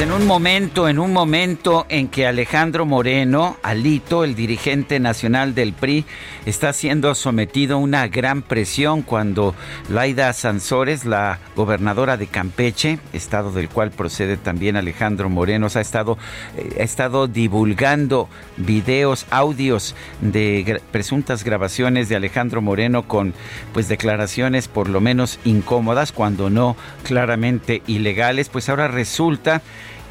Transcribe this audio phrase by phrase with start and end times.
[0.00, 5.74] En un momento, en un momento en que Alejandro Moreno, Alito, el dirigente nacional del
[5.74, 6.06] PRI,
[6.46, 9.54] está siendo sometido a una gran presión cuando
[9.90, 16.16] Laida Sansores, la gobernadora de Campeche, estado del cual procede también Alejandro Moreno, ha estado,
[16.56, 23.34] eh, ha estado divulgando videos, audios de presuntas grabaciones de Alejandro Moreno con
[23.74, 29.60] pues declaraciones por lo menos incómodas, cuando no claramente ilegales, pues ahora resulta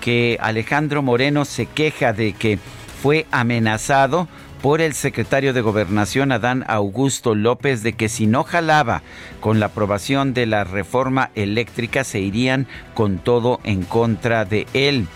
[0.01, 2.59] que Alejandro Moreno se queja de que
[3.01, 4.27] fue amenazado
[4.61, 9.03] por el secretario de Gobernación Adán Augusto López de que si no jalaba
[9.39, 15.07] con la aprobación de la reforma eléctrica se irían con todo en contra de él.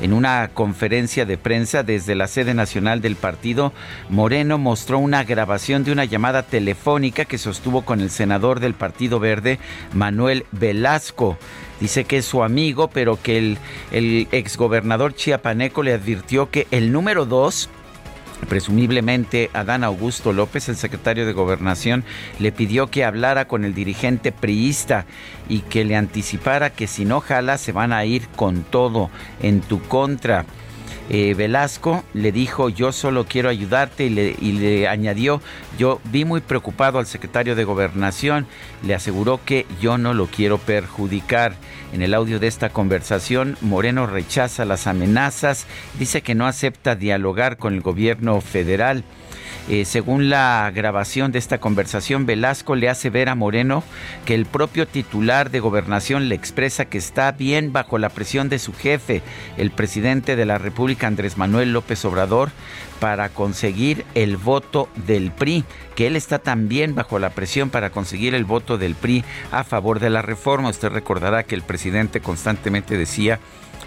[0.00, 3.72] En una conferencia de prensa desde la sede nacional del partido,
[4.08, 9.20] Moreno mostró una grabación de una llamada telefónica que sostuvo con el senador del Partido
[9.20, 9.58] Verde,
[9.92, 11.36] Manuel Velasco.
[11.80, 13.56] Dice que es su amigo, pero que
[13.90, 17.68] el, exgobernador chiapaneco le advirtió que el número dos
[18.48, 22.04] Presumiblemente, Adán Augusto López, el secretario de Gobernación,
[22.38, 25.04] le pidió que hablara con el dirigente priista
[25.46, 29.10] y que le anticipara que si no jala se van a ir con todo
[29.42, 30.46] en tu contra.
[31.12, 35.42] Eh, Velasco le dijo yo solo quiero ayudarte y le, y le, añadió
[35.76, 38.46] yo vi muy preocupado al secretario de gobernación,
[38.86, 41.54] le aseguró que yo no lo quiero perjudicar.
[41.92, 45.66] En el audio de esta conversación, Moreno rechaza las amenazas,
[45.98, 49.02] dice que no acepta dialogar con el gobierno federal.
[49.68, 53.84] Eh, según la grabación de esta conversación, Velasco le hace ver a Moreno
[54.24, 58.58] que el propio titular de gobernación le expresa que está bien bajo la presión de
[58.58, 59.22] su jefe,
[59.56, 62.50] el presidente de la República, Andrés Manuel López Obrador,
[63.00, 68.34] para conseguir el voto del PRI, que él está también bajo la presión para conseguir
[68.34, 70.68] el voto del PRI a favor de la reforma.
[70.68, 73.40] Usted recordará que el presidente constantemente decía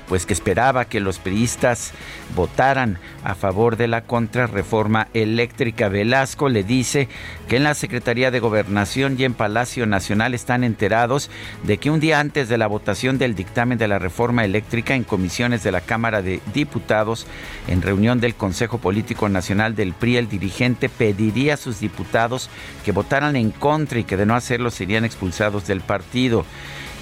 [0.08, 1.94] pues que esperaba que los priistas
[2.36, 5.90] votaran a favor de la contrarreforma eléctrica.
[5.90, 7.08] Velasco le dice
[7.48, 11.30] que en la Secretaría de Gobernación y en Palacio Nacional están enterados
[11.64, 15.04] de que un día antes de la votación del dictamen de la reforma eléctrica en
[15.04, 17.28] comisiones de la Cámara de Diputados,
[17.68, 22.50] en reunión del Consejo Político Nacional del PRI, el dirigente pediría a sus diputados
[22.86, 26.46] que votaran en contra y que de no hacerlo serían expulsados del partido.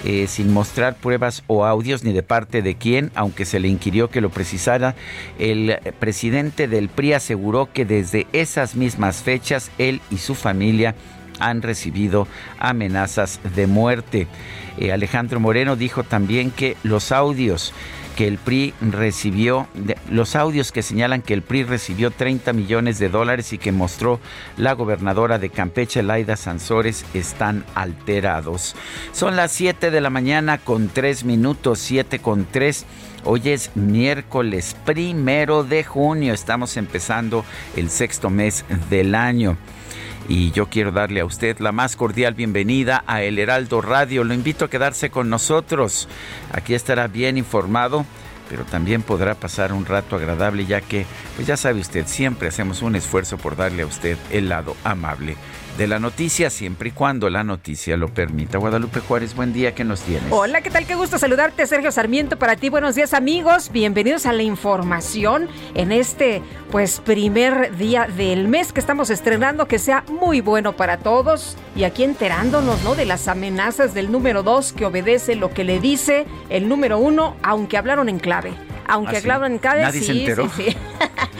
[0.03, 4.09] Eh, sin mostrar pruebas o audios ni de parte de quién, aunque se le inquirió
[4.09, 4.95] que lo precisara,
[5.37, 10.95] el presidente del PRI aseguró que desde esas mismas fechas él y su familia
[11.39, 14.27] han recibido amenazas de muerte.
[14.77, 17.73] Eh, Alejandro Moreno dijo también que los audios
[18.21, 19.67] que el PRI recibió,
[20.11, 24.19] los audios que señalan que el PRI recibió 30 millones de dólares y que mostró
[24.57, 28.75] la gobernadora de Campeche, Laida Sansores, están alterados.
[29.11, 32.85] Son las 7 de la mañana con 3 minutos, 7 con 3.
[33.23, 37.43] Hoy es miércoles primero de junio, estamos empezando
[37.75, 39.57] el sexto mes del año
[40.27, 44.23] y yo quiero darle a usted la más cordial bienvenida a El Heraldo Radio.
[44.23, 46.07] Lo invito a quedarse con nosotros.
[46.51, 48.05] Aquí estará bien informado,
[48.49, 52.81] pero también podrá pasar un rato agradable ya que, pues ya sabe usted, siempre hacemos
[52.81, 55.37] un esfuerzo por darle a usted el lado amable
[55.77, 58.57] de la noticia, siempre y cuando la noticia lo permita.
[58.57, 60.31] Guadalupe Juárez, buen día, ¿qué nos tienes?
[60.31, 60.85] Hola, ¿qué tal?
[60.85, 62.69] Qué gusto saludarte, Sergio Sarmiento, para ti.
[62.69, 63.71] Buenos días, amigos.
[63.71, 66.41] Bienvenidos a la información en este,
[66.71, 71.57] pues, primer día del mes que estamos estrenando, que sea muy bueno para todos.
[71.75, 72.95] Y aquí enterándonos, ¿no?
[72.95, 77.35] De las amenazas del número dos que obedece lo que le dice el número uno,
[77.43, 78.53] aunque hablaron en clave
[78.87, 80.49] aunque ¿Ah, hablaron en clave, Nadie se enteró.
[80.49, 80.77] sí, sí.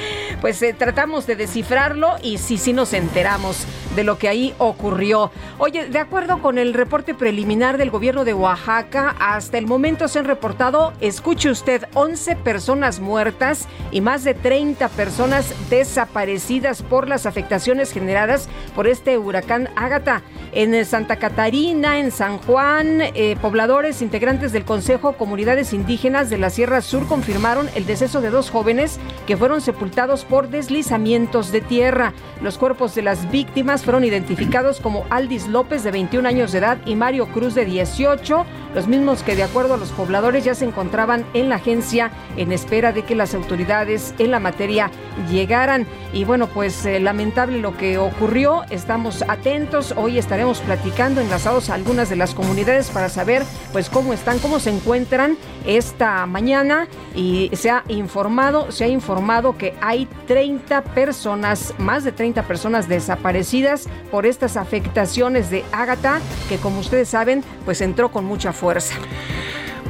[0.41, 3.65] pues eh, tratamos de descifrarlo y sí, sí nos enteramos
[3.95, 5.31] de lo que ahí ocurrió.
[5.59, 10.19] Oye, de acuerdo con el reporte preliminar del gobierno de Oaxaca, hasta el momento se
[10.19, 17.25] han reportado, escuche usted, 11 personas muertas y más de 30 personas desaparecidas por las
[17.25, 20.23] afectaciones generadas por este huracán Ágata.
[20.53, 26.49] En Santa Catarina, en San Juan, eh, pobladores integrantes del Consejo Comunidades Indígenas de la
[26.49, 29.90] Sierra Sur confirmaron el deceso de dos jóvenes que fueron sepultados
[30.27, 32.13] por deslizamientos de tierra.
[32.41, 36.77] Los cuerpos de las víctimas fueron identificados como Aldis López, de 21 años de edad,
[36.85, 40.65] y Mario Cruz, de 18, los mismos que de acuerdo a los pobladores ya se
[40.65, 44.89] encontraban en la agencia en espera de que las autoridades en la materia
[45.29, 45.85] llegaran.
[46.13, 51.73] Y bueno, pues eh, lamentable lo que ocurrió, estamos atentos, hoy estaremos platicando, enlazados a
[51.73, 57.51] algunas de las comunidades para saber pues cómo están, cómo se encuentran esta mañana y
[57.53, 63.89] se ha informado, se ha informado que hay 30 personas, más de 30 personas desaparecidas
[64.11, 68.95] por estas afectaciones de Ágata, que como ustedes saben, pues entró con mucha fuerza.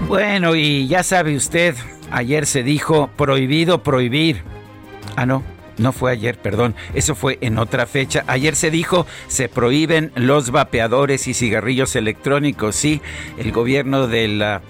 [0.08, 1.76] Bueno, y ya sabe usted,
[2.10, 4.44] ayer se dijo prohibido prohibir.
[5.16, 5.44] Ah, no,
[5.78, 8.24] no fue ayer, perdón, eso fue en otra fecha.
[8.28, 12.76] Ayer se dijo se prohíben los vapeadores y cigarrillos electrónicos.
[12.76, 13.02] Sí,
[13.38, 14.62] el gobierno de la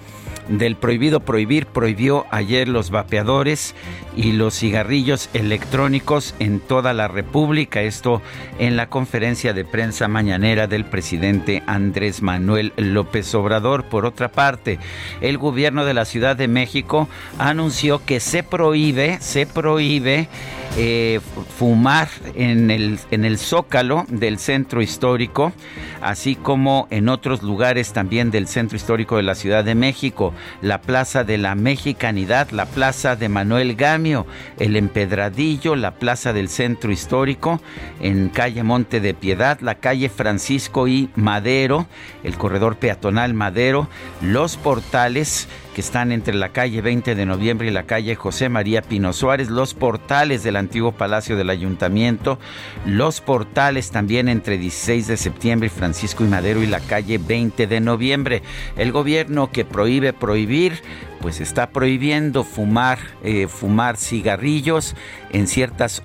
[0.48, 3.74] del prohibido prohibir prohibió ayer los vapeadores
[4.16, 7.82] y los cigarrillos electrónicos en toda la República.
[7.82, 8.22] Esto
[8.58, 13.84] en la conferencia de prensa mañanera del presidente Andrés Manuel López Obrador.
[13.84, 14.78] Por otra parte,
[15.20, 20.28] el gobierno de la Ciudad de México anunció que se prohíbe, se prohíbe
[20.76, 21.20] eh,
[21.58, 25.52] fumar en el, en el zócalo del centro histórico,
[26.00, 30.80] así como en otros lugares también del centro histórico de la Ciudad de México, la
[30.80, 34.26] Plaza de la Mexicanidad, la Plaza de Manuel Gamio,
[34.58, 37.60] el Empedradillo, la Plaza del Centro Histórico,
[38.00, 41.86] en calle Monte de Piedad, la calle Francisco y Madero,
[42.24, 43.88] el corredor peatonal Madero,
[44.20, 48.82] los portales, que están entre la calle 20 de noviembre y la calle José María
[48.82, 52.38] Pino Suárez, los portales del antiguo Palacio del Ayuntamiento,
[52.84, 57.66] los portales también entre 16 de septiembre y Francisco y Madero y la calle 20
[57.66, 58.42] de noviembre.
[58.76, 60.80] El gobierno que prohíbe prohibir
[61.20, 64.96] pues está prohibiendo fumar, eh, fumar cigarrillos
[65.30, 66.02] en ciertas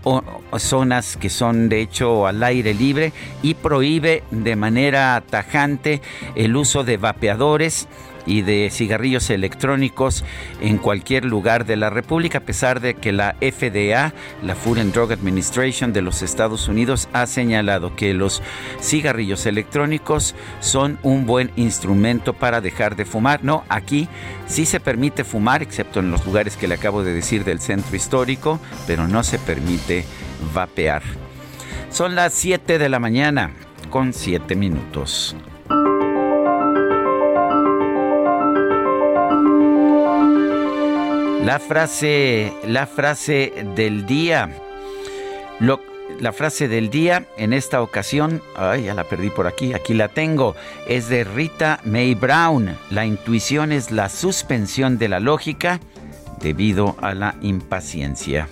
[0.58, 3.12] zonas que son de hecho al aire libre
[3.42, 6.02] y prohíbe de manera tajante
[6.36, 7.88] el uso de vapeadores
[8.28, 10.24] y de cigarrillos electrónicos
[10.62, 14.14] en cualquier lugar de la República, a pesar de que la FDA,
[14.44, 18.44] la Food and Drug Administration de los Estados Unidos, ha señalado que los
[18.82, 23.44] cigarrillos electrónicos son un buen instrumento para dejar de fumar.
[23.44, 24.08] No, aquí
[24.46, 27.96] sí se permite fumar, excepto en los lugares que le acabo de decir del centro
[27.96, 30.06] histórico, pero no se permite
[30.54, 31.02] vapear.
[31.90, 33.52] Son las 7 de la mañana
[33.90, 35.36] con 7 minutos.
[41.44, 44.50] La frase, la frase del día.
[46.20, 50.08] la frase del día en esta ocasión, ay, ya la perdí por aquí, aquí la
[50.08, 50.56] tengo,
[50.88, 52.78] es de Rita May Brown.
[52.90, 55.80] La intuición es la suspensión de la lógica
[56.42, 58.48] debido a la impaciencia.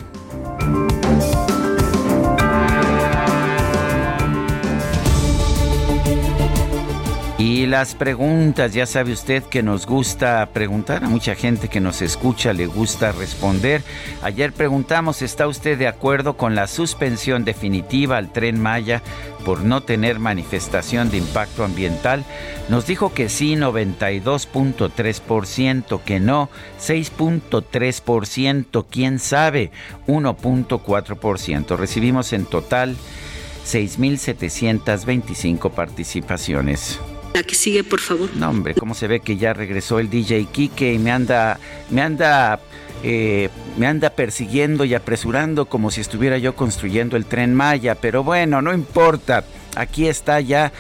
[7.45, 12.02] Y las preguntas, ya sabe usted que nos gusta preguntar, a mucha gente que nos
[12.02, 13.83] escucha le gusta responder.
[14.23, 19.04] Ayer preguntamos, ¿está usted de acuerdo con la suspensión definitiva al tren Maya
[19.45, 22.25] por no tener manifestación de impacto ambiental?
[22.68, 26.49] Nos dijo que sí, 92.3%, que no,
[26.81, 29.69] 6.3%, quién sabe,
[30.07, 31.78] 1.4%.
[31.78, 32.97] Recibimos en total
[33.68, 36.99] 6.725 participaciones.
[37.35, 38.30] La que sigue, por favor.
[38.33, 42.01] No, hombre, cómo se ve que ya regresó el DJ Kike y me anda, me
[42.01, 42.61] anda,
[43.04, 47.95] eh, me anda persiguiendo y apresurando como si estuviera yo construyendo el tren Maya.
[47.95, 49.44] Pero bueno, no importa.
[49.75, 50.71] Aquí está ya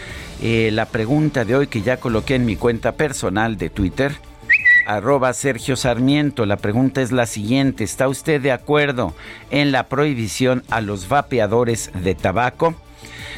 [0.41, 4.13] eh, la pregunta de hoy que ya coloqué en mi cuenta personal de Twitter
[4.87, 6.45] arroba Sergio Sarmiento.
[6.45, 7.83] La pregunta es la siguiente.
[7.83, 9.13] ¿Está usted de acuerdo
[9.51, 12.75] en la prohibición a los vapeadores de tabaco?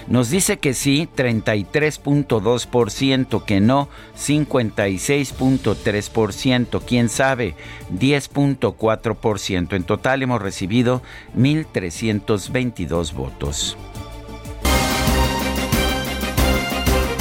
[0.08, 7.56] Nos dice que sí, 33.2%, que no, 56.3%, quién sabe,
[7.92, 9.74] 10.4%.
[9.74, 11.02] En total hemos recibido
[11.36, 13.76] 1.322 votos.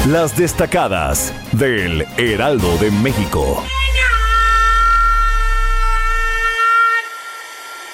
[0.06, 3.64] Las destacadas del Heraldo de México.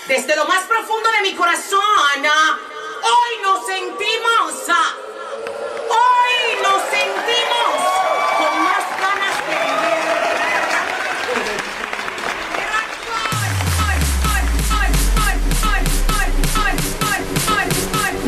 [0.07, 2.72] Desde lo más profundo de mi corazón razón.
[3.03, 4.53] Hoy nos sentimos.
[5.91, 7.75] Hoy nos sentimos
[8.39, 10.73] con más ganas de vivir.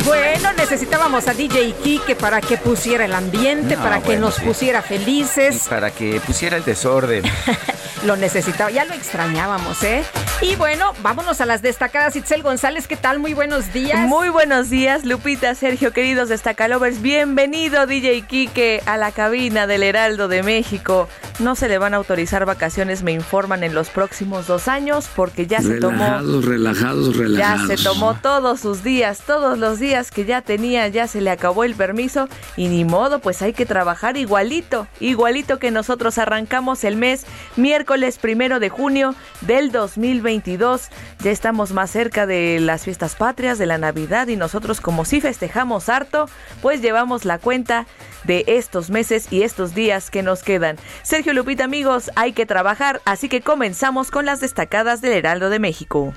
[0.04, 4.34] Bueno, necesitábamos a DJ Kike para que pusiera el ambiente, No, para que bueno, nos
[4.36, 4.42] sí.
[4.44, 5.66] pusiera Y felices.
[5.68, 7.22] para que pusiera el desorden.
[8.02, 10.02] Lo necesitaba, ya lo extrañábamos, ¿eh?
[10.42, 12.16] Y bueno, vámonos a las destacadas.
[12.16, 13.18] Itzel González, ¿qué tal?
[13.18, 14.00] Muy buenos días.
[14.08, 17.00] Muy buenos días, Lupita, Sergio, queridos destacalovers.
[17.00, 21.08] Bienvenido, DJ Quique, a la cabina del Heraldo de México.
[21.38, 25.46] No se le van a autorizar vacaciones, me informan, en los próximos dos años, porque
[25.46, 26.18] ya se tomó.
[26.18, 27.68] Relajados, relajados, Ya relajados.
[27.68, 31.64] se tomó todos sus días, todos los días que ya tenía, ya se le acabó
[31.64, 36.96] el permiso y ni modo, pues hay que trabajar igualito, igualito que nosotros arrancamos el
[36.96, 37.24] mes
[37.56, 40.88] miércoles primero de junio del 2022.
[41.20, 45.20] Ya estamos más cerca de las fiestas patrias, de la Navidad y nosotros como si
[45.20, 46.28] festejamos harto,
[46.60, 47.86] pues llevamos la cuenta
[48.24, 50.76] de estos meses y estos días que nos quedan.
[51.02, 55.60] Sergio Lupita, amigos, hay que trabajar, así que comenzamos con las destacadas del Heraldo de
[55.60, 56.12] México.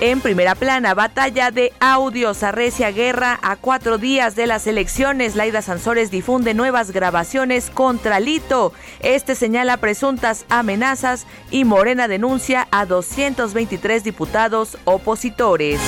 [0.00, 5.36] En primera plana, batalla de audios, arrecia guerra a cuatro días de las elecciones.
[5.36, 8.72] Laida Sansores difunde nuevas grabaciones contra Lito.
[9.00, 15.80] Este señala presuntas amenazas y Morena denuncia a 223 diputados opositores.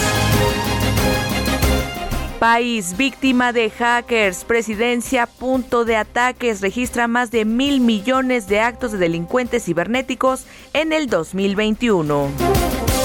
[2.39, 4.45] País víctima de hackers.
[4.45, 6.61] Presidencia punto de ataques.
[6.61, 12.96] Registra más de mil millones de actos de delincuentes cibernéticos en el 2021.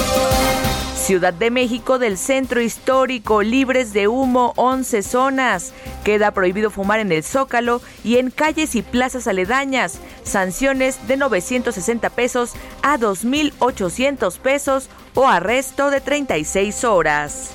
[1.12, 5.74] Ciudad de México del centro histórico, libres de humo 11 zonas.
[6.06, 10.00] Queda prohibido fumar en el Zócalo y en calles y plazas aledañas.
[10.24, 17.52] Sanciones de 960 pesos a 2.800 pesos o arresto de 36 horas.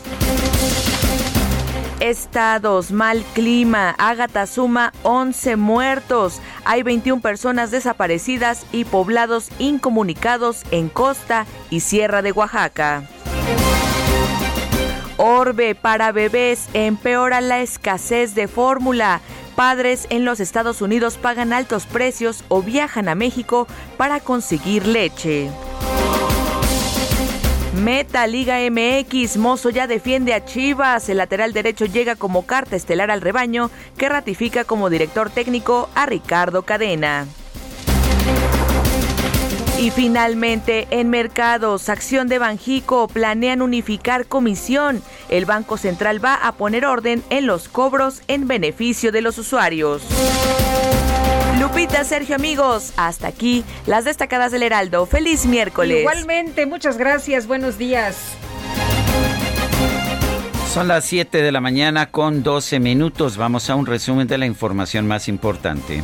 [2.01, 3.95] Estados, mal clima.
[3.97, 6.43] Ágata suma 11 muertos.
[6.67, 13.09] Hay 21 personas desaparecidas y poblados incomunicados en Costa y Sierra de Oaxaca.
[15.19, 19.21] Orbe para bebés empeora la escasez de fórmula.
[19.55, 25.51] Padres en los Estados Unidos pagan altos precios o viajan a México para conseguir leche.
[27.83, 31.09] Meta Liga MX, Mozo ya defiende a Chivas.
[31.09, 36.07] El lateral derecho llega como carta estelar al rebaño que ratifica como director técnico a
[36.07, 37.27] Ricardo Cadena.
[39.79, 45.03] Y finalmente, en mercados, acción de Banjico, planean unificar comisión.
[45.29, 50.03] El Banco Central va a poner orden en los cobros en beneficio de los usuarios.
[51.61, 55.05] Lupita, Sergio, amigos, hasta aquí las destacadas del Heraldo.
[55.05, 56.01] Feliz miércoles.
[56.01, 57.47] Igualmente, muchas gracias.
[57.47, 58.17] Buenos días.
[60.73, 63.37] Son las 7 de la mañana con 12 minutos.
[63.37, 66.03] Vamos a un resumen de la información más importante.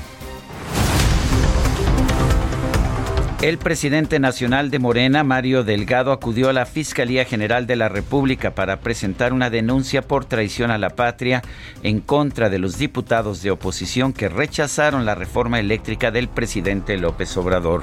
[3.43, 8.55] El presidente nacional de Morena, Mario Delgado, acudió a la Fiscalía General de la República
[8.55, 11.43] para presentar una denuncia por traición a la patria
[11.83, 17.37] en contra de los diputados de oposición que rechazaron la reforma eléctrica del presidente López
[17.37, 17.83] Obrador.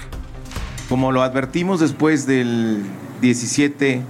[0.87, 2.81] Como lo advertimos después del
[3.19, 4.01] 17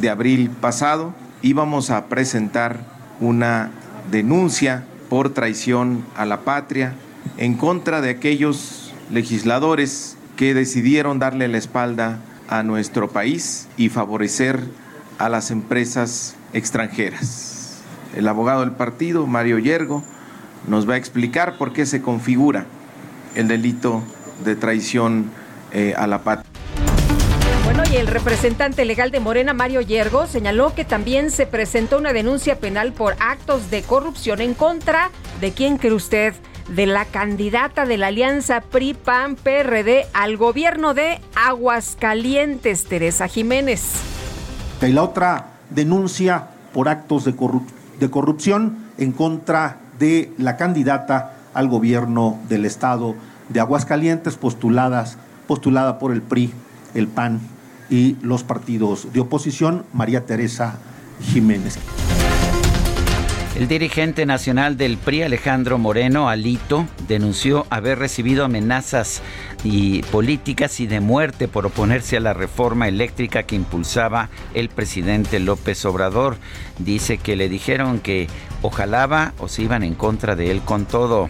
[0.00, 2.78] de abril pasado, íbamos a presentar
[3.18, 3.72] una
[4.12, 6.94] denuncia por traición a la patria
[7.38, 12.18] en contra de aquellos legisladores que decidieron darle la espalda
[12.48, 14.58] a nuestro país y favorecer
[15.18, 17.78] a las empresas extranjeras.
[18.16, 20.02] El abogado del partido, Mario Yergo,
[20.66, 22.66] nos va a explicar por qué se configura
[23.36, 24.02] el delito
[24.44, 25.30] de traición
[25.70, 26.50] eh, a la patria.
[27.62, 32.12] Bueno, y el representante legal de Morena, Mario Yergo, señaló que también se presentó una
[32.12, 36.34] denuncia penal por actos de corrupción en contra de quién cree usted,
[36.74, 43.96] de la candidata de la alianza PRI-PAN-PRD al gobierno de Aguascalientes, Teresa Jiménez.
[44.80, 47.68] Y la otra denuncia por actos de, corrup-
[48.00, 53.14] de corrupción en contra de la candidata al gobierno del estado
[53.48, 56.52] de Aguascalientes, postuladas, postulada por el PRI,
[56.94, 57.40] el PAN
[57.90, 60.78] y los partidos de oposición, María Teresa
[61.20, 61.78] Jiménez.
[63.54, 69.20] El dirigente nacional del PRI, Alejandro Moreno Alito, denunció haber recibido amenazas
[69.62, 75.38] y políticas y de muerte por oponerse a la reforma eléctrica que impulsaba el presidente
[75.38, 76.38] López Obrador.
[76.78, 78.26] Dice que le dijeron que
[78.62, 81.28] ojalá o se iban en contra de él con todo.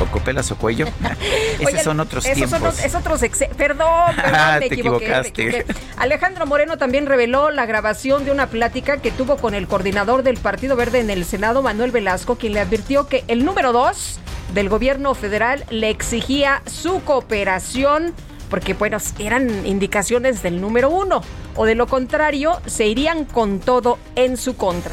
[0.00, 0.86] O cuello.
[1.60, 2.82] Esos son otros tiempos.
[2.84, 3.20] es otros
[3.56, 5.66] perdón, perdón me, equivoqué,
[5.96, 10.38] Alejandro Moreno también reveló la grabación de una plática que tuvo con el coordinador del
[10.38, 14.18] Partido Verde en el Senado, Manuel Velasco, quien le advirtió que el número dos
[14.54, 18.14] del gobierno federal le exigía su cooperación
[18.48, 21.22] porque bueno, eran indicaciones del número uno,
[21.54, 24.92] o de lo contrario, se irían con todo en su contra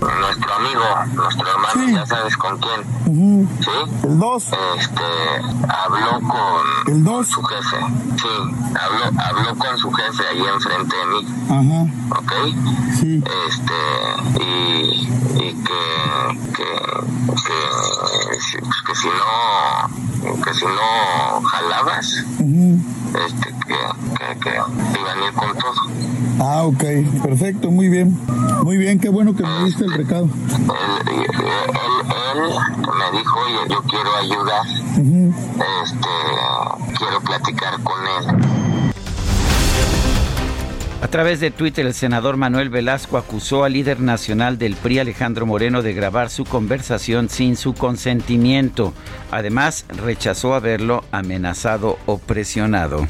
[0.00, 0.84] nuestro amigo,
[1.14, 3.48] nuestro hermano, ya sabes con quién.
[3.60, 3.70] ¿Sí?
[4.04, 4.44] El 2.
[4.78, 5.02] Este,
[5.68, 7.28] habló con, ¿El dos?
[7.28, 7.76] su jefe.
[8.16, 8.28] Sí,
[8.80, 11.26] habló, habló con su jefe ahí enfrente de mí.
[11.48, 12.18] Ajá.
[12.18, 12.32] ¿Ok?
[13.00, 13.22] Sí.
[13.48, 15.82] Este, y, y que,
[16.54, 16.64] que,
[17.44, 17.58] que,
[18.86, 23.76] que, si no, que si no jalabas, este, que,
[24.18, 24.50] que, que
[25.00, 25.74] iban a ir con todo.
[26.40, 26.82] Ah, ok,
[27.22, 28.18] perfecto, muy bien.
[28.64, 30.24] Muy bien, qué bueno que me diste el recado.
[30.24, 31.24] Él, él,
[32.98, 34.66] me dijo, oye, yo quiero ayudar,
[35.82, 36.08] este,
[36.98, 38.44] quiero platicar con él.
[41.02, 45.44] A través de Twitter, el senador Manuel Velasco acusó al líder nacional del PRI, Alejandro
[45.44, 48.94] Moreno, de grabar su conversación sin su consentimiento.
[49.30, 53.06] Además, rechazó haberlo amenazado o presionado.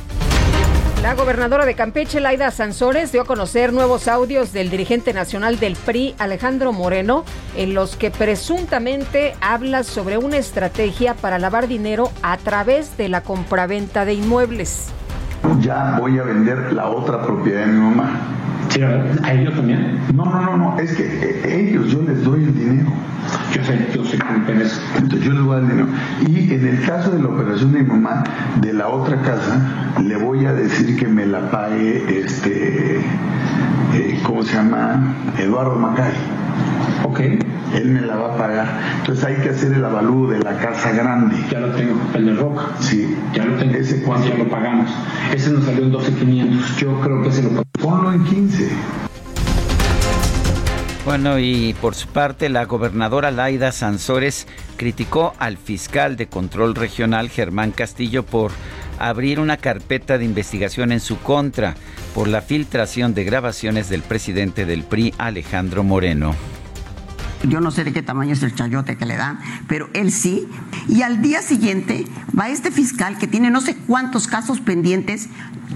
[1.04, 5.76] La gobernadora de Campeche, Laida Sansores, dio a conocer nuevos audios del dirigente nacional del
[5.76, 7.26] PRI, Alejandro Moreno,
[7.58, 13.20] en los que presuntamente habla sobre una estrategia para lavar dinero a través de la
[13.22, 14.94] compraventa de inmuebles.
[15.60, 18.10] Ya voy a vender la otra propiedad de mi mamá.
[19.22, 20.00] ¿A ellos también?
[20.14, 22.90] No, no, no, no, es que eh, ellos yo les doy el dinero.
[23.54, 24.80] Yo sé, yo sé que eso.
[24.96, 25.88] Entonces yo les voy a dar el dinero.
[26.26, 28.24] Y en el caso de la operación de mi mamá,
[28.60, 33.00] de la otra casa, le voy a decir que me la pague este,
[33.94, 35.14] eh, ¿cómo se llama?
[35.38, 36.12] Eduardo Macay.
[37.04, 37.20] Ok.
[37.74, 38.68] Él me la va a pagar.
[38.98, 41.36] Entonces hay que hacer el avalúo de la casa grande.
[41.50, 42.68] Ya lo tengo, el de Roca.
[42.80, 43.16] Sí.
[43.32, 43.74] Ya lo tengo.
[43.74, 44.28] ¿Ese cuánto?
[44.28, 44.90] Ya lo pagamos.
[45.32, 46.76] Ese nos salió en 12.500.
[46.76, 48.68] Yo creo que se lo Ponlo en 15.
[51.04, 54.46] Bueno, y por su parte, la gobernadora Laida Sansores
[54.78, 58.52] criticó al fiscal de control regional Germán Castillo por
[58.98, 61.74] abrir una carpeta de investigación en su contra
[62.14, 66.34] por la filtración de grabaciones del presidente del PRI, Alejandro Moreno.
[67.48, 70.48] Yo no sé de qué tamaño es el chayote que le dan, pero él sí.
[70.88, 72.06] Y al día siguiente
[72.38, 75.28] va este fiscal que tiene no sé cuántos casos pendientes.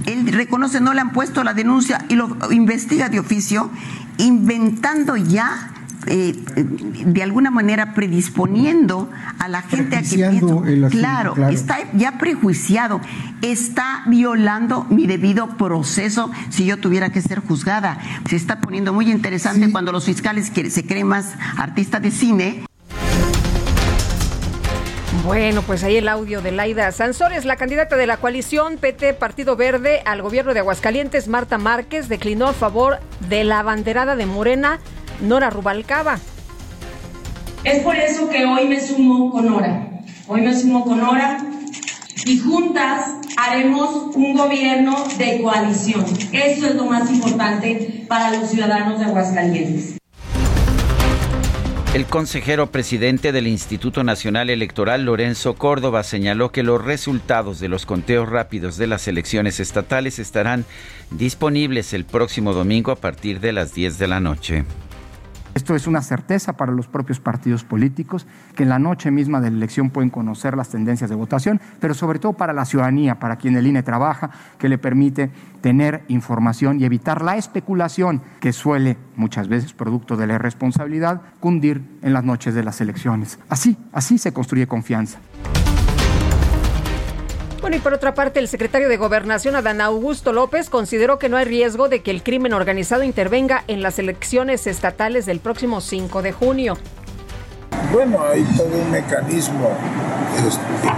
[0.06, 3.70] Él reconoce, no le han puesto la denuncia y lo investiga de oficio,
[4.16, 5.72] inventando ya
[6.08, 13.00] eh, de alguna manera predisponiendo a la gente a que claro, está ya prejuiciado,
[13.42, 17.98] está violando mi debido proceso si yo tuviera que ser juzgada.
[18.28, 22.64] Se está poniendo muy interesante cuando los fiscales se creen más artistas de cine.
[25.24, 29.56] Bueno, pues ahí el audio de Laida Sansores, la candidata de la coalición PT Partido
[29.56, 34.78] Verde al gobierno de Aguascalientes, Marta Márquez, declinó a favor de la banderada de Morena
[35.20, 36.18] Nora Rubalcaba.
[37.64, 39.88] Es por eso que hoy me sumo con Nora.
[40.28, 41.38] Hoy me sumo con Nora
[42.24, 46.04] y juntas haremos un gobierno de coalición.
[46.32, 49.98] Eso es lo más importante para los ciudadanos de Aguascalientes.
[51.94, 57.86] El consejero presidente del Instituto Nacional Electoral, Lorenzo Córdoba, señaló que los resultados de los
[57.86, 60.66] conteos rápidos de las elecciones estatales estarán
[61.10, 64.64] disponibles el próximo domingo a partir de las 10 de la noche.
[65.58, 69.50] Esto es una certeza para los propios partidos políticos, que en la noche misma de
[69.50, 73.38] la elección pueden conocer las tendencias de votación, pero sobre todo para la ciudadanía, para
[73.38, 78.98] quien el INE trabaja, que le permite tener información y evitar la especulación que suele,
[79.16, 83.40] muchas veces producto de la irresponsabilidad, cundir en las noches de las elecciones.
[83.48, 85.18] Así, así se construye confianza.
[87.60, 91.36] Bueno, y por otra parte, el secretario de Gobernación, Adán Augusto López, consideró que no
[91.36, 96.22] hay riesgo de que el crimen organizado intervenga en las elecciones estatales del próximo 5
[96.22, 96.74] de junio.
[97.92, 99.70] Bueno, hay todo un mecanismo
[100.46, 100.88] este,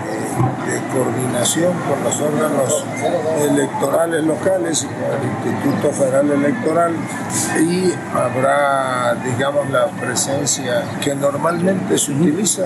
[0.71, 2.85] de coordinación con los órganos
[3.41, 6.95] electorales locales y con el Instituto Federal Electoral
[7.59, 12.65] y habrá, digamos, la presencia que normalmente se utiliza,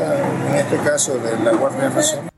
[0.49, 2.34] en este caso de la Guardia Nacional.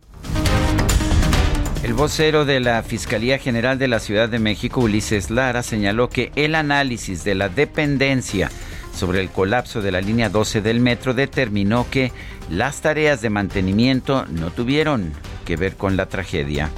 [1.96, 6.30] El vocero de la Fiscalía General de la Ciudad de México, Ulises Lara, señaló que
[6.36, 8.50] el análisis de la dependencia
[8.94, 12.12] sobre el colapso de la línea 12 del metro determinó que
[12.50, 15.14] las tareas de mantenimiento no tuvieron
[15.46, 16.70] que ver con la tragedia.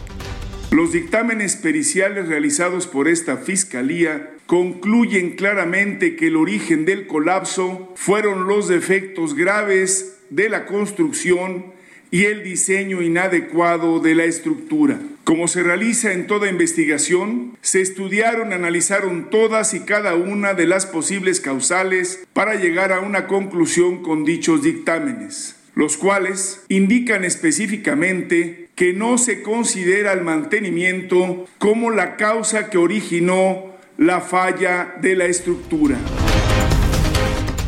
[0.71, 8.47] Los dictámenes periciales realizados por esta Fiscalía concluyen claramente que el origen del colapso fueron
[8.47, 11.77] los defectos graves de la construcción
[12.11, 14.99] y el diseño inadecuado de la estructura.
[15.25, 20.87] Como se realiza en toda investigación, se estudiaron, analizaron todas y cada una de las
[20.87, 28.93] posibles causales para llegar a una conclusión con dichos dictámenes, los cuales indican específicamente que
[28.93, 35.99] no se considera el mantenimiento como la causa que originó la falla de la estructura.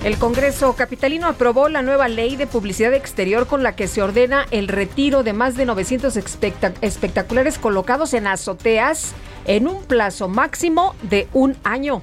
[0.02, 4.46] El Congreso Capitalino aprobó la nueva ley de publicidad exterior con la que se ordena
[4.50, 9.12] el retiro de más de 900 espectaculares colocados en azoteas
[9.44, 12.00] en un plazo máximo de un año.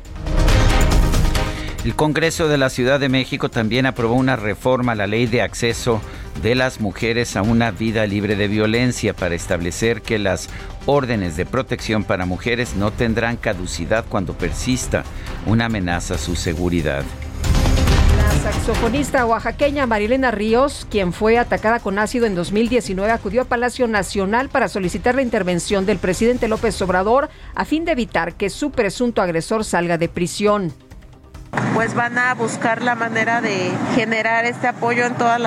[1.86, 5.42] El Congreso de la Ciudad de México también aprobó una reforma a la ley de
[5.42, 6.00] acceso
[6.44, 10.50] de las mujeres a una vida libre de violencia para establecer que las
[10.86, 15.04] órdenes de protección para mujeres no tendrán caducidad cuando persista
[15.48, 17.04] una amenaza a su seguridad
[18.40, 24.50] saxofonista oaxaqueña Marilena Ríos, quien fue atacada con ácido en 2019, acudió a Palacio Nacional
[24.50, 29.22] para solicitar la intervención del presidente López Obrador a fin de evitar que su presunto
[29.22, 30.74] agresor salga de prisión.
[31.74, 35.40] Pues van a buscar la manera de generar este apoyo en todos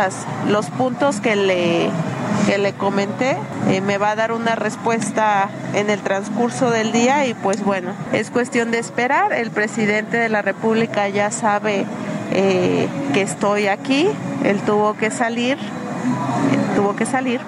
[0.49, 1.91] los puntos que le,
[2.51, 3.37] que le comenté.
[3.69, 7.93] Eh, me va a dar una respuesta en el transcurso del día y pues bueno,
[8.13, 9.33] es cuestión de esperar.
[9.33, 11.87] El presidente de la República ya sabe
[12.33, 14.09] eh, que estoy aquí,
[14.43, 15.59] él tuvo que salir,
[16.75, 17.41] tuvo que salir,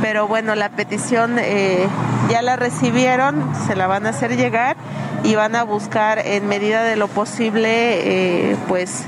[0.00, 1.86] pero bueno, la petición eh,
[2.30, 4.74] ya la recibieron, se la van a hacer llegar
[5.22, 9.04] y van a buscar en medida de lo posible, pues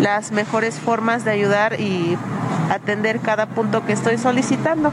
[0.00, 2.16] las mejores formas de ayudar y
[2.70, 4.92] atender cada punto que estoy solicitando.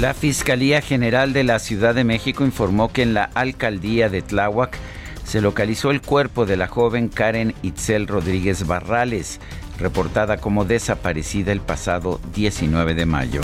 [0.00, 4.78] La Fiscalía General de la Ciudad de México informó que en la alcaldía de Tláhuac
[5.24, 9.40] se localizó el cuerpo de la joven Karen Itzel Rodríguez Barrales,
[9.78, 13.40] reportada como desaparecida el pasado 19 de mayo.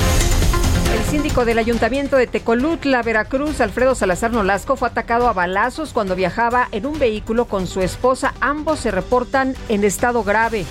[1.02, 6.14] El síndico del ayuntamiento de Tecolutla, Veracruz, Alfredo Salazar Nolasco, fue atacado a balazos cuando
[6.14, 8.34] viajaba en un vehículo con su esposa.
[8.40, 10.64] Ambos se reportan en estado grave.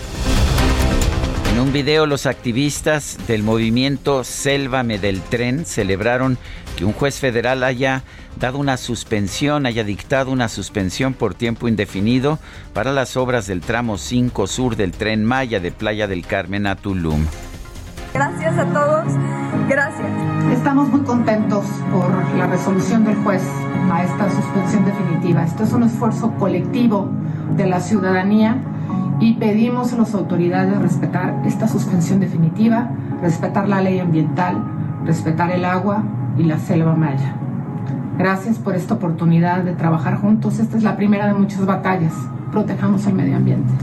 [1.52, 6.38] En un video, los activistas del movimiento Sélvame del Tren celebraron
[6.78, 8.04] que un juez federal haya
[8.40, 12.40] dado una suspensión, haya dictado una suspensión por tiempo indefinido
[12.74, 16.78] para las obras del tramo 5 sur del tren Maya de Playa del Carmen a
[16.78, 17.26] Tulum.
[18.14, 19.06] Gracias a todos,
[19.70, 20.21] gracias.
[20.62, 23.42] Estamos muy contentos por la resolución del juez
[23.92, 25.44] a esta suspensión definitiva.
[25.44, 27.10] Esto es un esfuerzo colectivo
[27.58, 28.58] de la ciudadanía
[29.20, 32.92] y pedimos a las autoridades respetar esta suspensión definitiva,
[33.24, 34.64] respetar la ley ambiental,
[35.04, 36.04] respetar el agua
[36.38, 37.34] y la selva maya.
[38.20, 40.60] Gracias por esta oportunidad de trabajar juntos.
[40.60, 42.14] Esta es la primera de muchas batallas.
[42.52, 43.74] Protejamos el medio ambiente.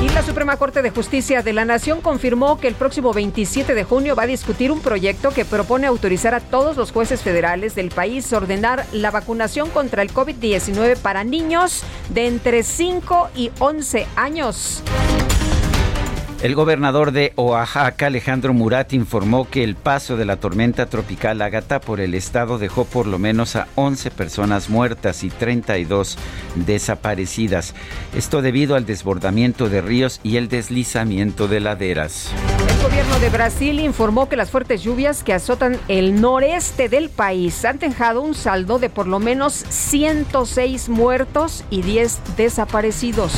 [0.00, 3.84] Y la Suprema Corte de Justicia de la Nación confirmó que el próximo 27 de
[3.84, 7.90] junio va a discutir un proyecto que propone autorizar a todos los jueces federales del
[7.90, 14.82] país ordenar la vacunación contra el COVID-19 para niños de entre 5 y 11 años.
[16.42, 21.82] El gobernador de Oaxaca, Alejandro Murat, informó que el paso de la tormenta tropical Ágata
[21.82, 26.16] por el estado dejó por lo menos a 11 personas muertas y 32
[26.54, 27.74] desaparecidas.
[28.16, 32.30] Esto debido al desbordamiento de ríos y el deslizamiento de laderas.
[32.70, 37.66] El gobierno de Brasil informó que las fuertes lluvias que azotan el noreste del país
[37.66, 43.34] han dejado un saldo de por lo menos 106 muertos y 10 desaparecidos.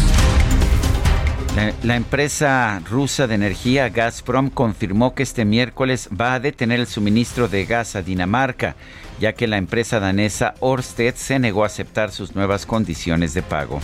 [1.82, 7.46] La, empresa rusa de energía Gazprom confirmó que este miércoles va a detener el suministro
[7.46, 8.74] de gas a Dinamarca,
[9.20, 13.80] ya que la empresa danesa Orsted se negó a aceptar sus nuevas condiciones de pago.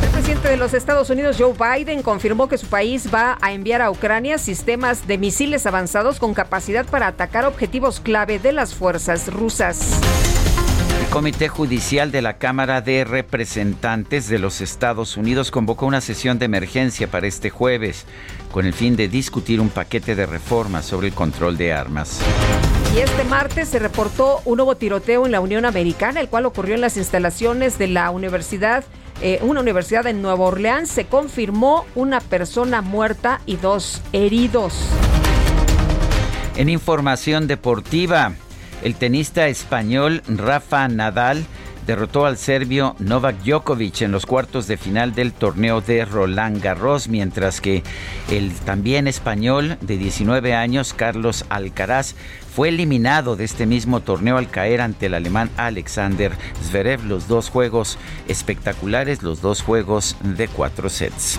[0.00, 3.82] El presidente de los Estados Unidos, Joe Biden, confirmó que su país va a enviar
[3.82, 9.32] a Ucrania sistemas de misiles avanzados con capacidad para atacar objetivos clave de las fuerzas
[9.32, 10.00] rusas.
[11.06, 16.38] El Comité Judicial de la Cámara de Representantes de los Estados Unidos convocó una sesión
[16.40, 18.06] de emergencia para este jueves
[18.50, 22.20] con el fin de discutir un paquete de reformas sobre el control de armas.
[22.94, 26.74] Y este martes se reportó un nuevo tiroteo en la Unión Americana, el cual ocurrió
[26.74, 28.84] en las instalaciones de la universidad,
[29.22, 30.90] eh, una universidad en Nueva Orleans.
[30.90, 34.74] Se confirmó una persona muerta y dos heridos.
[36.56, 38.32] En información deportiva,
[38.82, 41.44] el tenista español Rafa Nadal
[41.86, 47.08] derrotó al serbio Novak Djokovic en los cuartos de final del torneo de Roland Garros,
[47.08, 47.84] mientras que
[48.30, 52.14] el también español de 19 años, Carlos Alcaraz,
[52.54, 56.32] fue eliminado de este mismo torneo al caer ante el alemán Alexander
[56.64, 57.04] Zverev.
[57.04, 61.38] Los dos juegos espectaculares, los dos juegos de cuatro sets.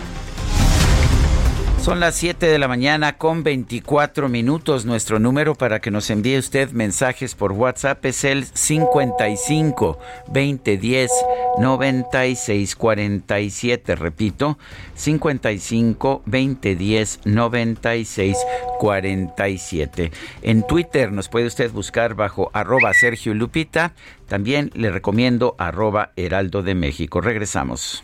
[1.79, 4.85] Son las 7 de la mañana con 24 minutos.
[4.85, 11.11] Nuestro número para que nos envíe usted mensajes por WhatsApp es el 55 2010
[11.59, 13.95] 96 47.
[13.95, 14.57] Repito,
[14.95, 18.37] 55 2010 96
[18.79, 20.11] 47.
[20.41, 23.93] En Twitter nos puede usted buscar bajo arroba Sergio Lupita.
[24.27, 27.21] También le recomiendo arroba Heraldo de México.
[27.21, 28.03] Regresamos.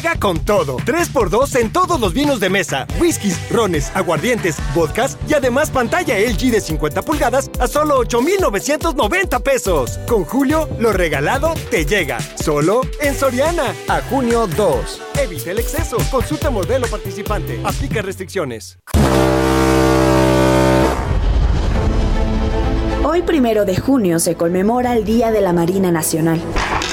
[0.00, 0.78] Llega con todo.
[0.78, 6.52] 3x2 en todos los vinos de mesa, whiskies, rones, aguardientes, vodkas y además pantalla LG
[6.52, 9.98] de 50 pulgadas a solo 8,990 pesos.
[10.08, 12.18] Con Julio, lo regalado te llega.
[12.42, 13.74] Solo en Soriana.
[13.88, 15.02] A junio 2.
[15.22, 15.98] Evita el exceso.
[16.10, 17.60] Consulta modelo participante.
[17.62, 18.78] Aplica restricciones.
[23.04, 26.40] Hoy, primero de junio, se conmemora el Día de la Marina Nacional.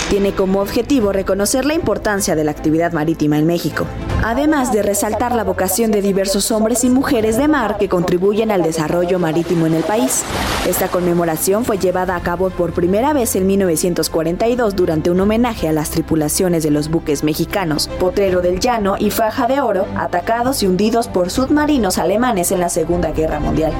[0.09, 3.85] Tiene como objetivo reconocer la importancia de la actividad marítima en México,
[4.23, 8.63] además de resaltar la vocación de diversos hombres y mujeres de mar que contribuyen al
[8.63, 10.23] desarrollo marítimo en el país.
[10.65, 15.73] Esta conmemoración fue llevada a cabo por primera vez en 1942 durante un homenaje a
[15.73, 20.67] las tripulaciones de los buques mexicanos Potrero del Llano y Faja de Oro, atacados y
[20.67, 23.73] hundidos por submarinos alemanes en la Segunda Guerra Mundial.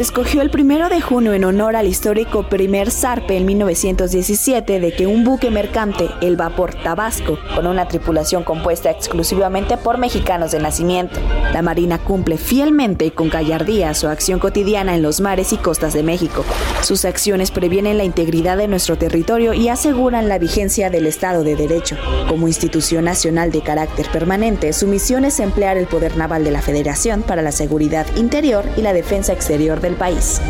[0.00, 4.92] Se escogió el primero de junio en honor al histórico primer zarpe en 1917 de
[4.92, 10.58] que un buque mercante, el vapor Tabasco, con una tripulación compuesta exclusivamente por mexicanos de
[10.58, 11.20] nacimiento.
[11.52, 15.92] La Marina cumple fielmente y con gallardía su acción cotidiana en los mares y costas
[15.92, 16.46] de México.
[16.80, 21.56] Sus acciones previenen la integridad de nuestro territorio y aseguran la vigencia del Estado de
[21.56, 21.98] Derecho.
[22.26, 26.62] Como institución nacional de carácter permanente, su misión es emplear el poder naval de la
[26.62, 30.40] Federación para la seguridad interior y la defensa exterior del país.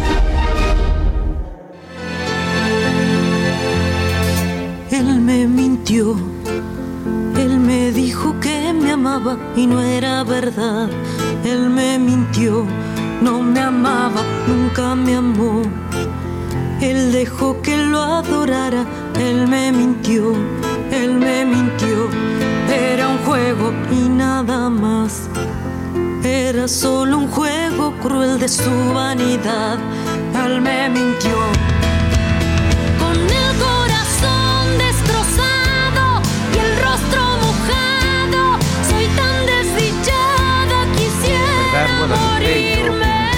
[4.91, 6.17] Él me mintió,
[7.37, 10.91] él me dijo que me amaba y no era verdad.
[11.45, 12.67] Él me mintió,
[13.23, 15.63] no me amaba, nunca me amó.
[16.83, 18.85] Él dejó que lo adorara,
[19.19, 20.35] él me mintió,
[20.91, 21.97] él me mintió.
[22.69, 25.29] Era un juego y nada más.
[26.33, 29.79] Era solo un juego cruel de su vanidad.
[30.47, 31.37] Él me mintió.
[33.01, 36.23] Con el corazón destrozado
[36.55, 43.31] y el rostro mojado, soy tan desdichada, quisiera morirme.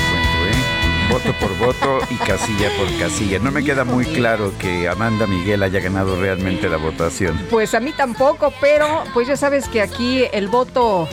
[1.11, 3.39] Voto por voto y casilla por casilla.
[3.39, 7.41] No me queda muy claro que Amanda Miguel haya ganado realmente la votación.
[7.49, 11.09] Pues a mí tampoco, pero pues ya sabes que aquí el voto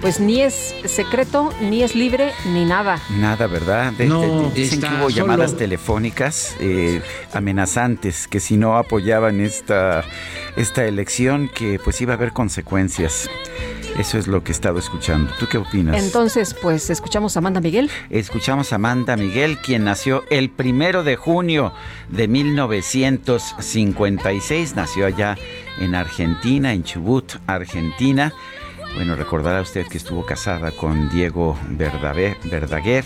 [0.00, 2.98] pues ni es secreto, ni es libre, ni nada.
[3.10, 3.92] Nada, ¿verdad?
[3.92, 10.04] De- No, de- dicen que hubo llamadas telefónicas eh, amenazantes que si no apoyaban esta,
[10.56, 13.28] esta elección, que pues iba a haber consecuencias.
[13.98, 15.32] Eso es lo que he estado escuchando.
[15.40, 16.00] ¿Tú qué opinas?
[16.00, 17.90] Entonces, pues escuchamos a Amanda Miguel.
[18.10, 21.72] Escuchamos a Amanda Miguel, quien nació el primero de junio
[22.08, 24.76] de 1956.
[24.76, 25.36] Nació allá
[25.80, 28.32] en Argentina, en Chubut, Argentina.
[28.94, 33.04] Bueno, recordará usted que estuvo casada con Diego Verdaguer,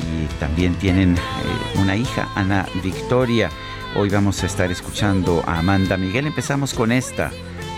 [0.00, 3.50] y también tienen eh, una hija, Ana Victoria.
[3.96, 6.26] Hoy vamos a estar escuchando a Amanda Miguel.
[6.26, 7.30] Empezamos con esta,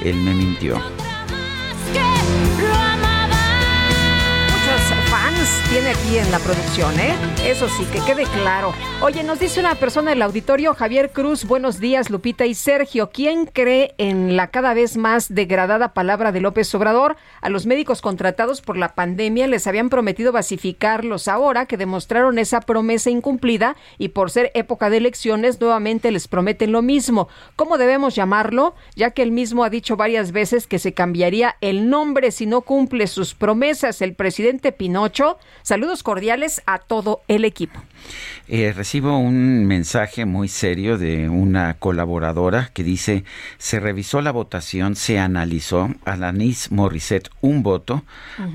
[0.03, 0.81] Él me mintió.
[6.19, 7.15] En la producción, ¿eh?
[7.47, 8.73] Eso sí, que quede claro.
[9.03, 13.11] Oye, nos dice una persona del auditorio, Javier Cruz, buenos días, Lupita y Sergio.
[13.11, 17.17] ¿Quién cree en la cada vez más degradada palabra de López Obrador?
[17.43, 22.61] A los médicos contratados por la pandemia les habían prometido basificarlos ahora que demostraron esa
[22.61, 27.29] promesa incumplida y por ser época de elecciones nuevamente les prometen lo mismo.
[27.57, 28.75] ¿Cómo debemos llamarlo?
[28.97, 32.63] Ya que él mismo ha dicho varias veces que se cambiaría el nombre si no
[32.63, 34.01] cumple sus promesas.
[34.01, 35.83] El presidente Pinocho Sarmiento.
[36.03, 37.81] Saludos cordiales a todo el equipo.
[38.49, 43.25] Eh, recibo un mensaje muy serio de una colaboradora que dice,
[43.59, 48.03] se revisó la votación, se analizó, Alanis Morissette un voto,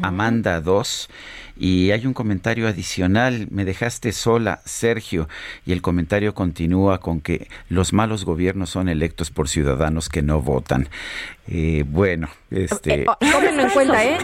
[0.01, 1.09] Amanda dos,
[1.55, 5.29] y hay un comentario adicional, me dejaste sola, Sergio,
[5.65, 10.41] y el comentario continúa con que los malos gobiernos son electos por ciudadanos que no
[10.41, 10.89] votan.
[11.49, 13.03] Eh, bueno, este...
[13.03, 14.17] Eh, oh, tómenlo en cuenta, ¿eh?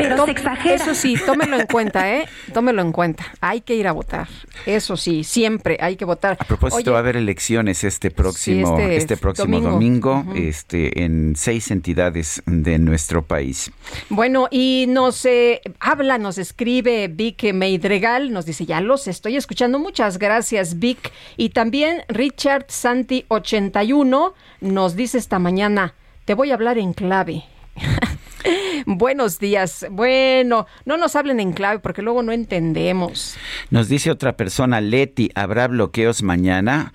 [0.65, 2.25] Eso sí, tómenlo en cuenta, ¿eh?
[2.53, 3.25] Tómenlo en cuenta.
[3.39, 4.27] Hay que ir a votar.
[4.65, 6.38] Eso sí, siempre hay que votar.
[6.39, 11.71] A propósito, va a haber elecciones este próximo, este, este, próximo domingo, este, en seis
[11.71, 13.71] entidades de nuestro país.
[14.09, 19.79] Bueno, y nos eh, habla, nos escribe Vic Meidregal, nos dice, ya los estoy escuchando.
[19.79, 21.12] Muchas gracias, Vic.
[21.38, 25.93] Y también Richard Santi 81 nos dice esta mañana,
[26.25, 27.43] te voy a hablar en clave.
[28.86, 29.86] Buenos días.
[29.89, 33.36] Bueno, no nos hablen en clave porque luego no entendemos.
[33.69, 36.93] Nos dice otra persona, Leti, ¿habrá bloqueos mañana?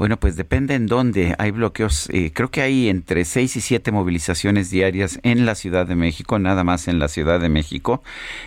[0.00, 1.34] Bueno, pues depende en dónde.
[1.36, 5.86] Hay bloqueos, eh, creo que hay entre seis y siete movilizaciones diarias en la Ciudad
[5.86, 8.02] de México, nada más en la Ciudad de México.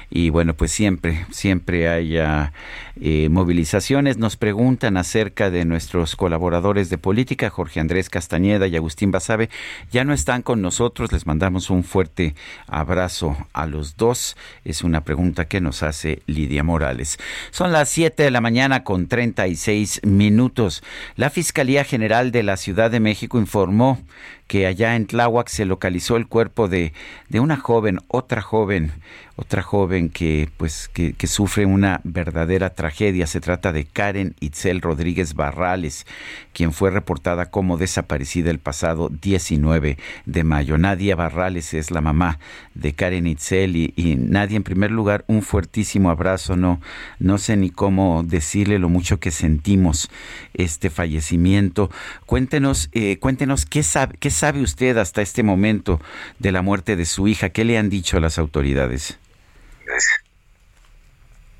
[0.10, 4.18] Y bueno, pues siempre, siempre hay eh, movilizaciones.
[4.18, 9.52] Nos preguntan acerca de nuestros colaboradores de política, Jorge Andrés Castañeda y Agustín Basabe.
[9.92, 12.34] Ya no están con nosotros, les mandamos un fuerte
[12.66, 14.36] abrazo a los dos.
[14.66, 17.20] Es una pregunta que nos hace Lidia Morales.
[17.52, 20.82] Son las siete de la mañana con 36 minutos.
[21.16, 24.00] La Fiscalía General de la Ciudad de México informó
[24.48, 26.94] que allá en Tláhuac se localizó el cuerpo de,
[27.28, 28.94] de una joven, otra joven,
[29.36, 33.26] otra joven que pues que, sufre una verdadera tragedia.
[33.26, 36.06] Se trata de Karen Itzel Rodríguez Barrales,
[36.54, 40.78] quien fue reportada como desaparecida el pasado 19 de mayo.
[40.78, 42.38] Nadia Barrales es la mamá
[42.76, 46.56] de Karen Itzel y, Nadia, en primer lugar, un fuertísimo abrazo.
[46.56, 46.80] No,
[47.18, 50.12] no sé ni cómo decirle lo mucho que sentimos
[50.54, 51.90] este fallecimiento.
[52.28, 56.00] Cuéntenos, eh, cuéntenos qué sabe, qué sabe usted hasta este momento
[56.38, 57.50] de la muerte de su hija?
[57.50, 59.18] ¿Qué le han dicho las autoridades?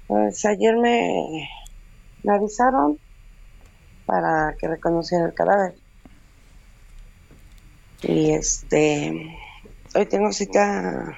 [0.08, 1.50] Pues ayer me,
[2.28, 3.00] avisaron
[4.06, 5.76] para que reconociera el cadáver.
[8.02, 9.38] Y este,
[9.96, 11.18] hoy tengo cita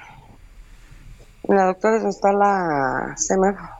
[1.48, 3.76] la doctora donde está la semana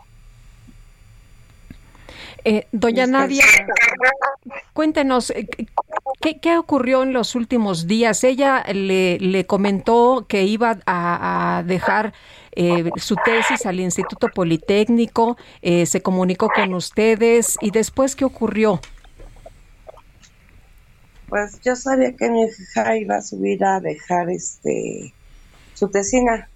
[2.49, 3.44] eh, doña Nadia,
[4.72, 5.49] cuéntenos, eh,
[6.20, 8.22] ¿qué, ocurrió en los últimos días?
[8.22, 12.14] Ella le, comentó que iba a, dejar
[12.57, 18.81] eh, su tesis al Instituto Politécnico, se comunicó con ustedes y después, ¿qué ocurrió?
[21.29, 25.12] Pues yo sabía que mi hija iba a subir a dejar este
[25.75, 26.49] su tesina,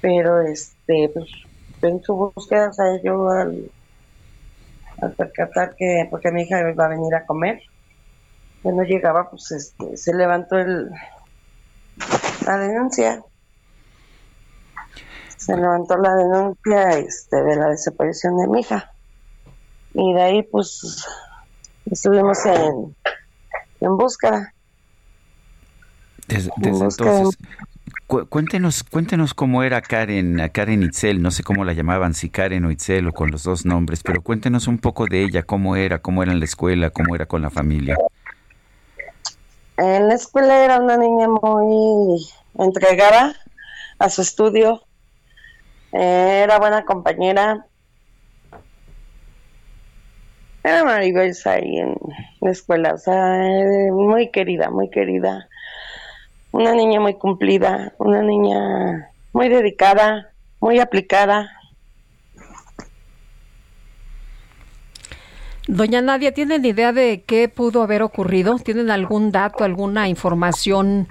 [0.00, 1.28] pero este, pues,
[1.82, 3.70] en su búsqueda, o sea, yo al
[5.00, 7.60] al percatar que, porque mi hija iba a venir a comer,
[8.62, 10.90] que no llegaba, pues este, se levantó el,
[12.46, 13.22] la denuncia.
[15.46, 18.92] Se levantó la denuncia este, de la desaparición de mi hija.
[19.94, 21.06] Y de ahí, pues,
[21.88, 22.96] estuvimos en,
[23.80, 24.52] en búsqueda.
[26.26, 27.38] Desde, entonces,
[28.28, 32.72] cuéntenos, cuéntenos cómo era Karen, Karen Itzel, no sé cómo la llamaban, si Karen o
[32.72, 36.24] Itzel o con los dos nombres, pero cuéntenos un poco de ella, cómo era, cómo
[36.24, 37.96] era en la escuela, cómo era con la familia.
[39.76, 42.26] En la escuela era una niña muy
[42.58, 43.36] entregada
[44.00, 44.82] a su estudio,
[45.92, 47.66] era buena compañera,
[50.62, 51.96] era maravillosa ahí en
[52.40, 52.96] la escuela,
[53.92, 55.48] muy querida, muy querida
[56.56, 61.50] una niña muy cumplida, una niña muy dedicada, muy aplicada.
[65.68, 68.56] Doña Nadia, ¿tienen idea de qué pudo haber ocurrido?
[68.58, 71.08] ¿Tienen algún dato, alguna información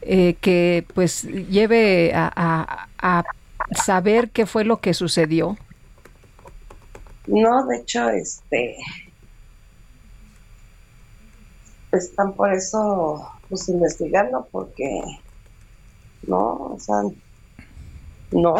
[0.00, 3.24] eh, que pues lleve a, a,
[3.72, 5.56] saber qué fue lo que sucedió?
[7.26, 8.76] No, de hecho, este,
[11.92, 15.00] están por eso pues investigando porque
[16.26, 16.96] no, o sea,
[18.32, 18.54] no.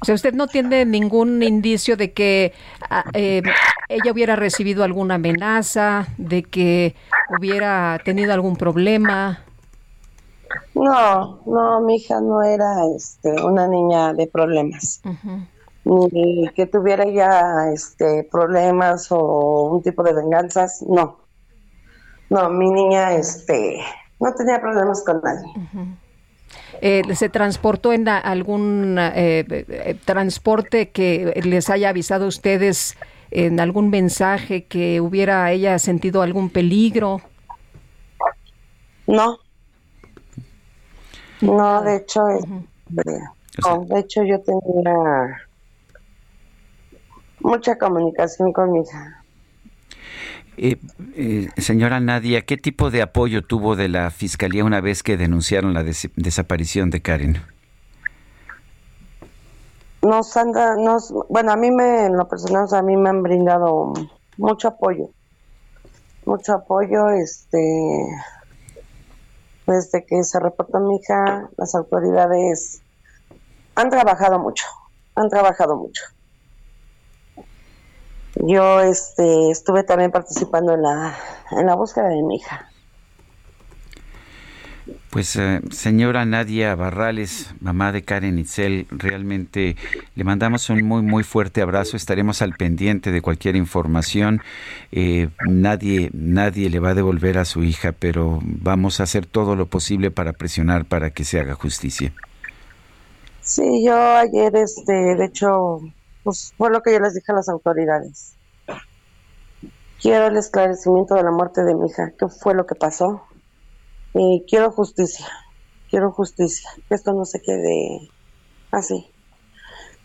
[0.00, 2.52] O sea, usted no tiene ningún indicio de que
[2.90, 3.42] ah, eh,
[3.88, 6.94] ella hubiera recibido alguna amenaza, de que
[7.38, 9.43] hubiera tenido algún problema.
[10.84, 15.00] No, no, mi hija no era este, una niña de problemas.
[15.84, 21.20] Ni que tuviera ya este, problemas o un tipo de venganzas, no.
[22.28, 23.80] No, mi niña este,
[24.20, 25.48] no tenía problemas con nadie.
[26.82, 32.98] Eh, ¿Se transportó en algún eh, eh, transporte que les haya avisado a ustedes
[33.30, 37.22] en algún mensaje que hubiera ella sentido algún peligro?
[39.06, 39.38] No.
[41.44, 45.46] No, de hecho, de hecho yo tenía
[47.40, 49.24] mucha comunicación con mi hija.
[50.56, 50.76] Eh,
[51.16, 55.74] eh, señora Nadia, ¿qué tipo de apoyo tuvo de la Fiscalía una vez que denunciaron
[55.74, 57.38] la desaparición de Karen?
[60.02, 63.92] Nos han nos, bueno, a mí me, en lo personal, a mí me han brindado
[64.36, 65.10] mucho apoyo,
[66.24, 67.58] mucho apoyo, este,
[69.66, 72.82] desde que se reportó mi hija, las autoridades
[73.74, 74.66] han trabajado mucho,
[75.14, 76.02] han trabajado mucho.
[78.36, 81.16] Yo este, estuve también participando en la,
[81.52, 82.68] en la búsqueda de mi hija.
[85.14, 89.76] Pues eh, señora Nadia Barrales, mamá de Karen Itzel, realmente
[90.16, 91.96] le mandamos un muy muy fuerte abrazo.
[91.96, 94.40] Estaremos al pendiente de cualquier información.
[94.90, 99.54] Eh, nadie nadie le va a devolver a su hija, pero vamos a hacer todo
[99.54, 102.12] lo posible para presionar para que se haga justicia.
[103.40, 105.78] Sí, yo ayer, este, de hecho,
[106.24, 108.34] pues fue lo que yo les dije a las autoridades.
[110.02, 113.22] Quiero el esclarecimiento de la muerte de mi hija, qué fue lo que pasó.
[114.14, 115.26] Y quiero justicia,
[115.90, 118.08] quiero justicia, que esto no se quede
[118.70, 119.06] así.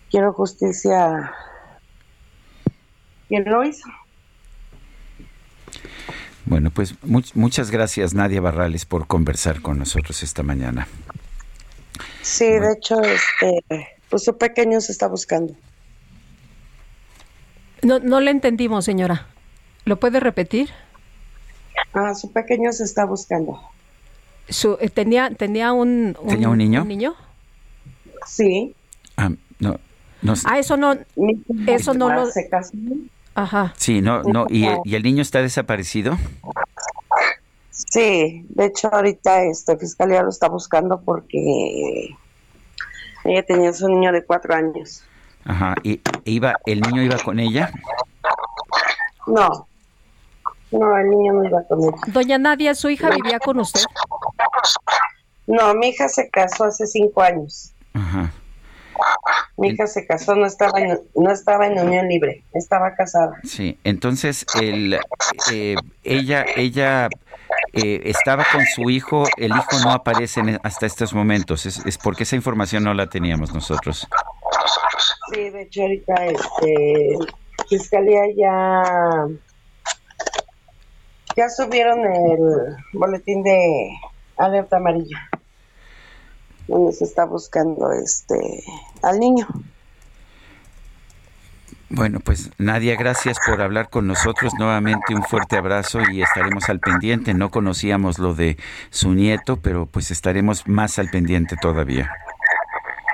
[0.10, 1.32] Quiero justicia.
[3.28, 3.88] ¿Quién lo hizo?
[6.45, 6.95] Bueno, pues
[7.36, 10.88] muchas gracias Nadia Barrales por conversar con nosotros esta mañana.
[12.24, 13.64] Sí, de hecho, este,
[14.10, 15.53] pues su pequeño se está buscando.
[17.84, 19.28] No, no le entendimos, señora.
[19.86, 20.70] ¿Lo puede repetir?
[21.93, 23.62] Ah, su pequeño se está buscando.
[24.50, 26.84] Su, eh, tenía, tenía un, ¿Tenía un niño?
[26.86, 27.16] niño?
[28.26, 28.76] Sí.
[29.18, 29.30] Ah,
[29.60, 29.80] no,
[30.22, 30.34] no.
[30.45, 30.97] Ah, eso no,
[31.68, 32.28] eso no lo...
[33.36, 33.74] Ajá.
[33.78, 34.45] Sí, no, no.
[34.50, 36.18] ¿Y, ¿Y el niño está desaparecido?
[37.72, 42.10] Sí, de hecho ahorita este fiscalía lo está buscando porque
[43.24, 45.04] ella tenía su niño de cuatro años.
[45.45, 45.76] Ajá.
[45.84, 47.72] ¿Y iba, el niño iba con ella?
[49.26, 49.69] No,
[50.72, 51.98] no, el niño no iba con ella.
[52.08, 53.82] Doña Nadia, ¿su hija vivía con usted?
[55.48, 57.74] No, mi hija se casó hace cinco años.
[57.94, 58.32] Ajá.
[59.58, 63.40] Mi hija se casó, no estaba en, no estaba en unión libre, estaba casada.
[63.44, 65.00] Sí, entonces el,
[65.52, 67.10] eh, ella, ella
[67.74, 72.24] eh, estaba con su hijo, el hijo no aparece hasta estos momentos, es, es, porque
[72.24, 74.08] esa información no la teníamos nosotros.
[75.34, 77.18] Sí, de hecho ahorita este,
[77.70, 79.28] Fiscalía ya,
[81.36, 83.90] ya subieron el boletín de
[84.38, 85.30] alerta amarilla
[86.70, 88.64] donde se está buscando este
[89.02, 89.48] al niño.
[91.92, 94.54] Bueno, pues Nadia, gracias por hablar con nosotros.
[94.60, 97.34] Nuevamente un fuerte abrazo y estaremos al pendiente.
[97.34, 98.58] No conocíamos lo de
[98.92, 102.12] su nieto, pero pues estaremos más al pendiente todavía.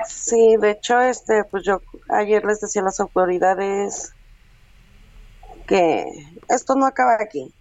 [0.06, 4.12] Sí, de hecho, este, pues yo ayer les decía a las autoridades
[5.66, 6.04] que
[6.48, 7.54] esto no acaba aquí.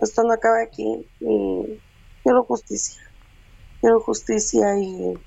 [0.00, 1.80] Esto no acaba aquí y
[2.22, 3.02] quiero justicia.
[3.80, 5.18] Quiero justicia y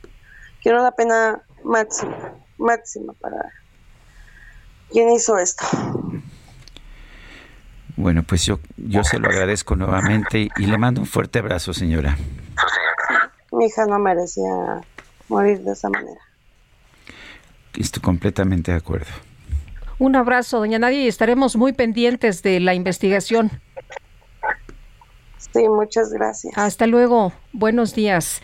[0.61, 3.51] quiero la pena máxima, máxima para
[4.91, 5.65] ¿Quién hizo esto?
[7.95, 12.17] Bueno, pues yo, yo se lo agradezco nuevamente y le mando un fuerte abrazo, señora.
[13.51, 14.81] Mi hija no merecía
[15.29, 16.21] morir de esa manera.
[17.75, 19.07] Estoy completamente de acuerdo.
[19.99, 23.51] Un abrazo, doña Nadia, y estaremos muy pendientes de la investigación.
[25.37, 26.57] Sí, muchas gracias.
[26.57, 27.33] Hasta luego.
[27.53, 28.41] Buenos días.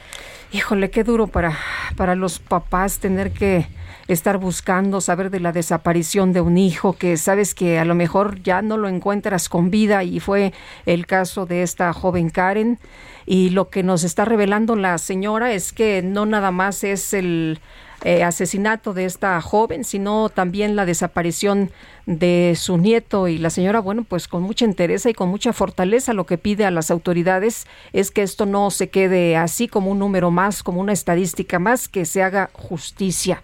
[0.52, 1.58] Híjole, qué duro para,
[1.96, 3.68] para los papás tener que
[4.08, 8.42] estar buscando, saber de la desaparición de un hijo que sabes que a lo mejor
[8.44, 10.54] ya no lo encuentras con vida y fue
[10.86, 12.80] el caso de esta joven Karen.
[13.26, 17.60] Y lo que nos está revelando la señora es que no nada más es el
[18.04, 21.72] eh, asesinato de esta joven, sino también la desaparición
[22.06, 26.12] de su nieto y la señora, bueno, pues con mucha interés y con mucha fortaleza
[26.12, 30.00] lo que pide a las autoridades es que esto no se quede así como un
[30.00, 33.42] número más, como una estadística más, que se haga justicia.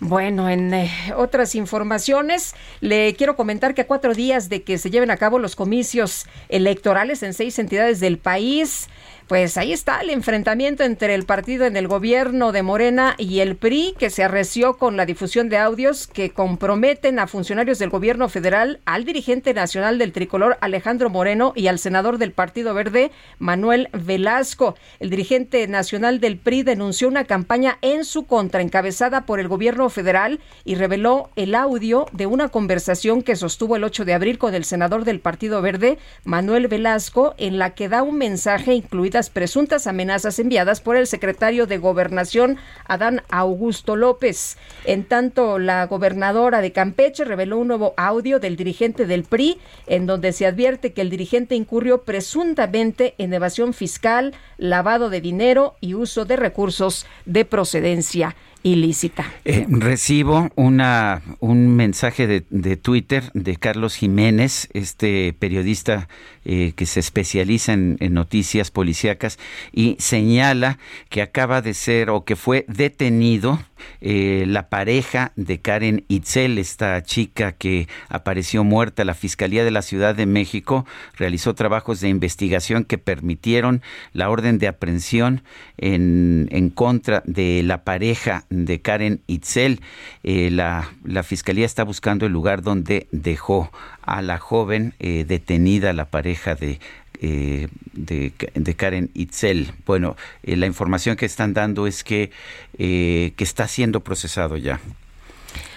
[0.00, 4.90] Bueno, en eh, otras informaciones, le quiero comentar que a cuatro días de que se
[4.90, 8.88] lleven a cabo los comicios electorales en seis entidades del país,
[9.28, 13.56] pues ahí está el enfrentamiento entre el partido en el gobierno de Morena y el
[13.56, 18.28] PRI, que se arreció con la difusión de audios que comprometen a funcionarios del gobierno
[18.28, 23.10] federal, al dirigente nacional del tricolor Alejandro Moreno y al senador del Partido Verde
[23.40, 24.76] Manuel Velasco.
[25.00, 29.90] El dirigente nacional del PRI denunció una campaña en su contra encabezada por el gobierno
[29.90, 34.54] federal y reveló el audio de una conversación que sostuvo el 8 de abril con
[34.54, 38.74] el senador del Partido Verde Manuel Velasco en la que da un mensaje
[39.16, 44.58] incluidas presuntas amenazas enviadas por el secretario de Gobernación Adán Augusto López.
[44.84, 50.04] En tanto, la gobernadora de Campeche reveló un nuevo audio del dirigente del PRI en
[50.04, 55.94] donde se advierte que el dirigente incurrió presuntamente en evasión fiscal, lavado de dinero y
[55.94, 58.36] uso de recursos de procedencia
[58.66, 59.32] ilícita.
[59.44, 66.08] Eh, recibo una, un mensaje de, de, Twitter de Carlos Jiménez, este periodista
[66.44, 69.38] eh, que se especializa en, en, noticias policíacas,
[69.72, 73.60] y señala que acaba de ser o que fue detenido
[74.00, 79.04] eh, la pareja de Karen Itzel, esta chica que apareció muerta.
[79.04, 84.58] La Fiscalía de la Ciudad de México realizó trabajos de investigación que permitieron la orden
[84.58, 85.42] de aprehensión
[85.78, 89.80] en, en contra de la pareja de Karen Itzel.
[90.22, 93.70] Eh, la, la, Fiscalía está buscando el lugar donde dejó
[94.02, 96.78] a la joven eh, detenida, la pareja de
[97.20, 99.68] eh, de, de, Karen Itzel.
[99.86, 102.30] Bueno, eh, la información que están dando es que,
[102.78, 104.80] eh, que está siendo procesado ya.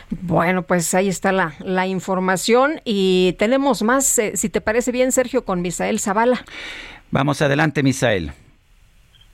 [0.10, 5.12] Bueno, pues ahí está la, la información y tenemos más, eh, si te parece bien,
[5.12, 6.44] Sergio, con Misael Zavala.
[7.12, 8.32] Vamos adelante, Misael.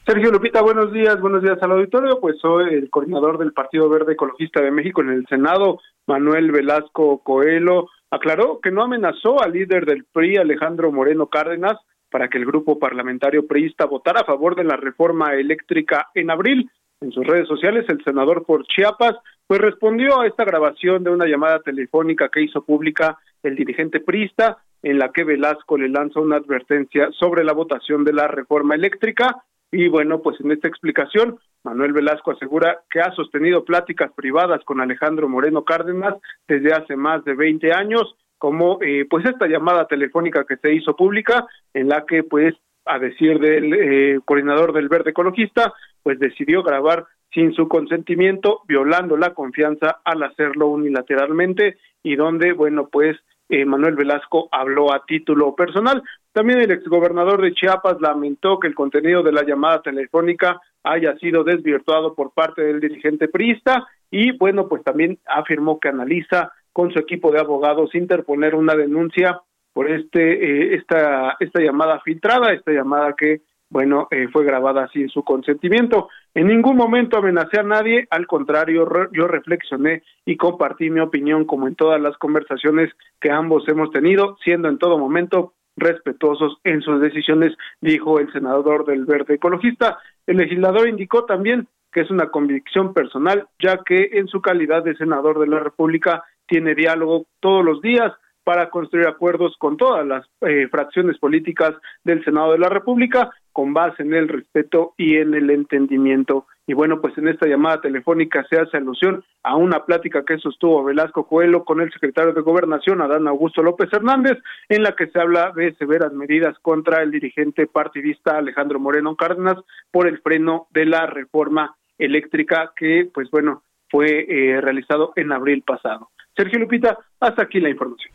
[0.05, 2.19] Sergio Lupita, buenos días, buenos días al auditorio.
[2.19, 7.19] Pues soy el coordinador del Partido Verde Ecologista de México en el Senado, Manuel Velasco
[7.23, 11.77] Coelho, aclaró que no amenazó al líder del PRI, Alejandro Moreno Cárdenas,
[12.15, 16.71] para que el grupo parlamentario priista votara a favor de la reforma eléctrica en abril.
[17.01, 21.25] En sus redes sociales, el senador por Chiapas pues respondió a esta grabación de una
[21.25, 26.37] llamada telefónica que hizo pública el dirigente priista, en la que Velasco le lanza una
[26.37, 29.43] advertencia sobre la votación de la reforma eléctrica.
[29.69, 34.79] Y bueno, pues en esta explicación, Manuel Velasco asegura que ha sostenido pláticas privadas con
[34.79, 36.15] Alejandro Moreno Cárdenas
[36.47, 40.95] desde hace más de 20 años como eh, pues esta llamada telefónica que se hizo
[40.95, 42.53] pública en la que pues
[42.85, 45.73] a decir del eh, coordinador del Verde Ecologista
[46.03, 52.87] pues decidió grabar sin su consentimiento violando la confianza al hacerlo unilateralmente y donde bueno
[52.91, 53.17] pues
[53.49, 56.01] eh, Manuel Velasco habló a título personal.
[56.31, 61.43] También el exgobernador de Chiapas lamentó que el contenido de la llamada telefónica haya sido
[61.43, 66.99] desvirtuado por parte del dirigente priista y bueno, pues también afirmó que analiza con su
[66.99, 69.39] equipo de abogados interponer una denuncia
[69.71, 75.07] por este eh, esta esta llamada filtrada, esta llamada que bueno eh, fue grabada sin
[75.07, 76.09] su consentimiento.
[76.33, 81.69] En ningún momento amenacé a nadie, al contrario yo reflexioné y compartí mi opinión como
[81.69, 86.99] en todas las conversaciones que ambos hemos tenido, siendo en todo momento respetuosos en sus
[86.99, 89.97] decisiones, dijo el senador del Verde Ecologista.
[90.27, 94.97] El legislador indicó también que es una convicción personal, ya que en su calidad de
[94.97, 98.11] senador de la República tiene diálogo todos los días
[98.43, 101.71] para construir acuerdos con todas las eh, fracciones políticas
[102.03, 106.47] del Senado de la República con base en el respeto y en el entendimiento.
[106.67, 110.83] Y bueno, pues en esta llamada telefónica se hace alusión a una plática que sostuvo
[110.83, 114.37] Velasco Coelho con el secretario de Gobernación, Adán Augusto López Hernández,
[114.67, 119.57] en la que se habla de severas medidas contra el dirigente partidista Alejandro Moreno Cárdenas
[119.91, 125.63] por el freno de la reforma eléctrica que, pues bueno, fue eh, realizado en abril
[125.63, 126.11] pasado.
[126.35, 128.11] Sergio Lupita, hasta aquí la información.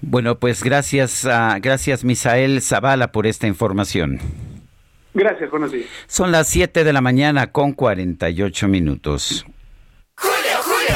[0.00, 4.18] Bueno, pues gracias, a, gracias Misael Zavala por esta información.
[5.14, 5.86] Gracias, buenos días.
[6.06, 9.46] Son las 7 de la mañana con 48 minutos.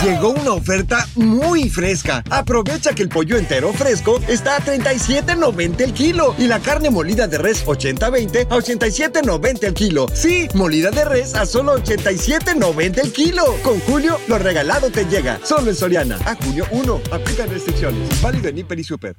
[0.03, 2.23] Llegó una oferta muy fresca.
[2.31, 7.27] Aprovecha que el pollo entero fresco está a 37.90 el kilo y la carne molida
[7.27, 10.07] de res 80-20 a 87.90 el kilo.
[10.15, 13.43] Sí, molida de res a solo 87.90 el kilo.
[13.65, 15.41] Con Julio, lo regalado te llega.
[15.45, 16.17] Solo en Soriana.
[16.27, 17.01] A junio 1.
[17.11, 18.23] Aplica restricciones.
[18.23, 19.17] Válido en Hiper y Super.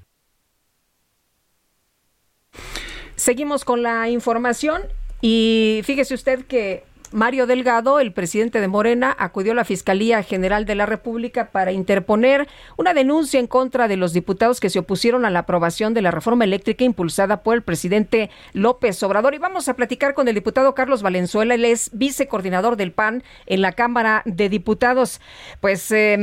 [3.18, 4.84] Seguimos con la información
[5.20, 10.66] y fíjese usted que Mario Delgado, el presidente de Morena, acudió a la Fiscalía General
[10.66, 12.48] de la República para interponer
[12.78, 16.12] una denuncia en contra de los diputados que se opusieron a la aprobación de la
[16.12, 19.34] reforma eléctrica impulsada por el presidente López Obrador.
[19.34, 23.62] Y vamos a platicar con el diputado Carlos Valenzuela, él es vicecoordinador del PAN en
[23.62, 25.20] la Cámara de Diputados.
[25.62, 26.16] Pues, eh,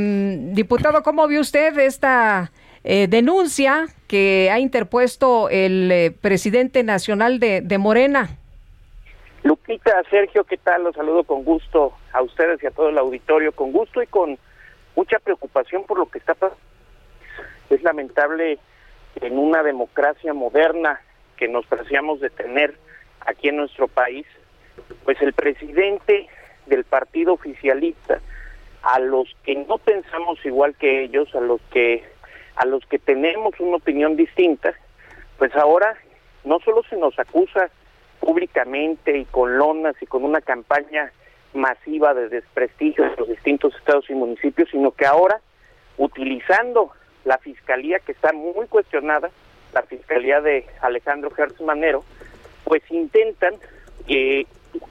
[0.53, 2.51] diputado, ¿cómo vio usted esta
[2.83, 8.37] eh, denuncia que ha interpuesto el eh, presidente nacional de Morena.
[9.43, 10.83] Lupita, Sergio, ¿qué tal?
[10.83, 14.37] Los saludo con gusto a ustedes y a todo el auditorio, con gusto y con
[14.95, 16.61] mucha preocupación por lo que está pasando.
[17.69, 18.59] Es lamentable
[19.21, 21.01] en una democracia moderna
[21.35, 22.75] que nos preciamos de tener
[23.21, 24.25] aquí en nuestro país,
[25.03, 26.27] pues el presidente
[26.65, 28.19] del partido oficialista,
[28.83, 32.03] a los que no pensamos igual que ellos, a los que
[32.55, 34.73] a los que tenemos una opinión distinta,
[35.37, 35.95] pues ahora
[36.43, 37.69] no solo se nos acusa
[38.27, 41.13] públicamente y con lonas y con una campaña
[41.53, 45.39] masiva de desprestigio en los distintos estados y municipios, sino que ahora,
[45.97, 46.91] utilizando
[47.23, 49.29] la fiscalía que está muy cuestionada,
[49.71, 52.03] la fiscalía de Alejandro Gertz Manero,
[52.65, 53.55] pues intentan
[54.05, 54.45] que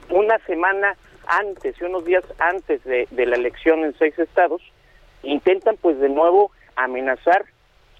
[0.09, 4.63] una semana antes y unos días antes de, la elección en seis estados,
[5.21, 7.45] intentan pues de nuevo amenazar,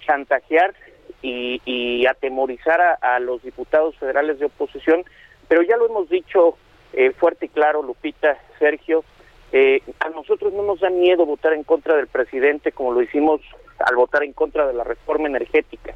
[0.04, 0.74] chantajear
[1.22, 5.04] y, atemorizar a, los diputados federales de oposición,
[5.48, 6.56] pero ya lo hemos dicho
[6.92, 9.04] eh, fuerte y claro, Lupita, Sergio,
[9.52, 13.40] eh, a nosotros no nos da miedo votar en contra del presidente como lo hicimos
[13.78, 15.94] al votar en contra de la reforma energética.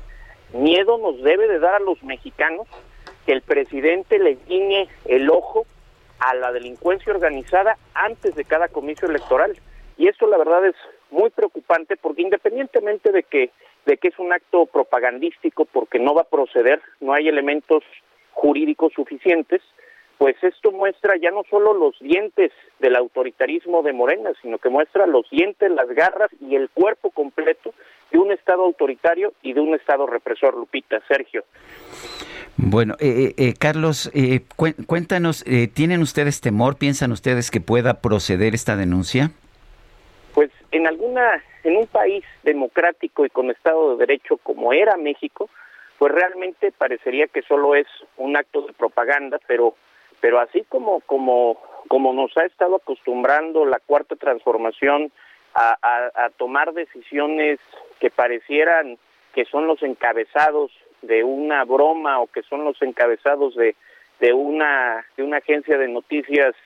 [0.55, 2.67] Miedo nos debe de dar a los mexicanos
[3.27, 5.67] que el presidente le guiñe el ojo
[6.19, 9.57] a la delincuencia organizada antes de cada comicio electoral.
[9.97, 10.77] Y esto la verdad es
[11.11, 13.51] muy preocupante porque independientemente de que
[13.85, 17.83] de que es un acto propagandístico porque no va a proceder, no hay elementos
[18.33, 19.63] jurídicos suficientes,
[20.19, 25.07] pues esto muestra ya no solo los dientes del autoritarismo de Morena, sino que muestra
[25.07, 27.75] los dientes, las garras y el cuerpo completo
[28.13, 31.45] de un Estado autoritario y de un Estado represor, Lupita, Sergio.
[32.57, 34.43] Bueno, eh, eh, eh Carlos, eh,
[34.87, 36.77] cuéntanos, ¿tienen ustedes temor?
[36.77, 39.31] ¿Piensan ustedes que pueda proceder esta denuncia?
[40.35, 45.51] Pues en alguna, en un país democrático y con Estado de Derecho como era México,
[46.03, 47.87] pues realmente parecería que solo es
[48.17, 49.77] un acto de propaganda, pero
[50.21, 55.13] pero así como como como nos ha estado acostumbrando la cuarta transformación
[55.55, 57.61] a, tomar decisiones
[58.01, 58.99] que parecieran
[59.33, 60.73] que son los encabezados
[61.03, 63.77] de una broma o que son los encabezados de,
[64.19, 66.57] de una de una agencia de noticias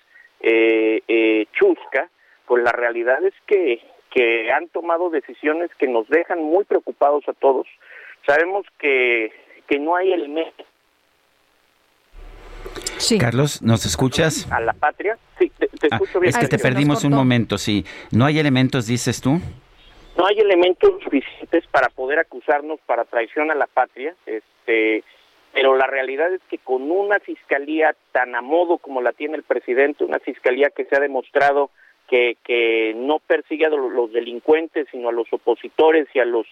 [0.40, 2.08] eh, eh, chusca,
[2.46, 7.34] pues la realidad es que que han tomado decisiones que nos dejan muy preocupados a
[7.34, 7.66] todos.
[8.26, 9.32] Sabemos que
[9.66, 10.66] que no hay elementos
[13.20, 14.50] Carlos, ¿nos escuchas?
[14.50, 15.18] A la patria.
[15.38, 16.30] Sí, te, ah, escucho bien.
[16.30, 17.84] Es que te perdimos un momento, sí.
[18.10, 19.38] ¿No hay elementos, dices tú?
[20.16, 25.04] No hay elementos suficientes para poder acusarnos para traición a la patria, este,
[25.52, 29.42] pero la realidad es que con una fiscalía tan a modo como la tiene el
[29.42, 31.70] presidente, una fiscalía que se ha demostrado
[32.08, 36.46] que, que no persigue a los delincuentes, sino a los opositores y a los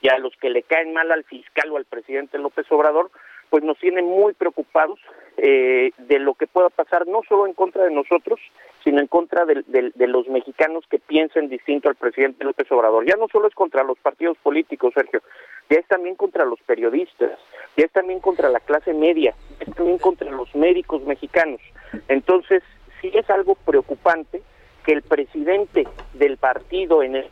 [0.00, 3.10] y a los que le caen mal al fiscal o al presidente López Obrador,
[3.50, 4.98] pues nos tiene muy preocupados
[5.36, 8.38] eh, de lo que pueda pasar, no solo en contra de nosotros,
[8.84, 13.06] sino en contra de, los mexicanos que piensen distinto al presidente López Obrador.
[13.06, 15.20] Ya no solo es contra los partidos políticos, Sergio,
[15.68, 17.38] ya es también contra los periodistas,
[17.76, 21.60] ya es también contra la clase media, ya es también contra los médicos mexicanos.
[22.08, 22.62] Entonces,
[23.00, 24.42] sí es algo preocupante
[24.84, 27.30] que el presidente del partido en el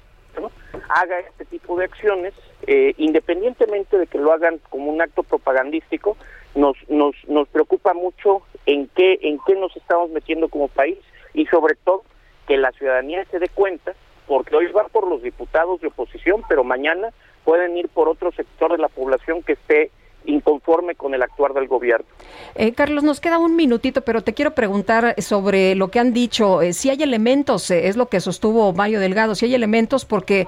[0.88, 2.34] haga este tipo de acciones,
[2.66, 6.16] eh, independientemente de que lo hagan como un acto propagandístico,
[6.54, 10.98] nos, nos, nos preocupa mucho en qué, en qué nos estamos metiendo como país
[11.34, 12.04] y sobre todo
[12.46, 13.94] que la ciudadanía se dé cuenta,
[14.26, 17.10] porque hoy va por los diputados de oposición, pero mañana
[17.44, 19.90] pueden ir por otro sector de la población que esté
[20.24, 22.06] inconforme con el actuar del gobierno.
[22.54, 26.62] Eh, Carlos, nos queda un minutito, pero te quiero preguntar sobre lo que han dicho.
[26.62, 30.46] Eh, si hay elementos, eh, es lo que sostuvo Mario Delgado, si hay elementos porque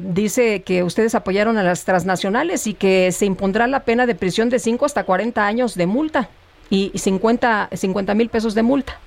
[0.00, 4.48] dice que ustedes apoyaron a las transnacionales y que se impondrá la pena de prisión
[4.48, 6.28] de 5 hasta 40 años de multa
[6.70, 7.68] y 50
[8.14, 8.98] mil pesos de multa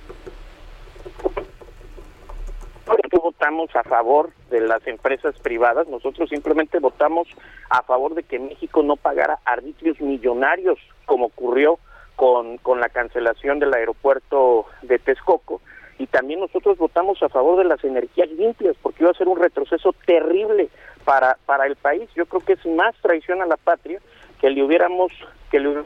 [3.22, 7.28] votamos a favor de las empresas privadas, nosotros simplemente votamos
[7.70, 11.78] a favor de que México no pagara arbitrios millonarios como ocurrió
[12.16, 15.60] con, con la cancelación del aeropuerto de Texcoco.
[15.98, 19.38] Y también nosotros votamos a favor de las energías limpias porque iba a ser un
[19.38, 20.68] retroceso terrible
[21.04, 22.08] para para el país.
[22.14, 24.00] Yo creo que es más traición a la patria
[24.40, 25.12] que le hubiéramos
[25.50, 25.84] que le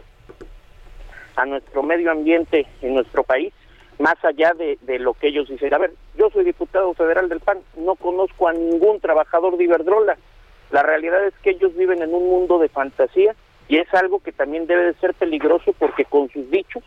[1.36, 3.52] a nuestro medio ambiente en nuestro país
[3.98, 5.72] más allá de, lo que ellos dicen.
[5.72, 10.16] A ver, yo soy diputado federal del PAN, no conozco a ningún trabajador de Iberdrola.
[10.70, 13.34] La realidad es que ellos viven en un mundo de fantasía
[13.68, 16.82] y es algo que también debe de ser peligroso porque con sus dichos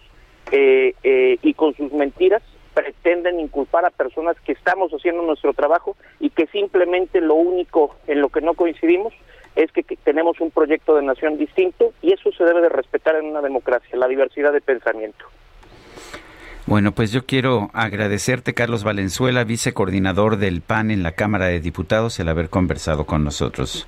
[0.51, 2.43] eh, eh, y con sus mentiras
[2.73, 8.21] pretenden inculpar a personas que estamos haciendo nuestro trabajo y que simplemente lo único en
[8.21, 9.13] lo que no coincidimos
[9.55, 13.15] es que, que tenemos un proyecto de nación distinto y eso se debe de respetar
[13.15, 15.25] en una democracia, la diversidad de pensamiento.
[16.69, 22.19] Bueno, pues yo quiero agradecerte, Carlos Valenzuela, vicecoordinador del PAN en la Cámara de Diputados,
[22.19, 23.87] el haber conversado con nosotros.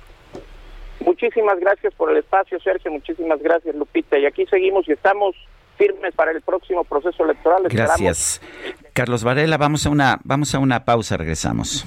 [0.98, 2.90] Muchísimas gracias por el espacio, Sergio.
[2.90, 4.18] Muchísimas gracias, Lupita.
[4.18, 5.36] Y aquí seguimos y estamos
[5.78, 7.62] firmes para el próximo proceso electoral.
[7.68, 8.42] Gracias.
[8.92, 11.86] Carlos Varela, vamos a una, vamos a una pausa, regresamos.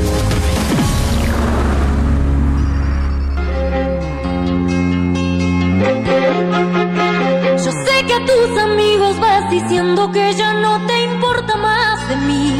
[9.11, 12.53] Amigos vas diciendo que ya no te importa más de mí.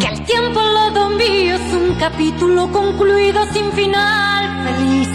[0.00, 5.08] Que el tiempo al lado mío es un capítulo concluido sin final feliz.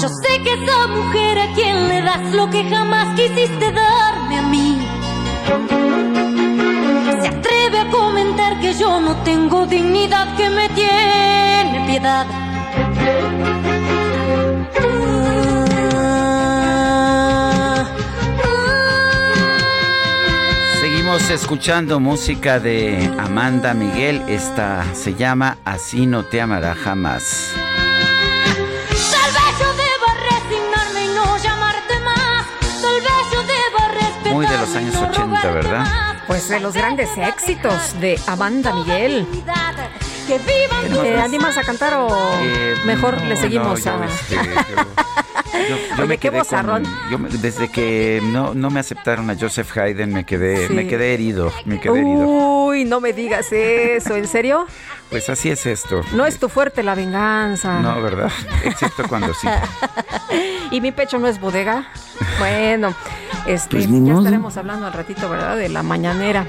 [0.00, 4.42] Yo sé que esa mujer a quien le das lo que jamás quisiste darme a
[4.42, 4.78] mí.
[7.22, 12.26] Se atreve a comentar que yo no tengo dignidad, que me tiene piedad.
[21.18, 24.22] Seguimos escuchando música de Amanda Miguel.
[24.28, 27.50] Esta se llama Así no te amará jamás.
[27.54, 32.46] Tal vez yo deba resignarme y no llamarte más.
[32.80, 34.32] Tal vez yo deba respetar.
[34.32, 35.86] Muy de los años 80, ¿verdad?
[36.28, 39.26] Pues de los grandes éxitos de Amanda Miguel.
[40.28, 42.08] ¿Te animas a cantar o
[42.42, 45.27] Eh, mejor no, le seguimos no, yo, a...
[45.68, 48.80] yo- yo- yo Oye, me qué quedé con- yo me- desde que no, no me
[48.80, 50.72] aceptaron a Joseph Haydn me quedé Sí.
[50.74, 52.26] me quedé herido, me quedé herido.
[52.26, 54.66] Uy, no me digas eso, ¿en serio?
[55.10, 56.02] Pues así es esto.
[56.12, 57.80] No es tu fuerte la venganza.
[57.80, 58.30] No, ¿verdad?
[58.64, 59.48] Excepto cuando sí.
[60.70, 61.86] y mi pecho no es bodega.
[62.38, 62.94] Bueno,
[63.46, 65.56] este, Pues ya estaremos hablando al ratito, ¿verdad?
[65.56, 66.46] De la mañanera.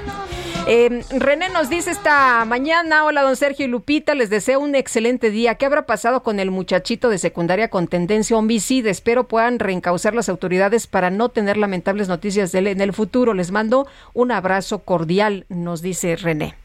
[0.68, 5.32] Eh, René nos dice esta mañana, hola don Sergio y Lupita, les deseo un excelente
[5.32, 5.56] día.
[5.56, 8.92] ¿Qué habrá pasado con el muchachito de secundaria con tendencia homicida?
[8.92, 13.34] Espero puedan reencauzar las autoridades para no tener lamentables noticias de él en el futuro.
[13.34, 16.56] Les mando un abrazo cordial, nos dice René.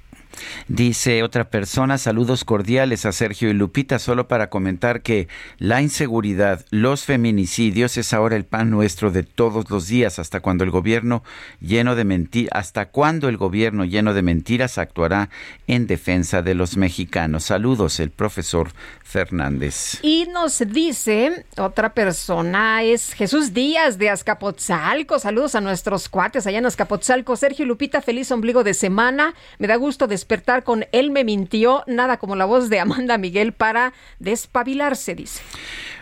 [0.69, 5.29] Dice otra persona, saludos cordiales a Sergio y Lupita, solo para comentar que
[5.59, 10.65] la inseguridad, los feminicidios es ahora el pan nuestro de todos los días, hasta cuando
[10.65, 11.23] el gobierno
[11.61, 15.31] lleno de mentiras, hasta cuando el gobierno lleno de mentiras actuará
[15.67, 17.45] en defensa de los mexicanos.
[17.45, 18.71] Saludos, el profesor
[19.03, 19.99] Fernández.
[20.03, 25.19] Y nos dice otra persona, es Jesús Díaz de Azcapotzalco.
[25.19, 27.37] Saludos a nuestros cuates allá en Azcapotzalco.
[27.37, 29.35] Sergio y Lupita, feliz ombligo de semana.
[29.59, 31.85] Me da gusto despertar con Él me mintió.
[31.87, 35.43] Nada como la voz de Amanda Miguel para despabilarse, dice.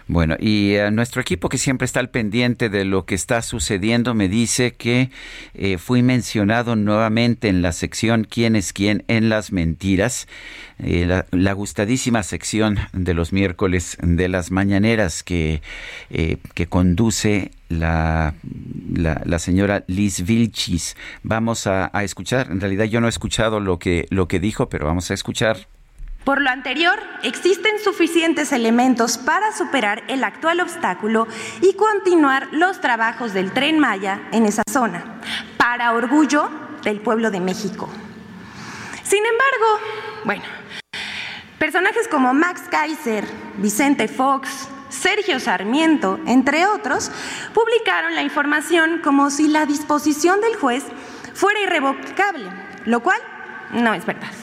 [0.09, 4.14] Bueno, y eh, nuestro equipo que siempre está al pendiente de lo que está sucediendo
[4.14, 5.11] me dice que
[5.55, 9.05] eh, fui mencionado nuevamente en la sección ¿Quién es quién?
[9.09, 10.26] en las mentiras,
[10.78, 15.62] eh, la, la gustadísima sección de los miércoles de las mañaneras que,
[16.11, 18.34] eh, que conduce la,
[18.92, 20.96] la, la señora Liz Vilchis.
[21.22, 24.68] Vamos a, a escuchar, en realidad yo no he escuchado lo que, lo que dijo,
[24.68, 25.68] pero vamos a escuchar.
[26.25, 31.27] Por lo anterior, existen suficientes elementos para superar el actual obstáculo
[31.61, 35.20] y continuar los trabajos del tren Maya en esa zona,
[35.57, 36.49] para orgullo
[36.85, 37.89] del pueblo de México.
[39.03, 39.81] Sin embargo,
[40.25, 40.45] bueno,
[41.59, 43.25] personajes como Max Kaiser,
[43.57, 47.11] Vicente Fox, Sergio Sarmiento, entre otros,
[47.53, 50.85] publicaron la información como si la disposición del juez
[51.35, 52.49] fuera irrevocable,
[52.85, 53.18] lo cual
[53.73, 54.41] no es verdad.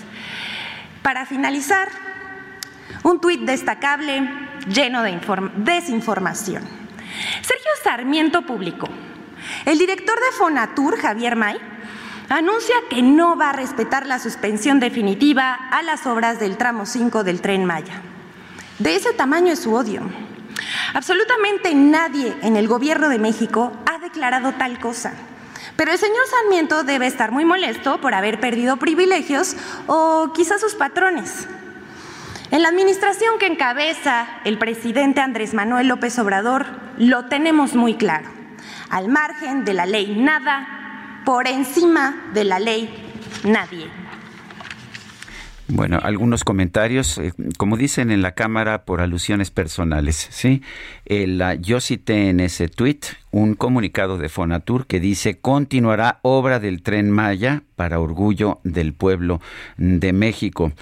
[1.02, 1.89] Para finalizar,
[3.04, 4.30] un tuit destacable
[4.68, 5.20] lleno de
[5.58, 6.64] desinformación.
[7.41, 8.88] Sergio Sarmiento publicó,
[9.66, 11.58] el director de Fonatur, Javier May,
[12.30, 17.24] anuncia que no va a respetar la suspensión definitiva a las obras del tramo 5
[17.24, 18.02] del tren Maya.
[18.78, 20.02] De ese tamaño es su odio.
[20.93, 25.14] Absolutamente nadie en el gobierno de México ha declarado tal cosa.
[25.80, 29.56] Pero el señor Sarmiento debe estar muy molesto por haber perdido privilegios
[29.88, 31.48] o quizás sus patrones.
[32.52, 36.66] En la administración que encabeza el presidente Andrés Manuel López Obrador
[36.98, 38.28] lo tenemos muy claro.
[38.90, 42.94] Al margen de la ley nada, por encima de la ley
[43.46, 43.88] nadie.
[45.70, 50.62] Bueno, algunos comentarios, eh, como dicen en la Cámara, por alusiones personales, ¿sí?
[51.62, 53.00] yo cité en ese tweet
[53.32, 59.40] un comunicado de Fonatur que dice continuará obra del tren Maya para orgullo del pueblo
[59.78, 60.74] de México.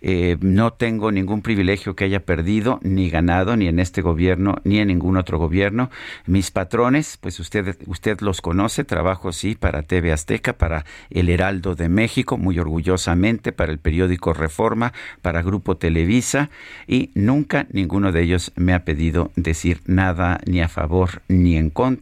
[0.00, 4.78] Eh, no tengo ningún privilegio que haya perdido ni ganado ni en este gobierno ni
[4.78, 5.90] en ningún otro gobierno.
[6.26, 11.74] Mis patrones, pues usted, usted los conoce, trabajo sí para TV Azteca, para El Heraldo
[11.74, 16.48] de México, muy orgullosamente, para el periódico Reforma, para Grupo Televisa
[16.86, 21.68] y nunca ninguno de ellos me ha pedido decir nada ni a favor ni en
[21.68, 21.95] contra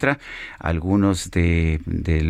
[0.59, 1.79] algunos de,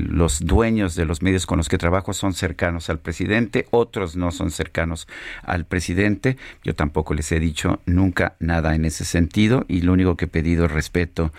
[0.08, 4.32] los dueños de los medios con los que trabajo son cercanos al presidente, otros no
[4.32, 5.08] son cercanos
[5.44, 6.38] al presidente.
[6.64, 10.30] Yo tampoco les he dicho nunca nada en ese sentido y lo único que he
[10.30, 11.32] pedido es respeto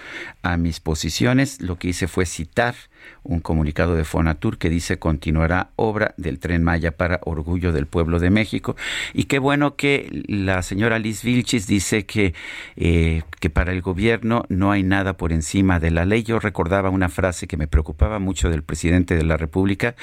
[0.42, 1.60] a mis posiciones.
[1.60, 2.74] Lo que hice fue citar
[3.22, 8.18] un comunicado de Fonatur que dice continuará obra del tren Maya para orgullo del pueblo
[8.18, 8.76] de México.
[9.14, 12.34] Y qué bueno que la señora Liz Vilchis dice que,
[12.76, 16.22] eh, que para el gobierno no hay nada por encima de la ley.
[16.22, 19.94] Yo recordaba una frase que me preocupaba mucho del presidente de la República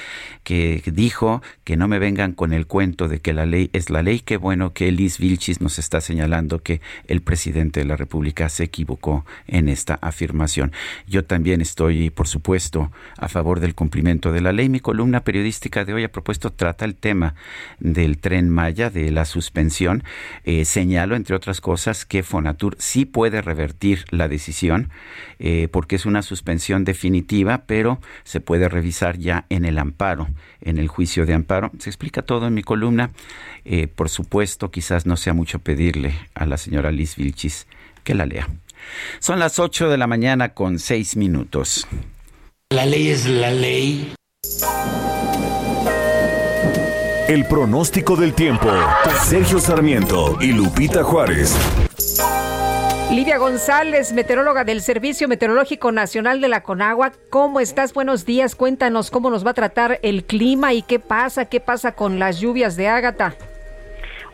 [0.44, 4.02] que dijo que no me vengan con el cuento de que la ley es la
[4.02, 4.20] ley.
[4.20, 8.64] Qué bueno que Liz Vilchis nos está señalando que el presidente de la República se
[8.64, 10.72] equivocó en esta afirmación.
[11.08, 14.70] Yo también estoy, por supuesto, a favor del cumplimiento de la ley.
[14.70, 17.36] Mi columna periodística de hoy a propuesto trata el tema
[17.80, 20.04] del tren Maya, de la suspensión.
[20.44, 24.90] Eh, señalo, entre otras cosas, que Fonatur sí puede revertir la decisión
[25.40, 30.28] eh, porque es una suspensión definitiva, pero se puede revisar ya en el amparo,
[30.62, 31.72] en el juicio de amparo.
[31.80, 33.12] Se explica todo en mi columna.
[33.66, 37.68] Eh, por supuesto, quizás no sea mucho pedirle a la señora Liz Vilchis
[38.04, 38.48] que la lea.
[39.20, 41.88] Son las 8 de la mañana con 6 minutos.
[42.74, 44.16] La ley es la ley.
[47.28, 48.68] El pronóstico del tiempo.
[49.24, 51.56] Sergio Sarmiento y Lupita Juárez.
[53.12, 57.12] Lidia González, meteoróloga del Servicio Meteorológico Nacional de la Conagua.
[57.30, 57.94] ¿Cómo estás?
[57.94, 58.56] Buenos días.
[58.56, 62.40] Cuéntanos cómo nos va a tratar el clima y qué pasa, qué pasa con las
[62.40, 63.36] lluvias de Ágata.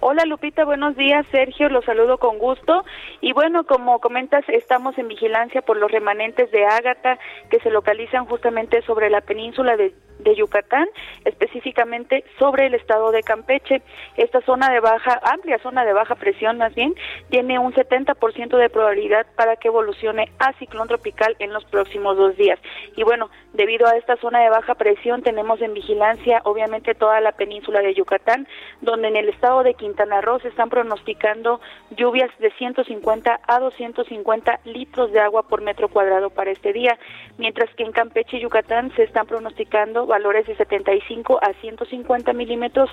[0.02, 1.26] Hola Lupita, buenos días.
[1.30, 2.86] Sergio, los saludo con gusto.
[3.20, 7.20] Y bueno, como comentas, estamos en vigilancia por los remanentes de Ágata
[7.50, 10.88] que se localizan justamente sobre la península de de Yucatán,
[11.26, 13.82] específicamente sobre el estado de Campeche.
[14.18, 16.94] Esta zona de baja, amplia zona de baja presión más bien,
[17.30, 22.36] tiene un 70% de probabilidad para que evolucione a ciclón tropical en los próximos dos
[22.38, 22.60] días.
[22.96, 27.32] Y bueno, debido a esta zona de baja presión tenemos en vigilancia obviamente toda la
[27.32, 28.48] península de Yucatán,
[28.82, 31.60] donde en el estado de Quintana Roo se están pronosticando
[31.92, 36.98] lluvias de 150 a 250 litros de agua por metro cuadrado para este día,
[37.38, 42.90] mientras que en Campeche y Yucatán se están pronosticando valores de 75 a 150 milímetros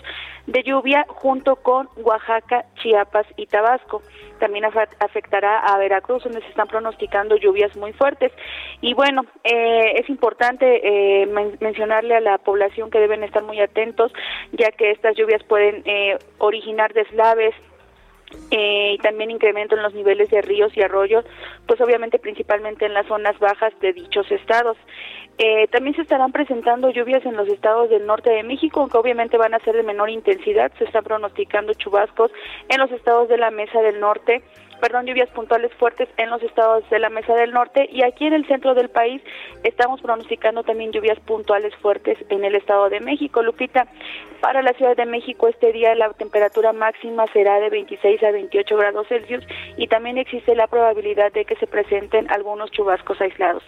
[0.46, 4.02] de lluvia junto con Oaxaca, Chiapas y Tabasco.
[4.38, 8.32] También afectará a Veracruz, donde se están pronosticando lluvias muy fuertes.
[8.82, 11.26] Y bueno, eh, es importante eh,
[11.60, 14.12] mencionarle a la población que deben estar muy atentos,
[14.52, 17.54] ya que estas lluvias pueden eh, originar deslaves,
[18.50, 21.24] eh, y también incremento en los niveles de ríos y arroyos,
[21.66, 24.76] pues obviamente principalmente en las zonas bajas de dichos estados.
[25.38, 29.36] Eh, también se estarán presentando lluvias en los estados del norte de México, aunque obviamente
[29.36, 30.72] van a ser de menor intensidad.
[30.78, 32.30] Se están pronosticando chubascos
[32.68, 34.42] en los estados de la Mesa del Norte,
[34.80, 38.32] perdón, lluvias puntuales fuertes en los estados de la Mesa del Norte y aquí en
[38.32, 39.22] el centro del país
[39.62, 43.42] estamos pronosticando también lluvias puntuales fuertes en el estado de México.
[43.42, 43.86] Lupita,
[44.40, 48.76] para la Ciudad de México este día la temperatura máxima será de 26 a 28
[48.76, 49.44] grados Celsius
[49.76, 53.62] y también existe la probabilidad de que se presenten algunos chubascos aislados.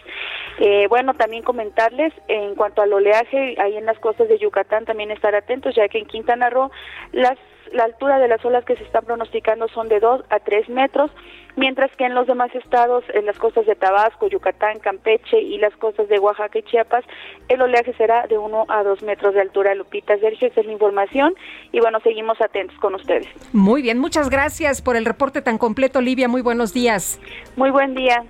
[0.60, 5.10] Eh, bueno, también comentarles en cuanto al oleaje, ahí en las costas de Yucatán también
[5.10, 6.70] estar atentos, ya que en Quintana Roo
[7.10, 7.36] las
[7.72, 11.10] la altura de las olas que se están pronosticando son de 2 a 3 metros,
[11.56, 15.76] mientras que en los demás estados, en las costas de Tabasco, Yucatán, Campeche y las
[15.76, 17.04] costas de Oaxaca y Chiapas,
[17.48, 19.74] el oleaje será de 1 a 2 metros de altura.
[19.74, 21.34] Lupita, Sergio, esa es la información
[21.72, 23.26] y bueno, seguimos atentos con ustedes.
[23.52, 26.26] Muy bien, muchas gracias por el reporte tan completo, Livia.
[26.26, 27.20] Muy buenos días.
[27.54, 28.24] Muy buen día.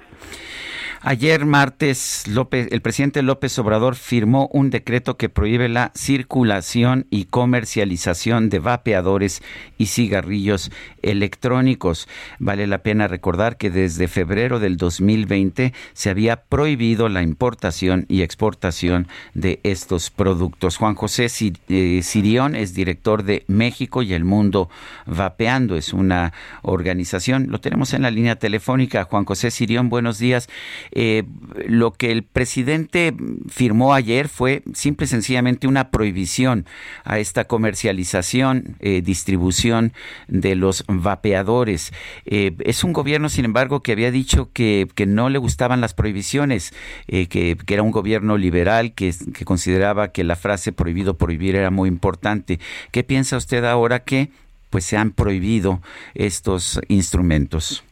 [1.01, 7.27] Ayer martes, López, el presidente López Obrador firmó un decreto que prohíbe la circulación y
[7.27, 9.41] comercialización de vapeadores
[9.79, 10.73] y cigarrillos
[11.03, 12.09] electrónicos.
[12.41, 18.23] Vale la pena recordar que desde febrero del 2020 se había prohibido la importación y
[18.23, 20.79] exportación de estos productos.
[20.79, 21.29] Juan José
[21.69, 24.69] eh, Sirión es director de México y el Mundo
[25.07, 25.77] Vapeando.
[25.77, 26.33] Es una
[26.63, 29.05] organización, lo tenemos en la línea telefónica.
[29.05, 30.49] Juan José Sirión, buenos días.
[30.93, 31.25] Eh,
[31.67, 33.15] lo que el presidente
[33.49, 36.67] firmó ayer fue simple y sencillamente una prohibición
[37.05, 39.93] a esta comercialización, eh, distribución
[40.29, 41.93] de los vapeadores.
[42.27, 46.75] Eh, es un gobierno, sin embargo, que había dicho que, no le gustaban las prohibiciones,
[47.07, 51.89] que, era un gobierno liberal, que, que consideraba que la frase prohibido prohibir era muy
[51.89, 52.59] importante.
[52.93, 54.29] ¿Qué piensa usted ahora que
[54.71, 55.81] pues se han prohibido
[56.15, 57.85] estos instrumentos?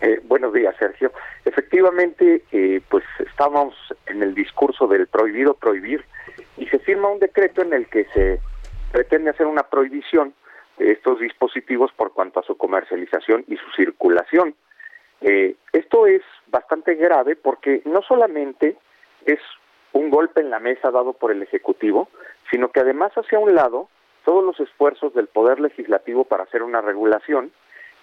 [0.00, 1.10] Eh, buenos días, Sergio.
[1.48, 3.74] Efectivamente, eh, pues estamos
[4.04, 6.04] en el discurso del prohibido prohibir
[6.58, 8.38] y se firma un decreto en el que se
[8.92, 10.34] pretende hacer una prohibición
[10.76, 14.56] de estos dispositivos por cuanto a su comercialización y su circulación.
[15.22, 18.76] Eh, esto es bastante grave porque no solamente
[19.24, 19.40] es
[19.94, 22.10] un golpe en la mesa dado por el Ejecutivo,
[22.50, 23.88] sino que además hacia un lado
[24.26, 27.52] todos los esfuerzos del Poder Legislativo para hacer una regulación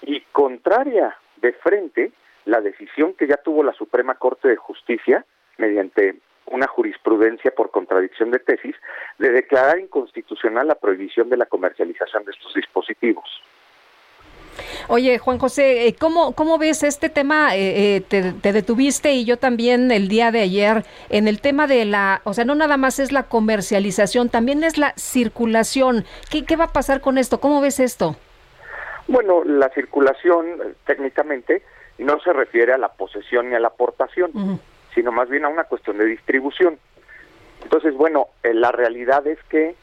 [0.02, 2.12] y contraria de frente
[2.46, 5.26] la decisión que ya tuvo la Suprema Corte de Justicia
[5.58, 8.76] mediante una jurisprudencia por contradicción de tesis
[9.18, 13.26] de declarar inconstitucional la prohibición de la comercialización de estos dispositivos.
[14.88, 17.56] Oye, Juan José, eh, ¿cómo, cómo ves este tema?
[17.56, 21.86] Eh, eh, te, detuviste y yo también el día de ayer en el tema de
[21.86, 26.06] la, o sea, no nada más es la comercialización, también es la circulación.
[26.32, 27.40] ¿Qué, qué va a pasar con esto?
[27.40, 28.16] ¿Cómo ves esto?
[29.08, 31.64] Bueno, la circulación técnicamente
[31.98, 34.60] no se refiere a la posesión ni a la aportación,
[34.94, 36.78] sino más bien a una cuestión de distribución.
[37.64, 39.76] Entonces, bueno, la realidad es que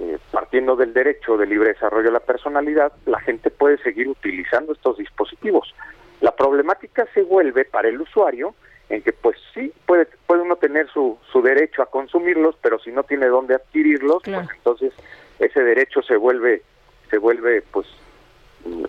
[0.00, 4.72] eh, partiendo del derecho de libre desarrollo de la personalidad, la gente puede seguir utilizando
[4.72, 5.74] estos dispositivos.
[6.20, 8.54] La problemática se vuelve para el usuario
[8.88, 12.90] en que pues sí puede puede uno tener su, su derecho a consumirlos, pero si
[12.90, 14.92] no tiene dónde adquirirlos, pues entonces
[15.38, 16.62] ese derecho se vuelve
[17.10, 17.86] se vuelve pues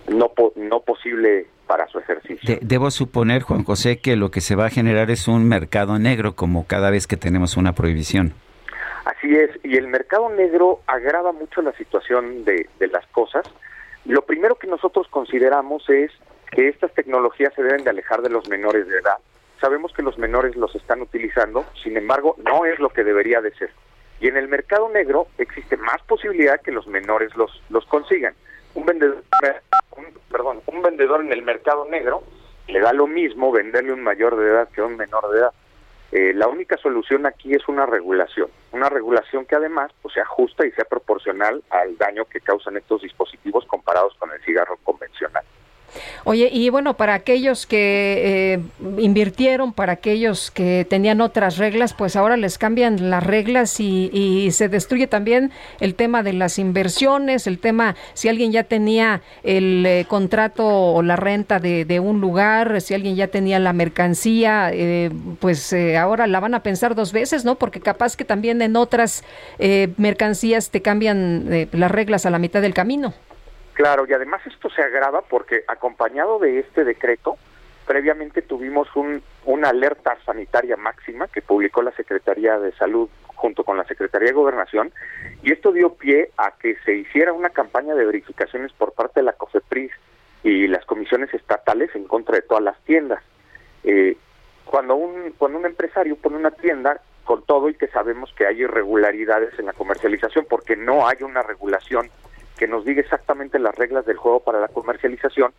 [0.08, 2.58] no no posible para su ejercicio.
[2.62, 6.34] debo suponer, Juan José, que lo que se va a generar es un mercado negro
[6.34, 8.34] como cada vez que tenemos una prohibición.
[9.04, 13.46] Así es, y el mercado negro agrava mucho la situación de, las cosas.
[14.04, 16.10] Lo primero que nosotros consideramos es
[16.50, 19.18] que estas tecnologías se deben de alejar de los menores de edad.
[19.60, 23.54] Sabemos que los menores los están utilizando, sin embargo, no es lo que debería de
[23.54, 23.70] ser.
[24.20, 28.34] Y en el mercado negro existe más posibilidad que los menores los, los consigan.
[28.74, 29.22] Un vendedor,
[30.30, 32.22] perdón, un vendedor en el mercado negro
[32.68, 35.52] le da lo mismo venderle un mayor de edad que un menor de edad.
[36.12, 40.66] Eh, la única solución aquí es una regulación, una regulación que además pues, sea justa
[40.66, 45.44] y sea proporcional al daño que causan estos dispositivos comparados con el cigarro convencional.
[46.24, 48.60] Oye, y bueno, para aquellos que eh,
[48.98, 54.68] invirtieron, para aquellos que tenían otras reglas, pues ahora les cambian las reglas y, se
[54.68, 60.04] destruye también el tema de las inversiones, el tema, si alguien ya tenía el eh,
[60.08, 65.74] contrato o la renta de, un lugar, si alguien ya tenía la mercancía, eh, pues
[65.98, 67.56] ahora la van a pensar dos veces, ¿no?
[67.56, 69.22] Porque capaz que también en otras
[69.96, 73.14] mercancías te cambian las reglas a la mitad del camino.
[73.80, 77.38] Claro, y además esto se agrava porque acompañado de este decreto,
[77.86, 83.78] previamente tuvimos un, una alerta sanitaria máxima que publicó la Secretaría de Salud junto con
[83.78, 84.92] la Secretaría de Gobernación,
[85.42, 89.24] y esto dio pie a que se hiciera una campaña de verificaciones por parte de
[89.24, 89.92] la COFEPRIS
[90.42, 93.22] y las comisiones estatales en contra de todas las tiendas.
[93.84, 94.14] Eh,
[94.66, 98.60] cuando un cuando un empresario pone una tienda con todo y que sabemos que hay
[98.60, 102.10] irregularidades en la comercialización porque no hay una regulación
[102.60, 105.54] que nos diga exactamente las reglas del juego para la comercialización,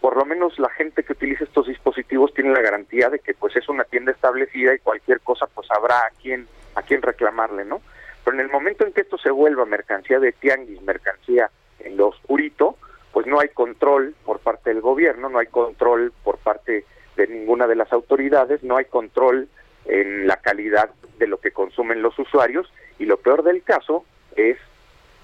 [0.00, 3.54] por lo menos la gente que utiliza estos dispositivos tiene la garantía de que pues
[3.56, 7.82] es una tienda establecida y cualquier cosa pues habrá a quien a quien reclamarle, ¿no?
[8.24, 11.50] Pero en el momento en que esto se vuelva mercancía de tianguis, mercancía
[11.80, 12.78] en lo oscurito,
[13.12, 16.86] pues no hay control por parte del gobierno, no hay control por parte
[17.16, 19.46] de ninguna de las autoridades, no hay control
[19.84, 20.88] en la calidad
[21.18, 24.56] de lo que consumen los usuarios y lo peor del caso es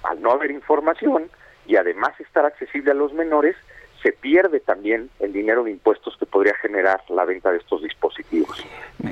[0.03, 1.29] al no haber información
[1.65, 3.55] y además estar accesible a los menores,
[4.03, 8.63] se pierde también el dinero de impuestos que podría generar la venta de estos dispositivos.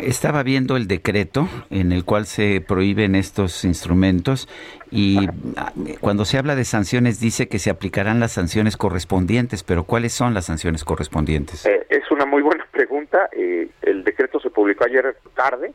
[0.01, 4.49] Estaba viendo el decreto en el cual se prohíben estos instrumentos
[4.91, 5.17] y
[5.55, 5.71] ah,
[6.01, 10.33] cuando se habla de sanciones dice que se aplicarán las sanciones correspondientes, pero ¿cuáles son
[10.33, 11.65] las sanciones correspondientes?
[11.65, 13.29] Eh, es una muy buena pregunta.
[13.31, 15.73] Eh, el decreto se publicó ayer tarde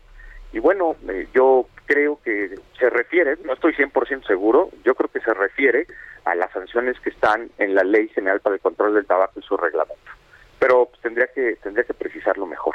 [0.52, 5.20] y bueno, eh, yo creo que se refiere, no estoy 100% seguro, yo creo que
[5.20, 5.86] se refiere
[6.24, 9.42] a las sanciones que están en la Ley General para el Control del Tabaco y
[9.42, 10.10] su reglamento.
[10.58, 12.74] Pero pues, tendría que tendría que precisarlo mejor.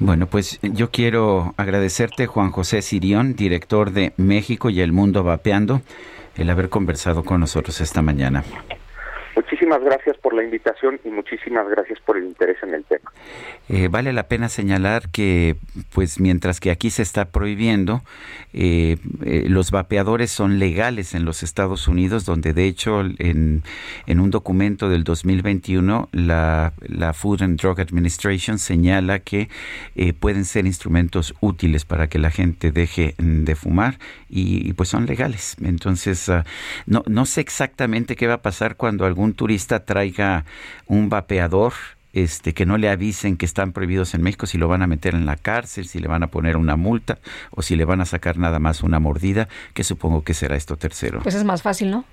[0.00, 5.82] Bueno, pues yo quiero agradecerte, Juan José Sirión, director de México y el Mundo Vapeando,
[6.36, 8.42] el haber conversado con nosotros esta mañana.
[9.44, 13.12] Muchísimas gracias por la invitación y muchísimas gracias por el interés en el tema.
[13.68, 15.56] Eh, vale la pena señalar que,
[15.92, 18.02] pues, mientras que aquí se está prohibiendo,
[18.54, 23.62] eh, eh, los vapeadores son legales en los Estados Unidos, donde de hecho en,
[24.06, 29.48] en un documento del 2021 la, la Food and Drug Administration señala que
[30.20, 35.56] pueden ser instrumentos útiles para que la gente deje de fumar y, pues son legales.
[35.62, 36.44] Entonces, ah,
[36.86, 40.44] no, no sé exactamente qué va a pasar cuando algún turista traiga
[40.86, 41.72] un vapeador
[42.14, 45.14] este, que no le avisen que están prohibidos en México, si lo van a meter
[45.14, 47.18] en la cárcel, si le van a poner una multa
[47.50, 50.76] o si le van a sacar nada más una mordida, que supongo que será esto
[50.76, 51.20] tercero.
[51.22, 52.04] Pues es más fácil, ¿no?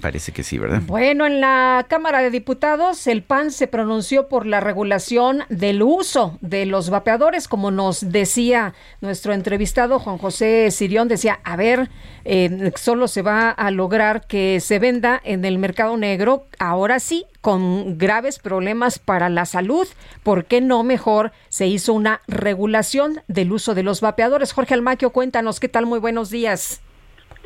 [0.00, 0.82] Parece que sí, ¿verdad?
[0.86, 6.38] Bueno, en la Cámara de Diputados, el PAN se pronunció por la regulación del uso
[6.42, 11.88] de los vapeadores, como nos decía nuestro entrevistado Juan José Sirión, decía, a ver,
[12.24, 17.24] eh, solo se va a lograr que se venda en el mercado negro, ahora sí,
[17.40, 19.88] con graves problemas para la salud.
[20.22, 24.52] ¿Por qué no mejor se hizo una regulación del uso de los vapeadores?
[24.52, 25.86] Jorge Almaquio, cuéntanos, ¿qué tal?
[25.86, 26.82] Muy buenos días.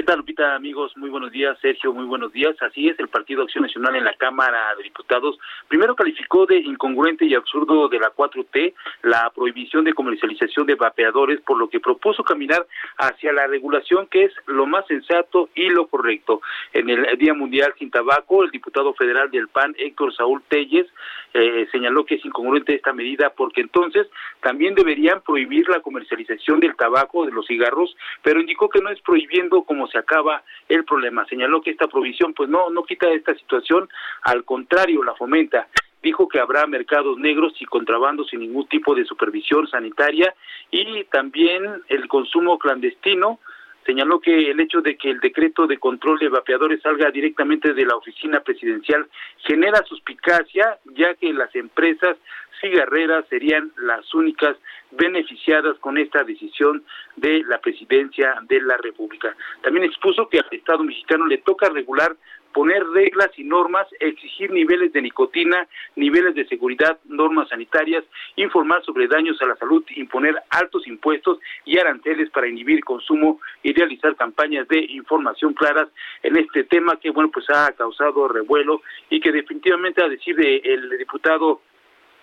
[0.06, 0.96] ¿Qué tal, Lupita, amigos?
[0.96, 1.58] Muy buenos días.
[1.60, 2.54] Sergio, muy buenos días.
[2.62, 5.36] Así es, el Partido Acción Nacional en la Cámara de Diputados
[5.66, 11.40] primero calificó de incongruente y absurdo de la 4T la prohibición de comercialización de vapeadores,
[11.40, 12.64] por lo que propuso caminar
[12.98, 16.40] hacia la regulación, que es lo más sensato y lo correcto.
[16.72, 20.86] En el Día Mundial sin Tabaco, el diputado federal del PAN, Héctor Saúl Telles,
[21.34, 24.06] eh, señaló que es incongruente esta medida porque entonces
[24.40, 29.00] también deberían prohibir la comercialización del tabaco, de los cigarros, pero indicó que no es
[29.00, 31.26] prohibiendo como se acaba el problema.
[31.26, 33.88] Señaló que esta provisión pues no no quita esta situación,
[34.22, 35.68] al contrario, la fomenta.
[36.02, 40.34] Dijo que habrá mercados negros y contrabando sin ningún tipo de supervisión sanitaria
[40.70, 43.40] y también el consumo clandestino
[43.86, 47.86] señaló que el hecho de que el decreto de control de vapeadores salga directamente de
[47.86, 49.06] la oficina presidencial
[49.38, 52.18] genera suspicacia, ya que las empresas
[52.60, 54.56] cigarreras serían las únicas
[54.90, 56.84] beneficiadas con esta decisión
[57.16, 59.34] de la presidencia de la República.
[59.62, 62.16] También expuso que al Estado mexicano le toca regular
[62.56, 68.02] poner reglas y normas, exigir niveles de nicotina, niveles de seguridad, normas sanitarias,
[68.36, 73.74] informar sobre daños a la salud, imponer altos impuestos y aranceles para inhibir consumo y
[73.74, 75.88] realizar campañas de información claras
[76.22, 78.80] en este tema que bueno pues ha causado revuelo
[79.10, 81.60] y que definitivamente a decir del diputado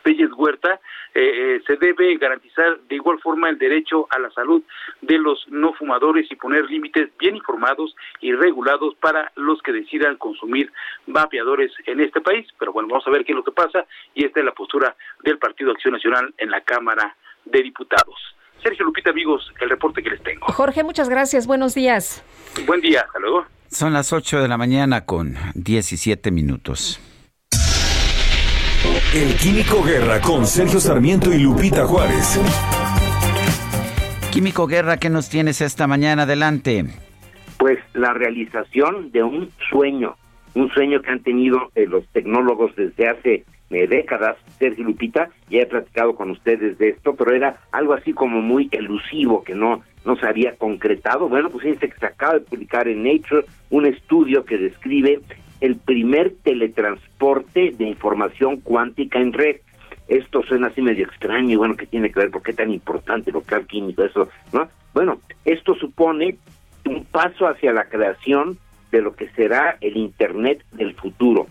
[0.03, 0.79] Pérez Huerta,
[1.13, 1.21] eh,
[1.55, 4.61] eh, se debe garantizar de igual forma el derecho a la salud
[5.01, 10.17] de los no fumadores y poner límites bien informados y regulados para los que decidan
[10.17, 10.71] consumir
[11.07, 12.47] vapeadores en este país.
[12.59, 14.95] Pero bueno, vamos a ver qué es lo que pasa y esta es la postura
[15.23, 18.35] del Partido Acción Nacional en la Cámara de Diputados.
[18.61, 20.45] Sergio Lupita, amigos, el reporte que les tengo.
[20.47, 21.47] Jorge, muchas gracias.
[21.47, 22.23] Buenos días.
[22.65, 23.01] Buen día.
[23.01, 23.45] Hasta luego.
[23.67, 27.01] Son las 8 de la mañana con 17 minutos.
[29.13, 32.39] El Químico Guerra con Sergio Sarmiento y Lupita Juárez.
[34.31, 36.23] Químico Guerra, ¿qué nos tienes esta mañana?
[36.23, 36.85] Adelante.
[37.57, 40.17] Pues la realización de un sueño,
[40.55, 45.61] un sueño que han tenido eh, los tecnólogos desde hace eh, décadas, Sergio Lupita, ya
[45.61, 49.81] he platicado con ustedes de esto, pero era algo así como muy elusivo, que no,
[50.05, 51.29] no se había concretado.
[51.29, 55.21] Bueno, pues se acaba de publicar en Nature un estudio que describe
[55.63, 59.61] el primer teletransporte de información cuántica en red.
[60.09, 62.31] Esto suena así medio extraño y bueno, ¿qué tiene que ver?
[62.31, 64.03] ¿Por qué tan importante lo que químico?
[64.03, 64.67] Eso, ¿no?
[64.93, 66.35] Bueno, esto supone
[66.85, 68.57] un paso hacia la creación
[68.91, 71.47] de lo que será el Internet del futuro.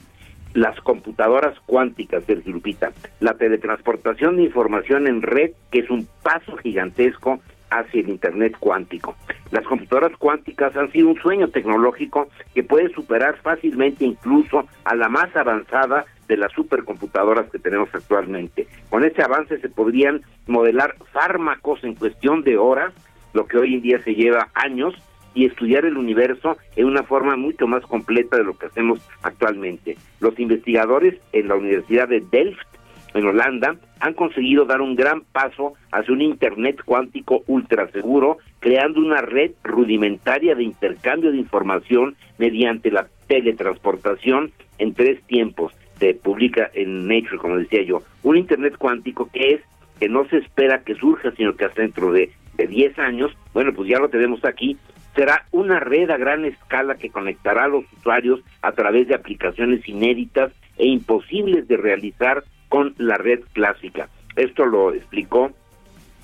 [0.53, 6.59] Las computadoras cuánticas del Lupita, la teletransportación de información en red, que es un paso
[6.59, 7.41] gigantesco
[7.79, 9.17] hacia el Internet cuántico.
[9.51, 15.09] Las computadoras cuánticas han sido un sueño tecnológico que puede superar fácilmente incluso a la
[15.09, 18.67] más avanzada de las supercomputadoras que tenemos actualmente.
[18.89, 22.93] Con ese avance se podrían modelar fármacos en cuestión de horas,
[23.35, 24.95] lo que hoy en día se lleva años,
[25.35, 29.97] y estudiar el universo en una forma mucho más completa de lo que hacemos actualmente.
[30.21, 32.67] Los investigadores en la Universidad de Delft
[33.15, 39.01] en Holanda han conseguido dar un gran paso hacia un Internet cuántico ultra seguro, creando
[39.01, 45.73] una red rudimentaria de intercambio de información mediante la teletransportación en tres tiempos.
[45.99, 49.61] Se publica en Nature, como decía yo, un Internet cuántico que es
[50.01, 53.73] que no se espera que surja, sino que hasta dentro de, de 10 años, bueno,
[53.73, 54.77] pues ya lo tenemos aquí,
[55.15, 59.89] será una red a gran escala que conectará a los usuarios a través de aplicaciones
[59.89, 62.43] inéditas e imposibles de realizar
[62.73, 64.09] con la red clásica.
[64.35, 65.51] Esto lo explicó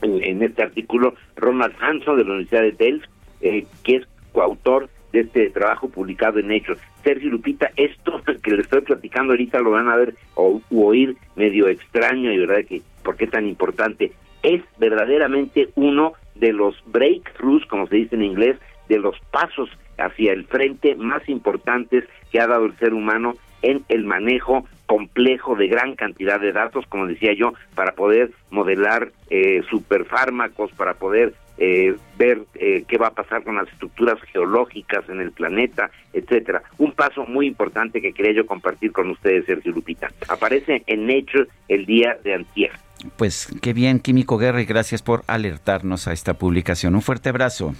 [0.01, 3.11] en, este artículo Ronald Hanson de la Universidad de Delft,
[3.43, 6.79] eh, que es coautor de este trabajo publicado en Nature.
[7.05, 11.69] Sergio Lupita, esto que le estoy platicando ahorita lo van a ver o oír medio
[11.69, 14.12] extraño y verdad que por qué tan importante.
[14.43, 18.57] Es verdaderamente uno de los breakthroughs, como se dice en inglés,
[18.89, 19.69] de los pasos
[19.99, 25.55] hacia el frente más importantes que ha dado el ser humano en el manejo complejo
[25.55, 31.35] de gran cantidad de datos, como decía yo, para poder modelar eh, superfármacos, para poder
[31.59, 36.62] eh, ver eh, qué va a pasar con las estructuras geológicas en el planeta, etcétera.
[36.78, 40.09] Un paso muy importante que quería yo compartir con ustedes, Sergio Lupita.
[40.28, 42.70] Aparece en Nature el día de antier.
[43.16, 46.94] Pues qué bien, Químico Guerra, y gracias por alertarnos a esta publicación.
[46.94, 47.74] Un fuerte abrazo.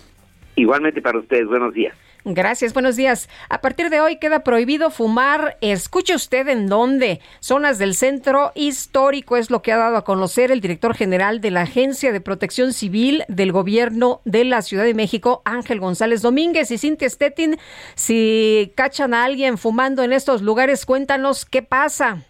[0.59, 1.97] Igualmente para ustedes, buenos días.
[2.25, 3.29] Gracias, buenos días.
[3.49, 5.57] A partir de hoy queda prohibido fumar.
[5.61, 7.21] Escuche usted en dónde.
[7.39, 11.53] Zonas del centro histórico es lo que ha dado a conocer el director general de
[11.53, 16.73] la Agencia de Protección Civil del Gobierno de la Ciudad de México, Ángel González Domínguez
[16.73, 17.57] y Cintia Stettin.
[17.95, 22.25] Si cachan a alguien fumando en estos lugares, cuéntanos qué pasa.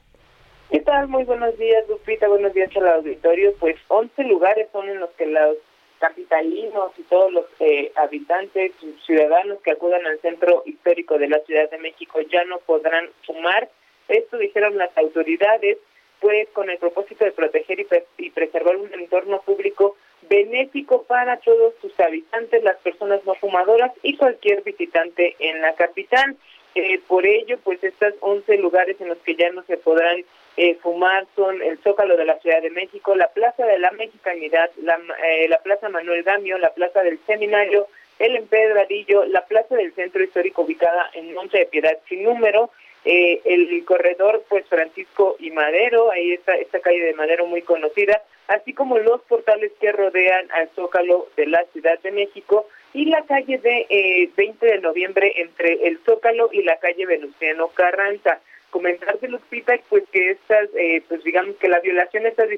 [0.70, 1.08] ¿Qué tal?
[1.08, 2.28] Muy buenos días, Lupita.
[2.28, 3.54] Buenos días al auditorio.
[3.58, 5.56] Pues 11 lugares son en los que los
[5.98, 8.72] capitalinos y todos los eh, habitantes,
[9.04, 13.68] ciudadanos que acudan al centro histórico de la Ciudad de México ya no podrán fumar.
[14.08, 15.78] Esto dijeron las autoridades,
[16.20, 19.96] pues con el propósito de proteger y, preservar un entorno público
[20.28, 26.36] benéfico para todos sus habitantes, las personas no fumadoras y cualquier visitante en la capital.
[26.74, 30.24] Eh, por ello, pues estos 11 lugares en los que ya no se podrán
[30.58, 34.68] eh, fumar son el Zócalo de la Ciudad de México, la Plaza de la Mexicanidad,
[34.82, 37.86] la, eh, la Plaza Manuel Gamio, la Plaza del Seminario,
[38.18, 41.96] el Empedradillo, la Plaza del Centro Histórico ubicada en Monte de Piedad.
[42.08, 42.70] Sin número,
[43.04, 48.20] eh, el corredor pues Francisco y Madero, ahí está esta calle de Madero muy conocida,
[48.48, 53.22] así como los portales que rodean al Zócalo de la Ciudad de México y la
[53.26, 59.28] calle de eh, 20 de noviembre entre el Zócalo y la calle Venustiano Carranza comentarte
[59.28, 62.48] Lupita pues que estas eh, pues digamos que la violación de estas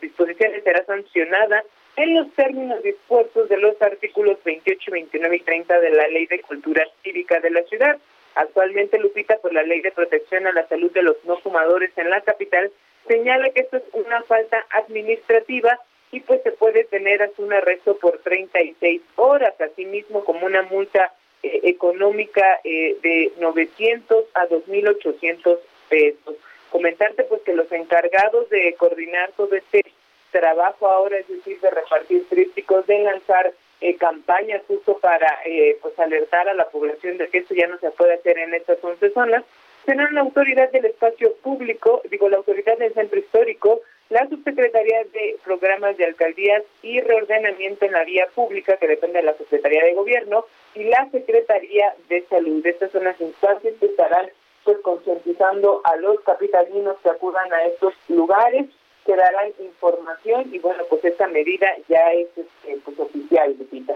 [0.00, 1.64] disposiciones será sancionada
[1.96, 6.40] en los términos dispuestos de los artículos 28, 29 y 30 de la Ley de
[6.40, 7.98] Cultura Cívica de la ciudad.
[8.36, 12.10] Actualmente, Lupita, pues la Ley de Protección a la Salud de los No Fumadores en
[12.10, 12.70] la capital
[13.06, 15.78] señala que esto es una falta administrativa
[16.12, 21.12] y pues se puede tener hasta un arresto por 36 horas, asimismo como una multa
[21.62, 25.58] eh, económica eh, de 900 a 2.800
[25.88, 26.36] pesos.
[26.70, 29.84] Comentarte pues que los encargados de coordinar todo este
[30.30, 35.38] trabajo ahora, es decir, de repartir trípticos, de lanzar eh, campañas justo para
[35.80, 38.78] pues alertar a la población de que esto ya no se puede hacer en estas
[38.82, 39.44] 11 zonas,
[39.84, 43.80] serán la autoridad del espacio público, digo, la autoridad del centro histórico,
[44.10, 49.24] la Subsecretaría de Programas de Alcaldías y Reordenamiento en la Vía Pública, que depende de
[49.24, 52.64] la Secretaría de Gobierno, y la Secretaría de Salud.
[52.66, 54.26] Estas son las instancias que estarán
[54.64, 58.66] pues concientizando a los capitalinos que acudan a estos lugares,
[59.06, 63.94] que darán información y bueno, pues esta medida ya es este, pues, oficial, Lupita.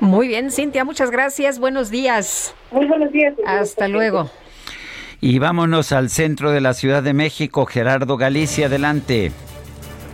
[0.00, 1.60] Muy bien, Cintia, muchas gracias.
[1.60, 2.54] Buenos días.
[2.72, 3.34] Muy buenos días.
[3.44, 4.30] Hasta luego.
[5.20, 9.32] Y vámonos al centro de la Ciudad de México, Gerardo Galicia, adelante.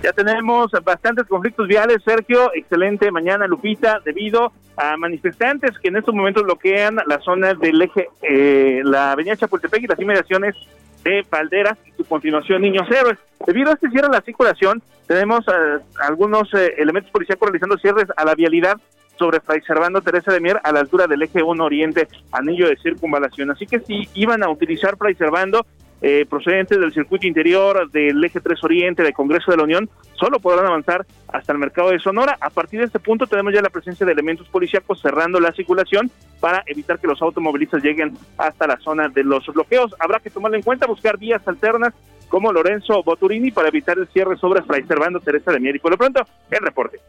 [0.03, 2.51] Ya tenemos bastantes conflictos viales, Sergio.
[2.55, 8.09] Excelente mañana, Lupita, debido a manifestantes que en estos momentos bloquean la zona del eje,
[8.23, 10.55] eh, la avenida Chapultepec y las inmediaciones
[11.03, 13.19] de Valderas y su continuación Niños Héroes.
[13.47, 18.07] Debido a este cierre de la circulación, tenemos eh, algunos eh, elementos policiales realizando cierres
[18.16, 18.77] a la vialidad
[19.18, 22.76] sobre Fray Servando Teresa de Mier a la altura del eje 1 Oriente, anillo de
[22.76, 23.51] circunvalación.
[23.51, 25.66] Así que si iban a utilizar Fray Servando,
[26.02, 30.38] eh, procedentes del circuito interior, del eje 3 Oriente, del Congreso de la Unión, solo
[30.40, 32.36] podrán avanzar hasta el mercado de Sonora.
[32.40, 36.10] A partir de este punto tenemos ya la presencia de elementos policíacos cerrando la circulación
[36.38, 39.94] para evitar que los automovilistas lleguen hasta la zona de los bloqueos.
[39.98, 41.94] Habrá que tomarlo en cuenta, buscar vías alternas
[42.28, 45.77] como Lorenzo Boturini para evitar el cierre sobre Fray Servando Teresa de Mier.
[45.77, 47.01] Y por lo pronto, el reporte.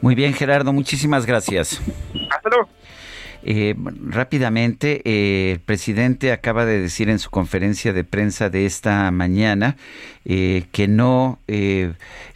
[0.00, 1.80] Muy bien, Gerardo, muchísimas gracias.
[2.30, 2.68] Hasta luego.
[3.42, 3.74] Eh,
[4.04, 9.76] rápidamente, eh, el presidente acaba de decir en su conferencia de prensa de esta mañana
[10.26, 11.38] eh, que no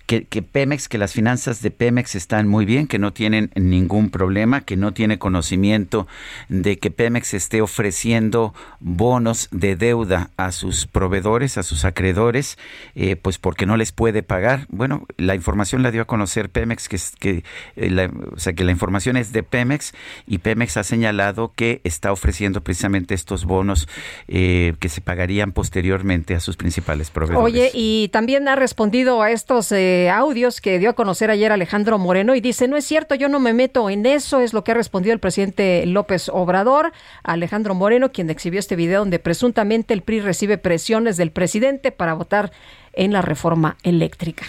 [0.06, 4.60] que, Pemex, que las finanzas de Pemex están muy bien, que no tienen ningún problema,
[4.60, 6.06] que no tiene conocimiento
[6.48, 12.58] de que Pemex esté ofreciendo bonos de deuda a sus proveedores, a sus acreedores,
[12.94, 14.66] eh, pues porque no les puede pagar.
[14.68, 17.44] Bueno, la información la dio a conocer Pemex, que, que,
[17.76, 19.94] eh, la, o sea, que la información es de Pemex
[20.26, 23.88] y Pemex ha señalado que está ofreciendo precisamente estos bonos
[24.28, 27.44] eh, que se pagarían posteriormente a sus principales proveedores.
[27.44, 29.72] Oye, y también ha respondido a estos...
[29.72, 33.14] Eh, de audios que dio a conocer ayer Alejandro Moreno y dice, no es cierto,
[33.14, 36.92] yo no me meto en eso, es lo que ha respondido el presidente López Obrador,
[37.22, 42.14] Alejandro Moreno, quien exhibió este video donde presuntamente el PRI recibe presiones del presidente para
[42.14, 42.52] votar
[42.96, 44.44] en la reforma eléctrica.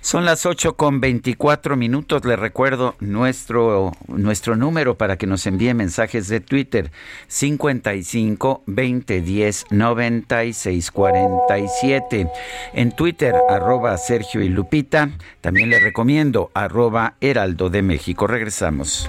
[0.00, 2.24] Son las 8 con 24 minutos.
[2.24, 6.90] Le recuerdo nuestro, nuestro número para que nos envíe mensajes de Twitter:
[7.28, 12.28] 55 20 10 96 47.
[12.74, 15.10] En Twitter, arroba Sergio y Lupita.
[15.40, 18.26] También le recomiendo arroba Heraldo de México.
[18.26, 19.08] Regresamos.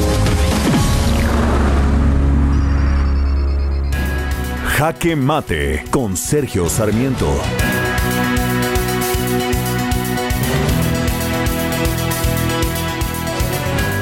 [4.81, 7.31] Jaque Mate con Sergio Sarmiento.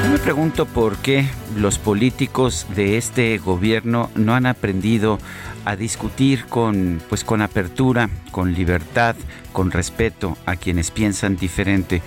[0.02, 5.18] Yo me pregunto por qué los políticos de este gobierno no han aprendido
[5.66, 9.16] a discutir con pues con apertura, con libertad,
[9.52, 12.02] con respeto a quienes piensan diferente.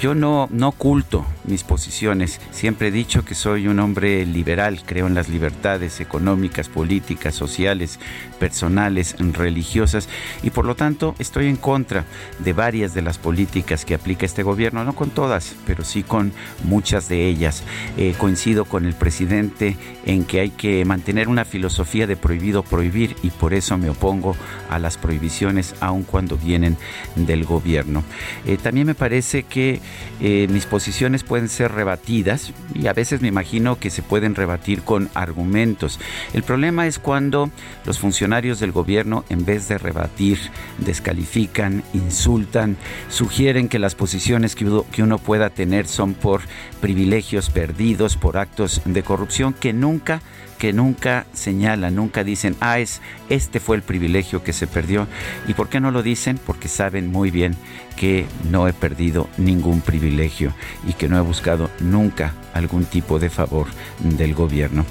[0.00, 2.40] Yo no, no oculto mis posiciones.
[2.52, 7.98] Siempre he dicho que soy un hombre liberal, creo en las libertades económicas, políticas, sociales,
[8.38, 10.08] personales, religiosas
[10.42, 12.04] y por lo tanto estoy en contra
[12.38, 16.32] de varias de las políticas que aplica este gobierno, no con todas, pero sí con
[16.64, 17.62] muchas de ellas.
[17.96, 19.76] Eh, coincido con el presidente
[20.06, 24.36] en que hay que mantener una filosofía de prohibido prohibir y por eso me opongo
[24.68, 26.76] a las prohibiciones aun cuando vienen
[27.14, 28.04] del gobierno.
[28.46, 29.80] Eh, también me parece que
[30.20, 34.82] eh, mis posiciones pueden ser rebatidas y a veces me imagino que se pueden rebatir
[34.82, 35.98] con argumentos.
[36.32, 37.50] El problema es cuando
[37.84, 40.38] los funcionarios del gobierno en vez de rebatir
[40.78, 42.76] descalifican, insultan,
[43.08, 46.42] sugieren que las posiciones que uno pueda tener son por
[46.80, 50.22] privilegios perdidos, por actos de corrupción que nunca
[50.60, 53.00] que nunca señalan, nunca dicen, ah, es,
[53.30, 55.08] este fue el privilegio que se perdió.
[55.48, 56.38] ¿Y por qué no lo dicen?
[56.44, 57.56] Porque saben muy bien
[57.96, 60.52] que no he perdido ningún privilegio
[60.86, 63.68] y que no he buscado nunca algún tipo de favor
[64.00, 64.84] del gobierno.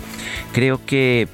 [0.54, 1.28] Creo que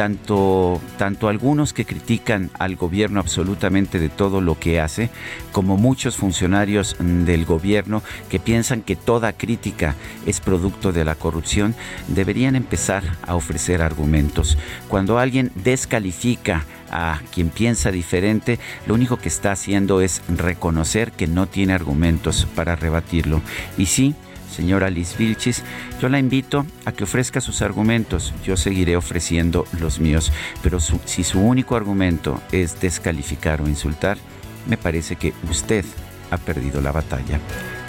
[0.00, 5.10] tanto, tanto algunos que critican al gobierno absolutamente de todo lo que hace,
[5.52, 11.74] como muchos funcionarios del gobierno que piensan que toda crítica es producto de la corrupción,
[12.08, 14.56] deberían empezar a ofrecer argumentos.
[14.88, 21.26] Cuando alguien descalifica a quien piensa diferente, lo único que está haciendo es reconocer que
[21.26, 23.42] no tiene argumentos para rebatirlo.
[23.76, 24.14] Y sí,
[24.50, 25.62] señora Liz Vilchis,
[26.00, 28.34] yo la invito a que ofrezca sus argumentos.
[28.44, 30.32] Yo seguiré ofreciendo los míos.
[30.62, 34.18] Pero si su único argumento es descalificar o insultar,
[34.66, 35.84] me parece que usted
[36.30, 37.40] ha perdido la batalla.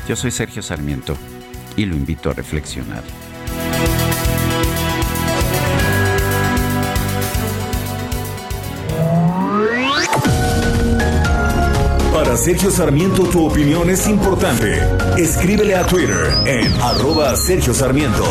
[0.07, 1.17] Yo soy Sergio Sarmiento
[1.75, 3.03] y lo invito a reflexionar.
[12.31, 14.79] Para Sergio Sarmiento tu opinión es importante.
[15.17, 18.23] Escríbele a Twitter en arroba Sergio Sarmiento.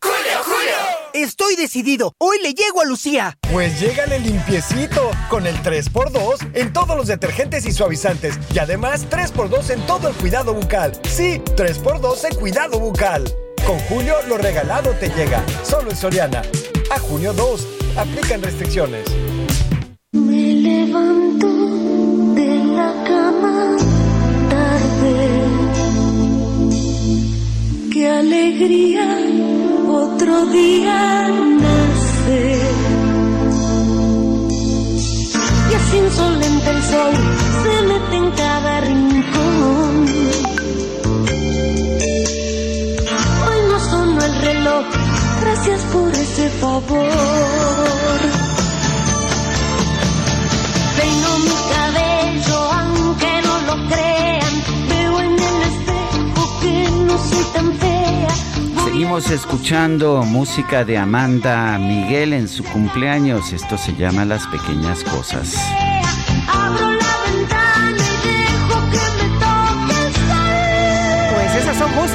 [0.00, 0.76] ¡Julio, Julio!
[1.12, 2.14] Estoy decidido.
[2.16, 3.36] Hoy le llego a Lucía.
[3.52, 5.10] Pues llégale limpiecito.
[5.28, 8.38] Con el 3x2 en todos los detergentes y suavizantes.
[8.54, 10.98] Y además 3x2 en todo el cuidado bucal.
[11.06, 13.30] Sí, 3x2 en cuidado bucal.
[13.66, 15.44] Con Julio lo regalado te llega.
[15.62, 16.40] Solo en Soriana.
[16.90, 17.68] A junio 2.
[17.98, 19.04] Aplican restricciones.
[20.14, 21.48] Me levanto
[22.34, 23.76] de la cama
[24.50, 25.16] tarde.
[27.90, 29.08] Qué alegría
[29.88, 31.28] otro día
[31.62, 32.60] nace.
[35.70, 37.14] Y así insolente el sol
[37.62, 40.06] se mete en cada rincón.
[43.46, 44.84] Hoy no sonó el reloj,
[45.40, 48.41] gracias por ese favor.
[58.84, 63.52] Seguimos escuchando música de Amanda Miguel en su cumpleaños.
[63.52, 65.56] Esto se llama Las Pequeñas Cosas.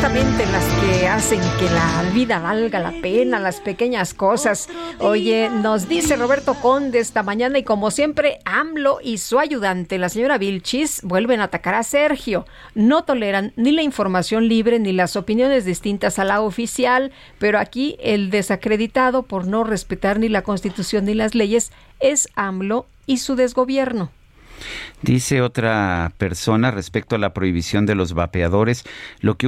[0.08, 4.70] Las que hacen que la vida valga la pena, las pequeñas cosas.
[5.00, 10.08] Oye, nos dice Roberto Conde esta mañana y como siempre, AMLO y su ayudante, la
[10.08, 12.46] señora Vilchis, vuelven a atacar a Sergio.
[12.74, 17.98] No toleran ni la información libre ni las opiniones distintas a la oficial, pero aquí
[18.00, 23.36] el desacreditado por no respetar ni la constitución ni las leyes es AMLO y su
[23.36, 24.10] desgobierno.
[25.02, 28.84] Dice otra persona respecto a la prohibición de los vapeadores,
[29.20, 29.48] lo que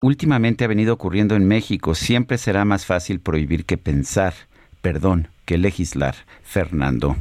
[0.00, 1.94] Últimamente ha venido ocurriendo en México.
[1.94, 4.34] Siempre será más fácil prohibir que pensar,
[4.80, 6.14] perdón, que legislar.
[6.42, 7.16] Fernando.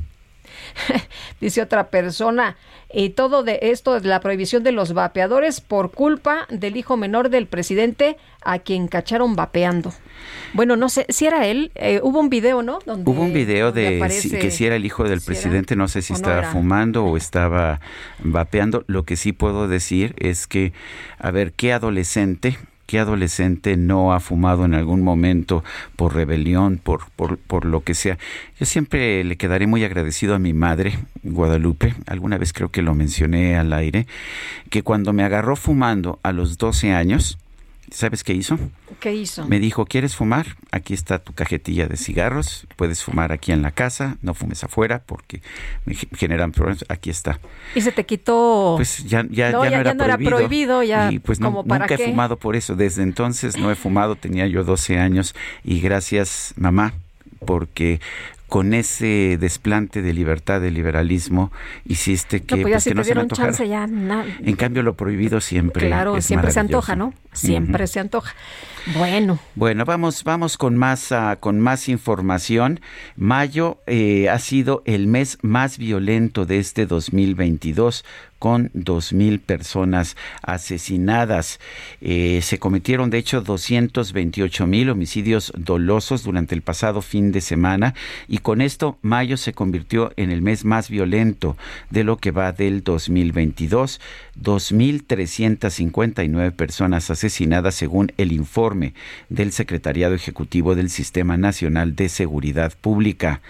[1.41, 2.55] Dice otra persona,
[2.91, 7.29] y todo de esto de la prohibición de los vapeadores por culpa del hijo menor
[7.29, 9.93] del presidente a quien cacharon vapeando.
[10.53, 12.79] Bueno, no sé si era él, eh, hubo un video, ¿no?
[12.85, 15.41] Donde, Hubo un video de aparece- si- que si era el hijo del si era
[15.41, 17.81] presidente, no sé si no estaba fumando o estaba
[18.19, 18.83] vapeando.
[18.87, 20.73] Lo que sí puedo decir es que,
[21.19, 22.57] a ver, ¿qué adolescente?
[22.87, 25.61] ¿Qué adolescente no ha fumado en algún momento
[25.97, 28.17] por rebelión, por, por, por lo que sea?
[28.57, 32.95] Yo siempre le quedaré muy agradecido a mi madre, Guadalupe, alguna vez creo que lo
[32.95, 34.07] mencioné al aire,
[34.69, 37.37] que cuando me agarró fumando a los 12 años,
[37.91, 38.57] ¿sabes qué hizo?
[38.99, 39.45] ¿Qué hizo?
[39.47, 40.45] Me dijo, ¿quieres fumar?
[40.71, 45.03] Aquí está tu cajetilla de cigarros, puedes fumar aquí en la casa, no fumes afuera
[45.05, 45.41] porque
[45.85, 47.39] me ge- generan problemas, aquí está.
[47.75, 48.73] Y se te quitó...
[48.77, 51.19] Pues ya, ya, No, ya ya- no, era ya no era prohibido, prohibido, ya y
[51.19, 52.03] pues no- como para nunca qué.
[52.05, 56.53] he fumado por eso, desde entonces no he fumado, tenía yo 12 años y gracias
[56.57, 56.93] mamá,
[57.45, 57.99] porque
[58.47, 61.51] con ese desplante de libertad, de liberalismo,
[61.85, 63.87] hiciste que, no, pues ya pues, si que no se me chance ya...
[63.87, 67.13] na- En cambio, lo prohibido siempre claro, es siempre se antoja, ¿no?
[67.33, 68.33] Siempre se antoja.
[68.97, 72.79] Bueno, Bueno, vamos, vamos con más, ah, con más información.
[73.17, 78.05] Mayo eh, ha sido el mes más violento de este 2022
[78.39, 81.59] con 2.000 personas asesinadas.
[82.01, 87.93] Eh, se cometieron, de hecho, 228.000 homicidios dolosos durante el pasado fin de semana
[88.27, 91.55] y con esto mayo se convirtió en el mes más violento
[91.89, 94.01] de lo que va del 2022.
[94.41, 98.93] 2.359 personas asesinadas según el informe
[99.29, 103.41] del Secretariado Ejecutivo del Sistema Nacional de Seguridad Pública.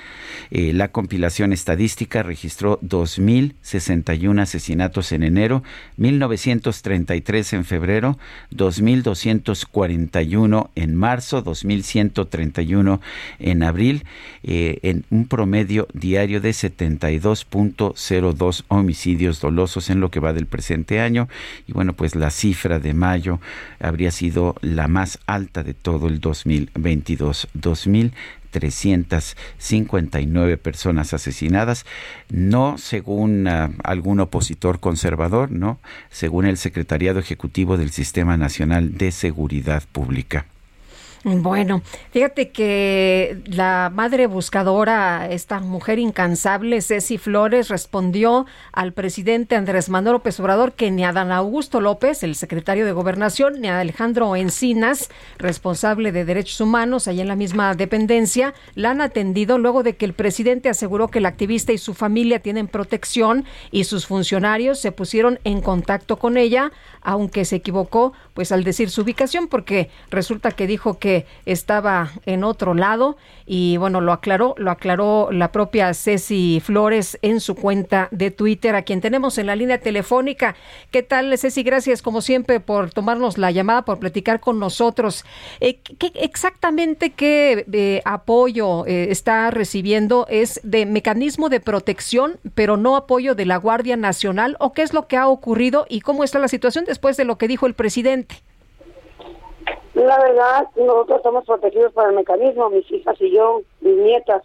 [0.49, 4.76] Eh, la compilación estadística registró 2.061 asesinatos
[5.11, 5.63] en enero,
[5.97, 8.17] 1.933 en febrero,
[8.51, 12.99] 2.241 en marzo, 2.131
[13.39, 14.05] en abril,
[14.43, 20.99] eh, en un promedio diario de 72.02 homicidios dolosos en lo que va del presente
[20.99, 21.27] año.
[21.67, 23.39] Y bueno, pues la cifra de mayo
[23.79, 27.47] habría sido la más alta de todo el 2022.
[28.51, 31.85] 2.359 personas asesinadas,
[32.29, 35.79] no según ah, algún opositor conservador, no,
[36.09, 40.45] según el Secretariado Ejecutivo del Sistema Nacional de Seguridad Pública.
[41.23, 41.81] Bueno,
[42.11, 50.13] fíjate que la madre buscadora, esta mujer incansable, Ceci Flores, respondió al presidente Andrés Manuel
[50.13, 54.35] López Obrador que ni a Dan Augusto López, el secretario de Gobernación, ni a Alejandro
[54.35, 59.95] Encinas, responsable de Derechos Humanos, allá en la misma dependencia, la han atendido luego de
[59.95, 64.79] que el presidente aseguró que el activista y su familia tienen protección y sus funcionarios
[64.79, 66.71] se pusieron en contacto con ella,
[67.01, 71.06] aunque se equivocó pues al decir su ubicación porque resulta que dijo que
[71.45, 77.39] estaba en otro lado y bueno, lo aclaró, lo aclaró la propia Ceci Flores en
[77.39, 80.55] su cuenta de Twitter, a quien tenemos en la línea telefónica.
[80.91, 81.63] ¿Qué tal, Ceci?
[81.63, 85.23] Gracias como siempre por tomarnos la llamada, por platicar con nosotros.
[85.61, 90.27] Eh, ¿qué, exactamente qué eh, apoyo eh, está recibiendo?
[90.29, 94.57] ¿Es de mecanismo de protección, pero no apoyo de la Guardia Nacional?
[94.59, 97.37] ¿O qué es lo que ha ocurrido y cómo está la situación después de lo
[97.37, 98.41] que dijo el presidente?
[99.97, 104.43] La verdad, nosotros estamos protegidos por el mecanismo, mis hijas y yo, mis nietas.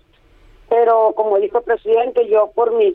[0.71, 2.95] Pero como dijo el presidente, yo por mis,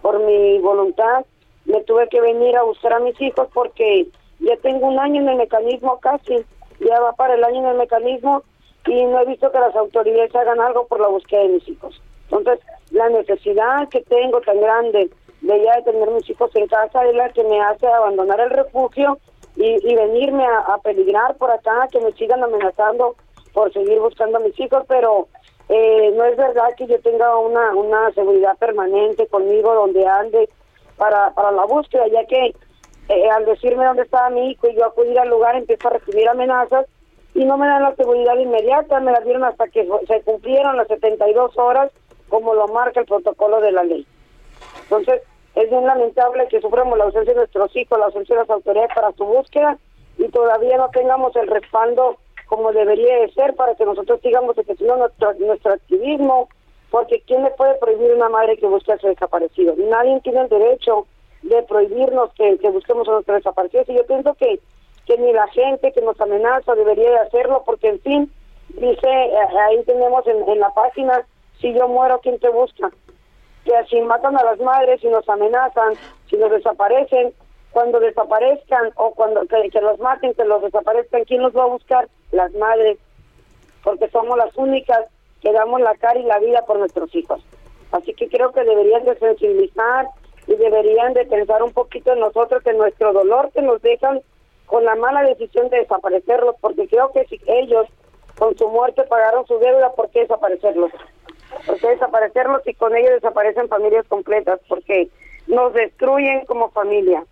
[0.00, 1.24] por mi voluntad
[1.64, 4.08] me tuve que venir a buscar a mis hijos porque
[4.40, 6.44] ya tengo un año en el mecanismo casi,
[6.80, 8.42] ya va para el año en el mecanismo
[8.88, 12.02] y no he visto que las autoridades hagan algo por la búsqueda de mis hijos.
[12.32, 12.58] Entonces,
[12.90, 15.08] la necesidad que tengo tan grande
[15.40, 18.50] de ya de tener mis hijos en casa es la que me hace abandonar el
[18.50, 19.20] refugio
[19.56, 23.16] y, venirme a, peligrar por acá, que me sigan amenazando
[23.52, 25.28] por seguir buscando a mis hijos, pero
[25.68, 30.48] eh, no es verdad que yo tenga una, una seguridad permanente conmigo donde ande
[30.96, 32.54] para, para la búsqueda, ya que
[33.08, 36.28] eh, al decirme dónde estaba mi hijo y yo acudir al lugar empiezo a recibir
[36.28, 36.86] amenazas
[37.34, 40.88] y no me dan la seguridad inmediata, me la dieron hasta que se cumplieron las
[40.88, 41.90] 72 horas
[42.28, 44.06] como lo marca el protocolo de la ley.
[44.84, 45.22] Entonces,
[45.54, 48.94] es bien lamentable que suframos la ausencia de nuestros hijos, la ausencia de las autoridades
[48.94, 49.78] para su búsqueda
[50.18, 52.16] y todavía no tengamos el respaldo
[52.46, 56.48] como debería de ser para que nosotros sigamos ejerciendo nuestro, nuestro activismo,
[56.90, 59.74] porque ¿quién le puede prohibir a una madre que busque a su desaparecido?
[59.76, 61.06] Nadie tiene el derecho
[61.42, 64.60] de prohibirnos que, busquemos a nuestros desaparecidos y yo pienso que,
[65.06, 68.32] que ni la gente que nos amenaza debería de hacerlo porque en fin,
[68.68, 71.26] dice, eh, ahí tenemos en, en la página,
[71.58, 72.90] si yo muero, ¿quién te busca?
[73.64, 75.94] Que así matan a las madres y nos amenazan,
[76.28, 77.32] si nos desaparecen,
[77.72, 82.08] cuando desaparezcan o cuando que, los maten, que los desaparezcan, ¿quién los va a buscar?
[82.30, 82.98] Las madres,
[83.82, 85.06] porque somos las únicas
[85.40, 87.42] que damos la cara y la vida por nuestros hijos.
[87.90, 90.06] Así que creo que deberían de sensibilizar
[90.46, 94.20] y deberían de pensar un poquito en nosotros, en nuestro dolor que nos dejan
[94.66, 97.86] con la mala decisión de desaparecerlos, porque creo que si ellos
[98.38, 100.90] con su muerte pagaron su deuda, ¿por qué desaparecerlos?
[101.66, 105.08] Porque desaparecerlos y con ellos desaparecen familias completas, porque
[105.46, 107.24] nos destruyen como familia.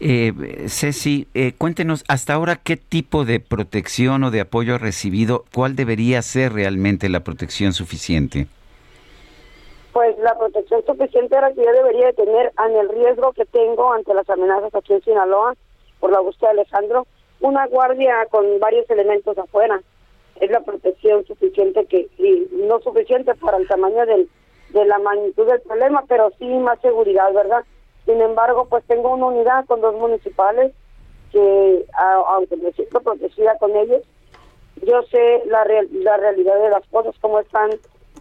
[0.00, 0.32] Eh,
[0.68, 5.76] Ceci, eh, cuéntenos hasta ahora qué tipo de protección o de apoyo ha recibido, cuál
[5.76, 8.46] debería ser realmente la protección suficiente.
[9.92, 14.14] Pues la protección suficiente era que yo debería tener en el riesgo que tengo ante
[14.14, 15.54] las amenazas aquí en Sinaloa
[15.98, 17.06] por la búsqueda de Alejandro,
[17.40, 19.80] una guardia con varios elementos afuera
[20.40, 24.28] es la protección suficiente que y no suficiente para el tamaño del,
[24.70, 27.64] de la magnitud del problema, pero sí más seguridad, ¿verdad?
[28.04, 30.72] Sin embargo, pues tengo una unidad con dos municipales
[31.32, 31.84] que,
[32.28, 34.02] aunque me siento protegida con ellos,
[34.82, 37.70] yo sé la, la realidad de las cosas, cómo están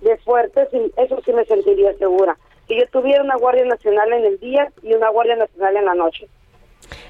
[0.01, 2.37] de fuertes, y eso sí me sentiría segura.
[2.67, 5.95] Si yo tuviera una Guardia Nacional en el día y una Guardia Nacional en la
[5.95, 6.27] noche.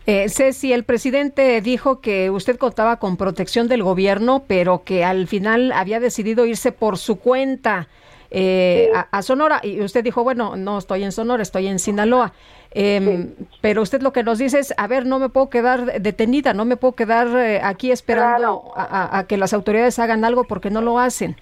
[0.09, 5.27] Eh, Ceci, el presidente dijo que usted contaba con protección del gobierno, pero que al
[5.27, 7.89] final había decidido irse por su cuenta
[8.31, 9.59] eh, a, Sonora.
[9.61, 12.31] Y usted dijo, bueno, no estoy en Sonora, estoy en Sinaloa.
[12.71, 16.53] Em, pero usted lo que nos dice es, a ver, no me puedo quedar detenida,
[16.53, 20.79] no me puedo quedar eh, aquí esperando a, que las autoridades hagan algo porque no
[20.79, 21.35] lo hacen.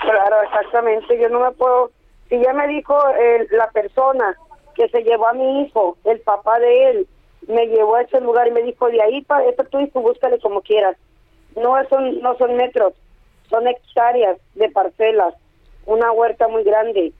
[0.00, 1.20] Claro, exactamente.
[1.20, 1.90] Yo no me puedo.
[2.30, 2.96] Si ya me dijo
[3.50, 4.38] la persona
[4.74, 7.08] que se llevó a mi hijo, el papá de él,
[7.46, 10.38] me llevó a ese lugar y me dijo, de ahí para esto tú hijo, búscale
[10.40, 10.96] como quieras.
[11.56, 12.94] No son, no son metros,
[13.48, 15.34] son hectáreas de parcelas,
[15.86, 17.12] una huerta muy grande.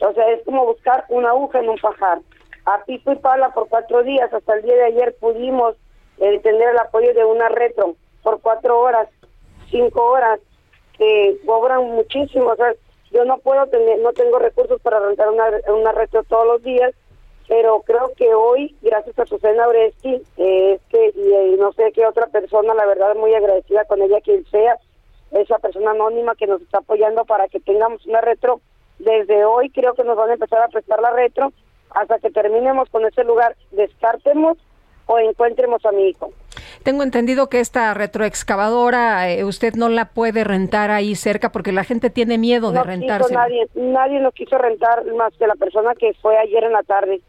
[0.00, 2.18] O sea, es como buscar una aguja en un pajar.
[2.64, 5.76] A pico y pala por cuatro días, hasta el día de ayer pudimos
[6.18, 9.08] eh, tener el apoyo de una retro por cuatro horas,
[9.70, 10.40] cinco horas,
[10.96, 12.50] que cobran muchísimo.
[12.50, 12.72] O sea,
[13.10, 16.92] yo no puedo tener, no tengo recursos para rentar una, una retro todos los días
[17.52, 22.26] pero creo que hoy, gracias a Susana Oresti, eh, que, y, no sé qué otra
[22.28, 24.78] persona, la verdad muy agradecida con ella, quien sea,
[25.32, 28.62] esa persona anónima que nos está apoyando para que tengamos una retro.
[28.98, 31.52] Desde hoy creo que nos van a empezar a prestar la retro
[31.90, 34.56] hasta que terminemos con ese lugar, descartemos
[35.04, 36.32] o encuentremos a mi hijo.
[36.84, 41.84] Tengo entendido que esta retroexcavadora eh, usted no la puede rentar ahí cerca porque la
[41.84, 43.34] gente tiene miedo de rentarse.
[43.34, 47.20] Nadie, nadie nos quiso rentar más que la persona que fue ayer en la tarde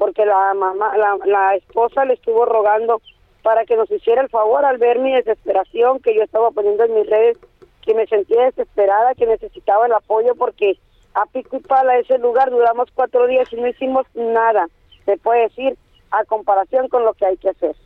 [0.00, 3.02] porque la mamá, la, la esposa le estuvo rogando
[3.42, 6.94] para que nos hiciera el favor al ver mi desesperación que yo estaba poniendo en
[6.94, 7.36] mis redes,
[7.82, 10.78] que me sentía desesperada, que necesitaba el apoyo porque
[11.12, 14.68] a pico y pala ese lugar duramos cuatro días y no hicimos nada,
[15.04, 15.76] se puede decir,
[16.10, 17.76] a comparación con lo que hay que hacer.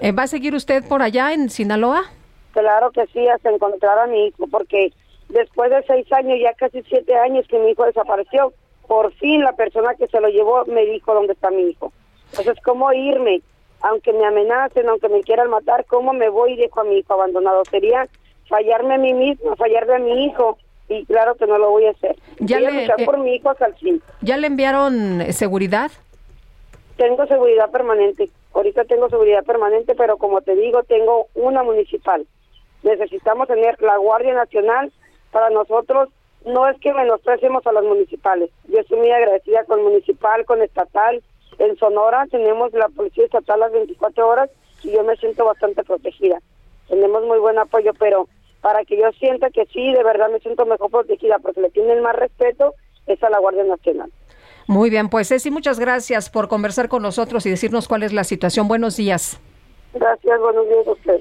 [0.00, 2.02] Eh, ¿Va a seguir usted por allá en Sinaloa?
[2.50, 4.92] Claro que sí, hasta encontrar a mi hijo, porque
[5.28, 8.52] después de seis años, ya casi siete años que mi hijo desapareció,
[8.86, 11.92] por fin la persona que se lo llevó me dijo dónde está mi hijo.
[12.30, 13.42] Entonces, ¿cómo irme?
[13.82, 17.12] Aunque me amenacen, aunque me quieran matar, ¿cómo me voy y dejo a mi hijo
[17.12, 17.64] abandonado?
[17.70, 18.08] Sería
[18.48, 20.58] fallarme a mí mismo, fallarle a mi hijo.
[20.88, 22.16] Y claro que no lo voy a hacer.
[22.38, 24.02] Ya voy a luchar eh, por mi hijo hasta el fin.
[24.20, 25.90] ¿Ya le enviaron eh, seguridad?
[26.96, 28.30] Tengo seguridad permanente.
[28.54, 32.26] Ahorita tengo seguridad permanente, pero como te digo, tengo una municipal.
[32.82, 34.92] Necesitamos tener la Guardia Nacional
[35.32, 36.08] para nosotros
[36.46, 38.50] no es que menospreciemos a los municipales.
[38.68, 41.22] Yo estoy muy agradecida con municipal, con estatal
[41.58, 44.50] en Sonora tenemos la policía estatal las 24 horas
[44.82, 46.40] y yo me siento bastante protegida.
[46.88, 48.28] Tenemos muy buen apoyo, pero
[48.60, 52.02] para que yo sienta que sí, de verdad me siento mejor protegida porque le tienen
[52.02, 52.74] más respeto,
[53.06, 54.10] es a la Guardia Nacional.
[54.66, 58.24] Muy bien, pues Ceci, muchas gracias por conversar con nosotros y decirnos cuál es la
[58.24, 58.68] situación.
[58.68, 59.40] Buenos días.
[59.94, 61.20] Gracias, buenos días a usted.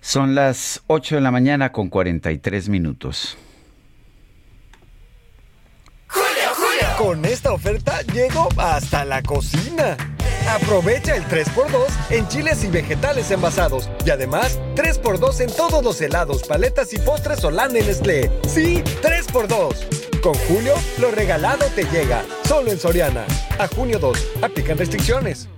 [0.00, 3.38] Son las 8 de la mañana con 43 minutos.
[7.02, 9.96] Con esta oferta llego hasta la cocina.
[10.48, 13.90] Aprovecha el 3x2 en chiles y vegetales envasados.
[14.06, 18.30] Y además, 3x2 en todos los helados, paletas y postres Solán en Nestlé.
[18.46, 20.20] Sí, 3x2.
[20.20, 22.22] Con Julio, lo regalado te llega.
[22.44, 23.24] Solo en Soriana.
[23.58, 24.16] A junio 2.
[24.40, 25.48] Aplican restricciones.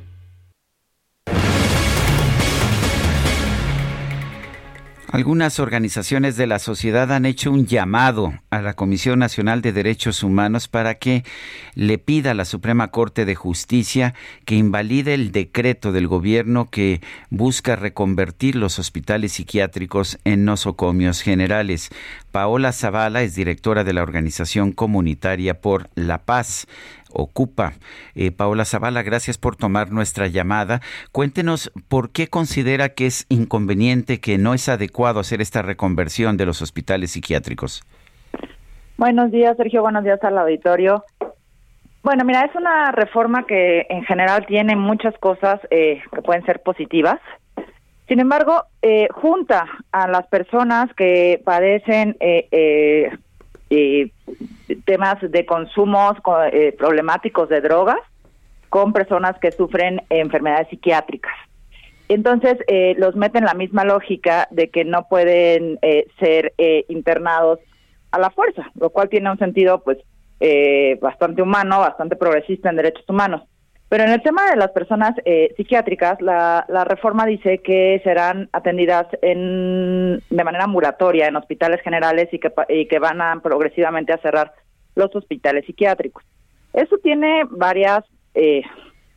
[5.15, 10.25] Algunas organizaciones de la sociedad han hecho un llamado a la Comisión Nacional de Derechos
[10.25, 11.23] Humanos para que
[11.77, 14.15] le pida a la Suprema Corte de Justicia
[14.45, 17.01] que invalide el decreto del gobierno que
[17.31, 21.91] busca reconvertir los hospitales psiquiátricos en nosocomios generales.
[22.33, 26.67] Paola Zavala es directora de la Organización Comunitaria por la Paz
[27.15, 27.73] ocupa.
[28.15, 30.81] Eh, Paola Zavala, gracias por tomar nuestra llamada.
[31.13, 36.47] Cuéntenos por qué considera que es inconveniente, que no es adecuado hacer esta reconversión de
[36.47, 37.83] los hospitales psiquiátricos.
[38.97, 39.83] Buenos días, Sergio.
[39.83, 41.05] Buenos días al auditorio.
[42.05, 46.61] Bueno, mira, es una reforma que en general tiene muchas cosas eh, que pueden ser
[46.63, 47.19] positivas.
[48.07, 53.11] Sin embargo, eh, junta a las personas que padecen eh,
[54.85, 56.17] temas de consumos
[56.53, 57.99] eh, problemáticos de drogas
[58.69, 61.35] con personas que sufren enfermedades psiquiátricas.
[62.09, 66.53] Entonces, eh, los meten en la misma lógica de que no pueden eh, ser
[66.89, 67.61] internados
[68.11, 69.99] a la fuerza, lo cual tiene un sentido, pues,
[71.01, 73.43] bastante humano, bastante progresista en derechos humanos.
[73.95, 78.49] Pero en el tema de las personas eh, psiquiátricas, la, la, reforma dice que serán
[78.51, 84.13] atendidas en, de manera ambulatoria en hospitales generales y que, y que van a progresivamente
[84.13, 84.53] a cerrar
[84.97, 86.25] los hospitales psiquiátricos.
[86.73, 88.05] Eso tiene varias,
[88.35, 88.63] eh,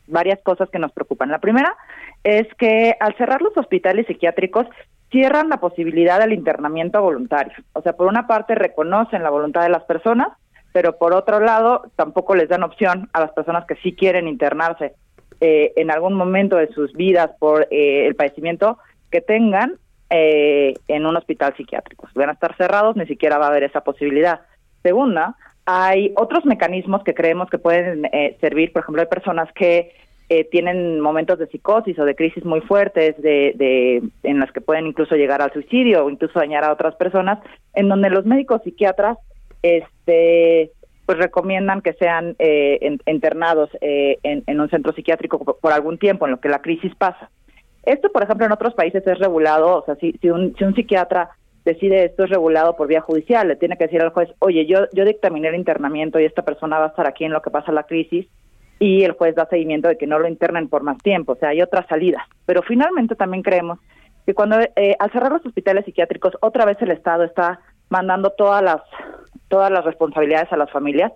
[0.06, 1.28] varias cosas que nos preocupan.
[1.28, 1.76] La primera
[2.22, 4.68] es que al cerrar los hospitales psiquiátricos
[5.10, 7.54] cierran la posibilidad del internamiento voluntario.
[7.72, 10.28] O sea, por una parte reconocen la voluntad de las personas,
[10.72, 14.94] pero por otro lado tampoco les dan opción a las personas que sí quieren internarse
[15.40, 18.78] eh, en algún momento de sus vidas por eh, el padecimiento
[19.10, 19.74] que tengan
[20.10, 22.08] eh, en un hospital psiquiátrico.
[22.14, 24.40] Van a estar cerrados, ni siquiera va a haber esa posibilidad.
[24.82, 29.92] Segunda, hay otros mecanismos que creemos que pueden servir, por ejemplo, hay personas que
[30.50, 34.86] tienen momentos de psicosis o de crisis muy fuertes, de, de, en las que pueden
[34.86, 37.38] incluso llegar al suicidio o incluso dañar a otras personas,
[37.74, 39.18] en donde los médicos psiquiatras
[39.62, 40.72] este
[41.06, 46.32] pues recomiendan que sean eh, internados eh, en, un centro psiquiátrico por, algún tiempo en
[46.32, 47.30] lo que la crisis pasa.
[47.82, 50.74] Esto, por ejemplo, en otros países es regulado, o sea, si, si, un, si un
[50.74, 51.30] psiquiatra
[51.64, 54.80] decide esto es regulado por vía judicial, le tiene que decir al juez, oye, yo,
[54.92, 57.72] yo dictaminé el internamiento y esta persona va a estar aquí en lo que pasa
[57.72, 58.26] la crisis,
[58.78, 61.50] y el juez da seguimiento de que no lo internen por más tiempo, o sea,
[61.50, 62.22] hay otras salidas.
[62.46, 63.78] Pero finalmente también creemos
[64.26, 68.62] que cuando eh, al cerrar los hospitales psiquiátricos, otra vez el Estado está mandando todas
[68.62, 68.82] las
[69.48, 71.12] todas las responsabilidades a las familias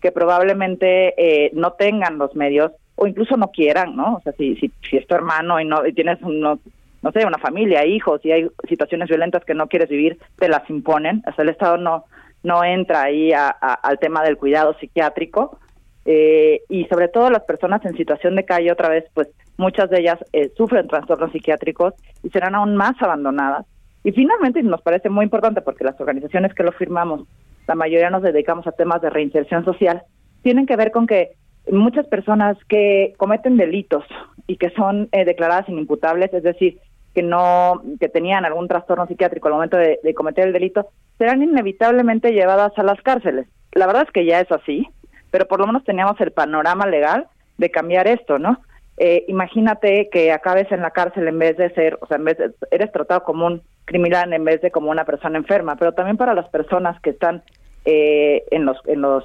[0.00, 4.16] que probablemente eh, no tengan los medios o incluso no quieran, ¿no?
[4.16, 6.58] O sea, si, si, si es tu hermano y no y tienes uno,
[7.02, 10.68] no sé, una familia, hijos, y hay situaciones violentas que no quieres vivir, te las
[10.70, 11.22] imponen.
[11.26, 12.04] O sea, el Estado no
[12.46, 15.58] no entra ahí a, al tema del cuidado psiquiátrico
[16.04, 20.00] eh, y sobre todo las personas en situación de calle otra vez, pues muchas de
[20.00, 23.66] ellas eh, sufren trastornos psiquiátricos y serán aún más abandonadas.
[24.04, 27.22] Y finalmente nos parece muy importante porque las organizaciones que lo firmamos
[27.66, 30.02] la mayoría nos dedicamos a temas de reinserción social,
[30.42, 31.32] tienen que ver con que
[31.70, 34.04] muchas personas que cometen delitos
[34.46, 36.78] y que son eh, declaradas inimputables, es decir,
[37.14, 40.88] que no que tenían algún trastorno psiquiátrico al momento de, cometer el delito,
[41.18, 43.48] serán inevitablemente llevadas a las cárceles.
[43.72, 44.86] La verdad es que ya es así,
[45.30, 47.26] pero por lo menos teníamos el panorama legal
[47.58, 48.60] de cambiar esto, ¿no?
[48.98, 52.38] Eh, imagínate que acabes en la cárcel en vez de ser, o sea, en vez
[52.38, 56.18] de, eres tratado como un criminal en vez de como una persona enferma, pero también
[56.18, 57.42] para las personas que están
[57.86, 59.24] eh, en los en los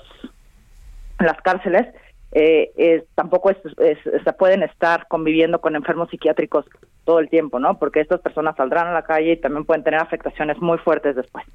[1.20, 1.88] las cárceles
[2.32, 6.66] eh, tampoco es, se pueden estar conviviendo con enfermos psiquiátricos
[7.04, 7.78] todo el tiempo, ¿no?
[7.78, 11.46] Porque estas personas saldrán a la calle y también pueden tener afectaciones muy fuertes después.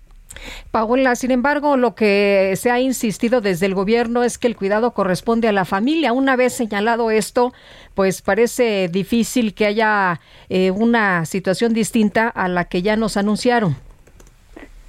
[0.70, 4.92] Paola, sin embargo, lo que se ha insistido desde el gobierno es que el cuidado
[4.92, 6.12] corresponde a la familia.
[6.12, 7.52] Una vez señalado esto,
[7.94, 13.76] pues parece difícil que haya eh, una situación distinta a la que ya nos anunciaron.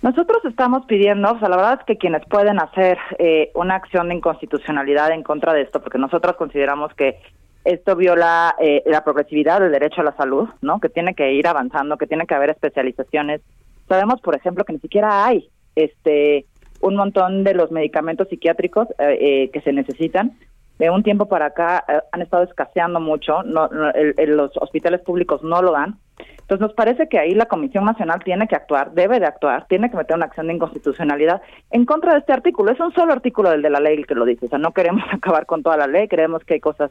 [0.02, 4.10] Nosotros estamos pidiendo, o sea, la verdad es que quienes pueden hacer eh, una acción
[4.10, 7.20] de inconstitucionalidad en contra de esto, porque nosotros consideramos que
[7.66, 10.80] esto viola eh, la progresividad del derecho a la salud, ¿no?
[10.80, 13.42] Que tiene que ir avanzando, que tiene que haber especializaciones.
[13.88, 16.46] Sabemos, por ejemplo, que ni siquiera hay este
[16.80, 20.38] un montón de los medicamentos psiquiátricos eh, eh, que se necesitan.
[20.78, 23.68] De un tiempo para acá han estado escaseando mucho, no,
[24.28, 25.98] los hospitales públicos no lo dan.
[26.48, 29.92] Entonces nos parece que ahí la Comisión Nacional tiene que actuar, debe de actuar, tiene
[29.92, 31.42] que meter una acción de inconstitucionalidad
[31.72, 32.72] en contra de este artículo.
[32.72, 35.04] Es un solo artículo del de la ley que lo dice, o sea, no queremos
[35.12, 36.90] acabar con toda la ley, creemos que hay cosas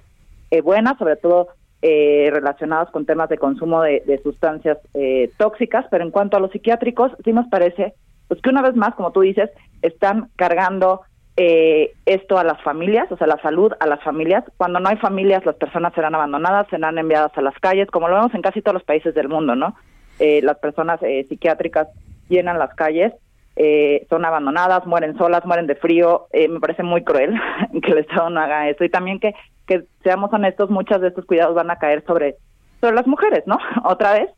[0.51, 1.49] eh, buenas, sobre todo
[1.89, 6.51] eh, relacionadas con temas de consumo de, sustancias eh, tóxicas, pero en cuanto a los
[6.51, 7.95] psiquiátricos, sí nos parece
[8.27, 9.51] pues que una vez más, como tú dices,
[9.83, 11.03] están cargando
[11.37, 14.43] eh, esto a las familias, o sea, la salud a las familias.
[14.57, 18.17] Cuando no hay familias, las personas serán abandonadas, serán enviadas a las calles, como lo
[18.17, 19.77] vemos en casi todos los países del mundo, ¿no?
[20.19, 20.99] las personas
[21.29, 21.89] psiquiátricas
[22.31, 23.13] llenan las calles
[23.59, 26.27] eh, son abandonadas, mueren solas, mueren de frío.
[26.33, 27.35] Eh, me parece muy cruel
[27.83, 28.85] que el Estado no haga eso.
[28.85, 29.35] Y también que,
[29.67, 32.37] que seamos honestos, muchos de estos cuidados van a caer sobre,
[32.81, 33.59] sobre las mujeres, ¿no?
[33.85, 34.31] Otra vez.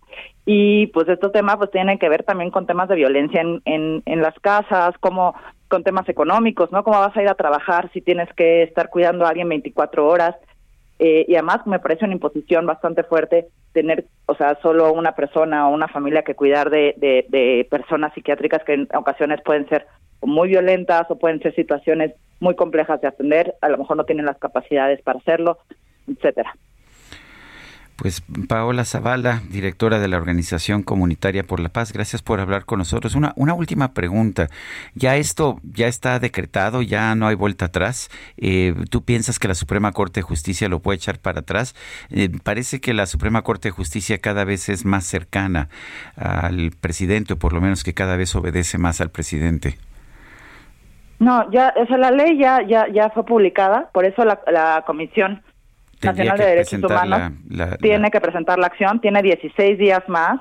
[0.46, 4.02] Y pues estos temas pues tienen que ver también con temas de violencia en, en,
[4.06, 5.34] en las casas, como
[5.68, 6.82] con temas económicos, ¿no?
[6.82, 10.34] ¿Cómo vas a ir a trabajar si tienes que estar cuidando a alguien 24 horas?
[10.98, 15.68] Eh, y además me parece una imposición bastante fuerte tener, o sea, solo una persona
[15.68, 19.86] o una familia que cuidar de, de, personas psiquiátricas que en ocasiones pueden ser
[20.22, 24.26] muy violentas o pueden ser situaciones muy complejas de atender, a lo mejor no tienen
[24.26, 25.58] las capacidades para hacerlo,
[26.06, 26.54] etcétera.
[27.98, 32.78] Pues Paola Zavala, directora de la Organización Comunitaria por la Paz, gracias por hablar con
[32.78, 33.16] nosotros.
[33.16, 34.46] Una, una última pregunta.
[34.94, 38.08] Ya esto ya está decretado, ya no hay vuelta atrás.
[38.36, 41.74] Eh, ¿Tú piensas que la Suprema Corte de Justicia lo puede echar para atrás?
[42.10, 45.68] Eh, parece que la Suprema Corte de Justicia cada vez es más cercana
[46.14, 49.76] al presidente, o por lo menos que cada vez obedece más al presidente.
[51.18, 54.84] No, ya, o sea, la ley ya, ya, ya fue publicada, por eso la, la
[54.86, 55.42] comisión
[56.02, 57.32] Nacional de Derechos Humanos
[57.80, 60.40] tiene que presentar la acción, tiene 16 días más.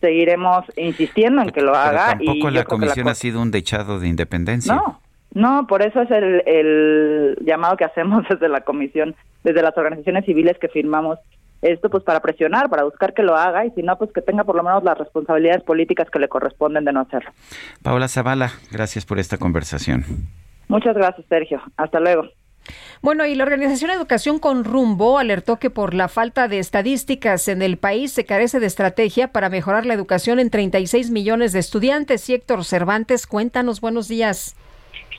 [0.00, 2.08] Seguiremos insistiendo en que lo haga.
[2.18, 4.74] tampoco la comisión ha sido un dechado de independencia.
[4.74, 5.00] No,
[5.32, 10.24] no, por eso es el, el llamado que hacemos desde la comisión, desde las organizaciones
[10.24, 11.18] civiles que firmamos
[11.62, 14.44] esto, pues para presionar, para buscar que lo haga y si no, pues que tenga
[14.44, 17.30] por lo menos las responsabilidades políticas que le corresponden de no hacerlo.
[17.82, 20.04] Paola Zavala, gracias por esta conversación.
[20.68, 21.62] Muchas gracias, Sergio.
[21.76, 22.24] Hasta luego.
[23.00, 27.62] Bueno, y la Organización Educación con Rumbo alertó que por la falta de estadísticas en
[27.62, 32.28] el país se carece de estrategia para mejorar la educación en 36 millones de estudiantes.
[32.28, 34.56] Y Héctor Cervantes, cuéntanos, buenos días.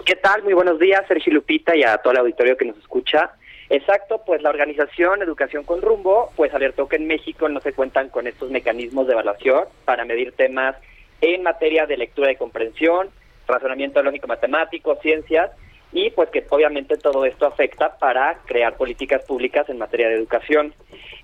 [0.06, 0.44] ¿Qué tal?
[0.44, 3.32] Muy buenos días, Sergio Lupita y a todo el auditorio que nos escucha.
[3.70, 8.10] Exacto, pues la organización Educación con Rumbo pues alertó que en México no se cuentan
[8.10, 10.76] con estos mecanismos de evaluación para medir temas
[11.20, 13.10] en materia de lectura y comprensión,
[13.48, 15.52] razonamiento lógico matemático, ciencias
[15.92, 20.74] y pues que obviamente todo esto afecta para crear políticas públicas en materia de educación.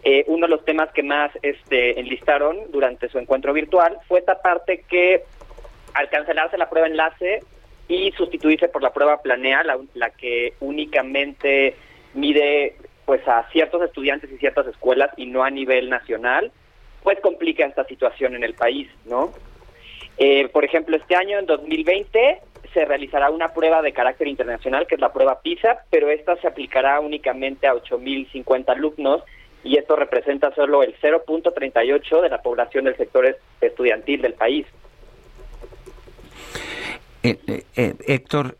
[0.03, 4.41] Eh, uno de los temas que más este, enlistaron durante su encuentro virtual fue esta
[4.41, 5.23] parte que
[5.93, 7.41] al cancelarse la prueba enlace
[7.87, 11.75] y sustituirse por la prueba planea, la, la que únicamente
[12.13, 12.75] mide
[13.05, 16.51] pues a ciertos estudiantes y ciertas escuelas y no a nivel nacional,
[17.03, 19.33] pues complica esta situación en el país, ¿no?
[20.17, 22.39] Eh, por ejemplo, este año, en 2020,
[22.73, 26.47] se realizará una prueba de carácter internacional, que es la prueba PISA, pero esta se
[26.47, 29.23] aplicará únicamente a 8.050 alumnos
[29.63, 34.65] y esto representa solo el 0.38 de la población del sector estudiantil del país.
[37.23, 38.57] Eh, eh, eh, Héctor,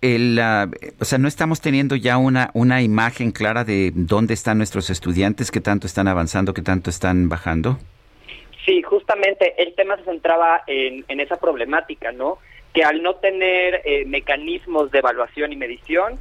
[0.99, 5.52] o sea, no estamos teniendo ya una, una imagen clara de dónde están nuestros estudiantes,
[5.52, 7.77] qué tanto están avanzando, qué tanto están bajando.
[8.65, 12.40] Sí, justamente el tema se centraba en, en esa problemática, ¿no?
[12.73, 16.19] que al no tener eh, mecanismos de evaluación y medición,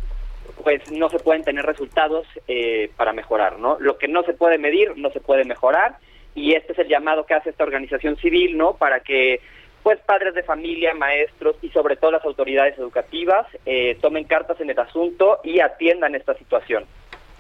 [0.63, 3.79] pues no se pueden tener resultados eh, para mejorar, ¿no?
[3.81, 5.97] Lo que no se puede medir no se puede mejorar
[6.35, 8.75] y este es el llamado que hace esta organización civil, ¿no?
[8.75, 9.41] Para que
[9.83, 14.71] pues padres de familia, maestros y sobre todo las autoridades educativas eh, tomen cartas en
[14.71, 16.85] el asunto y atiendan esta situación.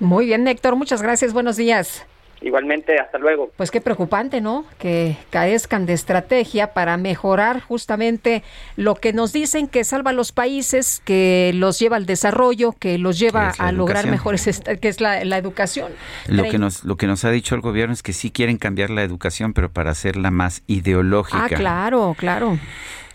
[0.00, 2.06] Muy bien, Héctor, muchas gracias, buenos días.
[2.42, 3.50] Igualmente, hasta luego.
[3.56, 4.64] Pues qué preocupante, ¿no?
[4.78, 8.42] Que carezcan de estrategia para mejorar justamente
[8.76, 12.98] lo que nos dicen que salva a los países, que los lleva al desarrollo, que
[12.98, 15.92] los lleva a lograr mejores, que es la, educación.
[16.26, 18.90] Lo que, nos, lo que nos ha dicho el gobierno es que sí quieren cambiar
[18.90, 21.44] la educación, pero para hacerla más ideológica.
[21.44, 22.58] Ah, claro, claro.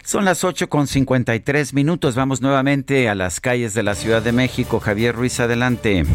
[0.04, 2.16] Son las 8 con 53 minutos.
[2.16, 4.80] Vamos nuevamente a las calles de la Ciudad de México.
[4.80, 6.06] Javier Ruiz, adelante.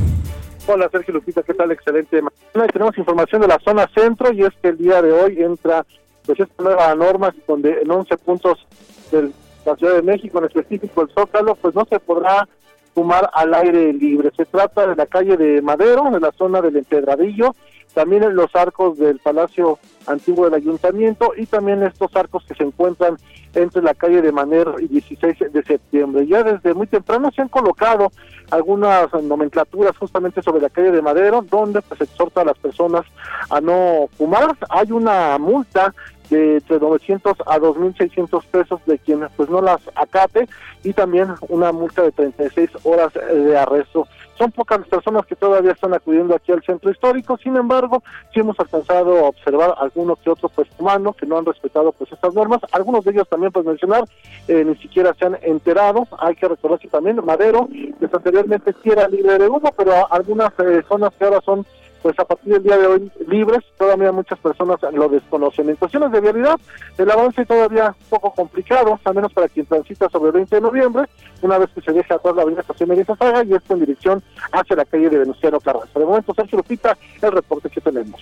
[0.67, 1.73] Hola Sergio Lupita, ¿qué tal?
[1.73, 2.73] Excelente mañana.
[2.73, 5.85] Tenemos información de la zona centro y es que el día de hoy entra
[6.25, 8.67] pues esta nueva norma donde en 11 puntos
[9.11, 9.33] del
[9.65, 12.49] la Ciudad de México, en específico el Zócalo, pues no se podrá
[12.95, 14.31] fumar al aire libre.
[14.37, 17.55] Se trata de la calle de Madero, de la zona del Empedradillo,
[17.95, 22.65] también en los arcos del Palacio Antiguo del Ayuntamiento y también estos arcos que se
[22.65, 23.17] encuentran
[23.55, 26.27] entre la calle de Manero y 16 de septiembre.
[26.27, 28.11] Ya desde muy temprano se han colocado
[28.51, 33.05] algunas nomenclaturas justamente sobre la calle de Madero, donde pues exhorta a las personas
[33.51, 34.57] a no fumar.
[34.71, 35.95] Hay una multa
[36.31, 40.49] de entre 900 a 2.600 pesos de quien pues no las acate
[40.83, 44.07] y también una multa de 36 horas de arresto.
[44.43, 48.03] Son pocas las personas que todavía están acudiendo aquí al centro histórico, sin embargo,
[48.35, 52.11] sí hemos alcanzado a observar algunos que otros pues humanos que no han respetado pues
[52.11, 54.03] estas normas, algunos de ellos también pues mencionar,
[54.49, 57.69] eh, ni siquiera se han enterado, hay que recordar que también Madero,
[58.01, 61.65] pues anteriormente sí era libre de humo, pero algunas eh, zonas que ahora son
[62.03, 65.69] pues a partir del día de hoy libres, todavía muchas personas lo desconocen.
[65.71, 66.59] En cuestiones de vialidad,
[66.99, 70.63] el avance todavía un poco complicado, al menos para quien transita sobre el 20 de
[70.63, 71.05] noviembre,
[71.41, 74.23] una vez que se deja atrás la avenida Estación de Saga y esto en dirección
[74.51, 75.99] hacia la calle de Venustiano Carranza.
[75.99, 78.21] De momento, Sergio Lupita, el reporte que tenemos.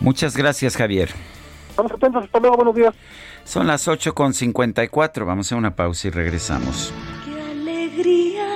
[0.00, 1.10] Muchas gracias, Javier.
[1.70, 2.94] Estamos atentos, hasta luego, buenos días.
[3.44, 6.92] Son las 8.54, vamos a una pausa y regresamos.
[7.24, 8.46] Qué alegría,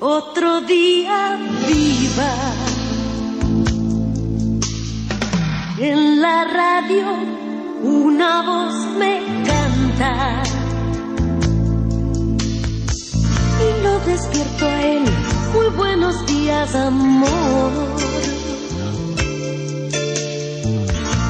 [0.00, 2.71] otro día viva
[5.84, 7.06] en la radio
[7.82, 10.42] una voz me canta
[13.58, 15.04] y lo despierto a él.
[15.54, 17.72] Muy buenos días, amor.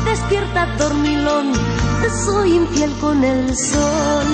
[0.04, 1.52] Despierta, dormilón,
[2.02, 4.26] te soy infiel con el sol.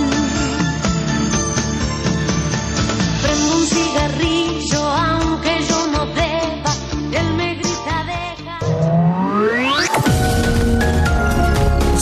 [3.22, 6.37] Prendo un cigarrillo, aunque yo no deba,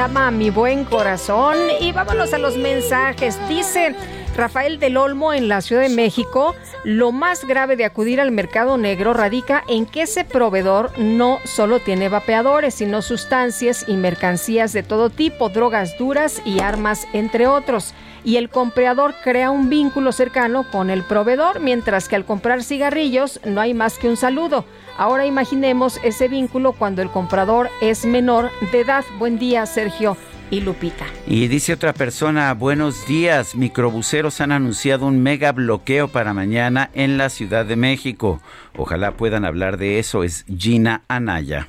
[0.00, 1.58] Llama Mi Buen Corazón.
[1.78, 3.38] Y vámonos a los mensajes.
[3.50, 3.94] Dice
[4.34, 6.54] Rafael del Olmo en la Ciudad de México.
[6.84, 11.80] Lo más grave de acudir al mercado negro radica en que ese proveedor no solo
[11.80, 17.92] tiene vapeadores, sino sustancias y mercancías de todo tipo, drogas duras y armas, entre otros
[18.24, 23.40] y el comprador crea un vínculo cercano con el proveedor, mientras que al comprar cigarrillos
[23.44, 24.64] no hay más que un saludo.
[25.00, 29.02] Ahora imaginemos ese vínculo cuando el comprador es menor de edad.
[29.18, 30.14] Buen día, Sergio
[30.50, 31.06] y Lupita.
[31.26, 37.16] Y dice otra persona, buenos días, microbuseros han anunciado un mega bloqueo para mañana en
[37.16, 38.42] la Ciudad de México.
[38.76, 41.66] Ojalá puedan hablar de eso, es Gina Anaya.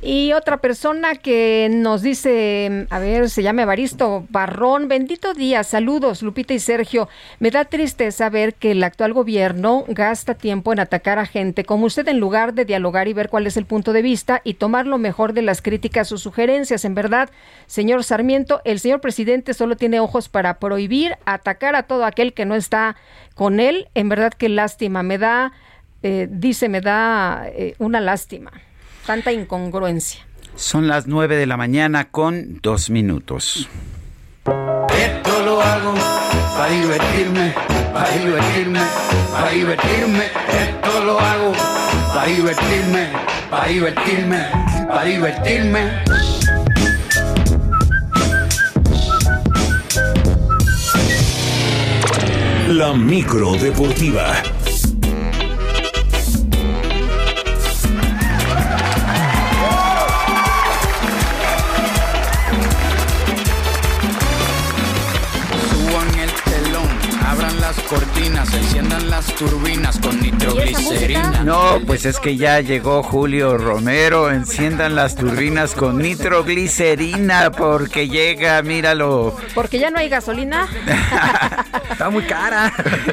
[0.00, 6.22] Y otra persona que nos dice, a ver, se llama Evaristo Barrón, bendito día, saludos
[6.22, 7.08] Lupita y Sergio.
[7.40, 11.86] Me da tristeza ver que el actual gobierno gasta tiempo en atacar a gente como
[11.86, 14.86] usted en lugar de dialogar y ver cuál es el punto de vista y tomar
[14.86, 16.84] lo mejor de las críticas o sugerencias.
[16.84, 17.30] En verdad,
[17.66, 22.44] señor Sarmiento, el señor presidente solo tiene ojos para prohibir, atacar a todo aquel que
[22.44, 22.96] no está
[23.34, 23.88] con él.
[23.94, 25.52] En verdad, qué lástima, me da,
[26.04, 28.52] eh, dice, me da eh, una lástima
[29.08, 30.20] tanta incongruencia.
[30.54, 33.66] Son las 9 de la mañana con dos minutos.
[34.44, 35.94] Esto lo hago
[36.54, 37.54] para divertirme,
[37.90, 38.80] para divertirme,
[39.32, 40.24] para divertirme.
[40.60, 41.52] Esto lo hago
[42.12, 43.08] para divertirme,
[43.50, 44.46] para divertirme,
[44.86, 45.80] para divertirme.
[52.68, 54.34] La micro deportiva.
[67.88, 68.17] Cortés.
[68.28, 71.42] Se enciendan las turbinas con nitroglicerina.
[71.44, 74.30] No, pues es que ya llegó Julio Romero.
[74.30, 79.34] Enciendan las turbinas con nitroglicerina porque llega, míralo.
[79.54, 80.68] Porque ya no hay gasolina.
[81.90, 82.72] Está muy cara.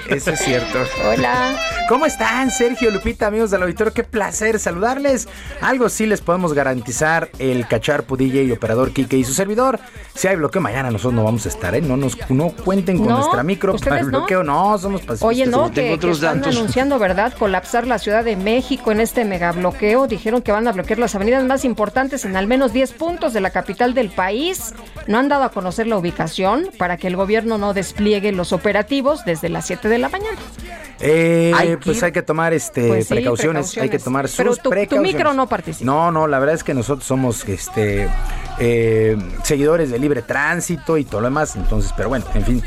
[0.10, 0.80] Eso es cierto.
[1.08, 1.58] Hola.
[1.88, 3.94] ¿Cómo están, Sergio Lupita, amigos del auditorio?
[3.94, 5.28] Qué placer saludarles.
[5.62, 9.80] Algo sí les podemos garantizar el cachar Pudilla y operador Kike y su servidor.
[10.16, 11.82] Si hay bloqueo mañana, nosotros no vamos a estar, ¿eh?
[11.82, 14.20] No nos no cuenten con No, nuestra micro para el ¿ustedes no?
[14.20, 14.44] bloqueo.
[14.44, 17.34] No, somos Oye, no, que, que están anunciando, ¿verdad?
[17.38, 20.08] Colapsar la Ciudad de México en este megabloqueo.
[20.08, 23.42] Dijeron que van a bloquear las avenidas más importantes en al menos 10 puntos de
[23.42, 24.74] la capital del país.
[25.08, 29.24] No han dado a conocer la ubicación para que el gobierno no despliegue los operativos
[29.26, 30.38] desde las 7 de la mañana.
[31.02, 34.56] Eh, Hay pues hay que tomar este Pues sí, precauciones, hay que tomar sus Pero
[34.56, 35.14] tu- tu precauciones.
[35.14, 35.86] micro no participa.
[35.86, 38.08] No, no, la verdad es que nosotros somos este
[38.60, 42.64] eh, seguidores de libre tránsito y todo lo demás, entonces, pero bueno, en fin.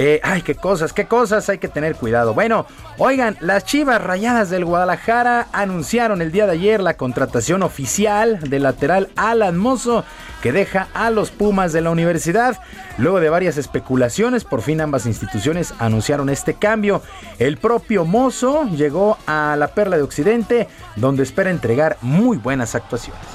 [0.00, 2.32] Eh, ay, qué cosas, qué cosas, hay que tener cuidado.
[2.32, 2.66] Bueno,
[2.98, 8.62] oigan, las Chivas Rayadas del Guadalajara anunciaron el día de ayer la contratación oficial del
[8.62, 10.04] lateral Alan Mozo,
[10.40, 12.60] que deja a los Pumas de la universidad.
[12.96, 17.02] Luego de varias especulaciones, por fin ambas instituciones anunciaron este cambio.
[17.40, 23.26] El propio Mozo llegó a la Perla de Occidente, donde espera entregar muy buenas actuaciones.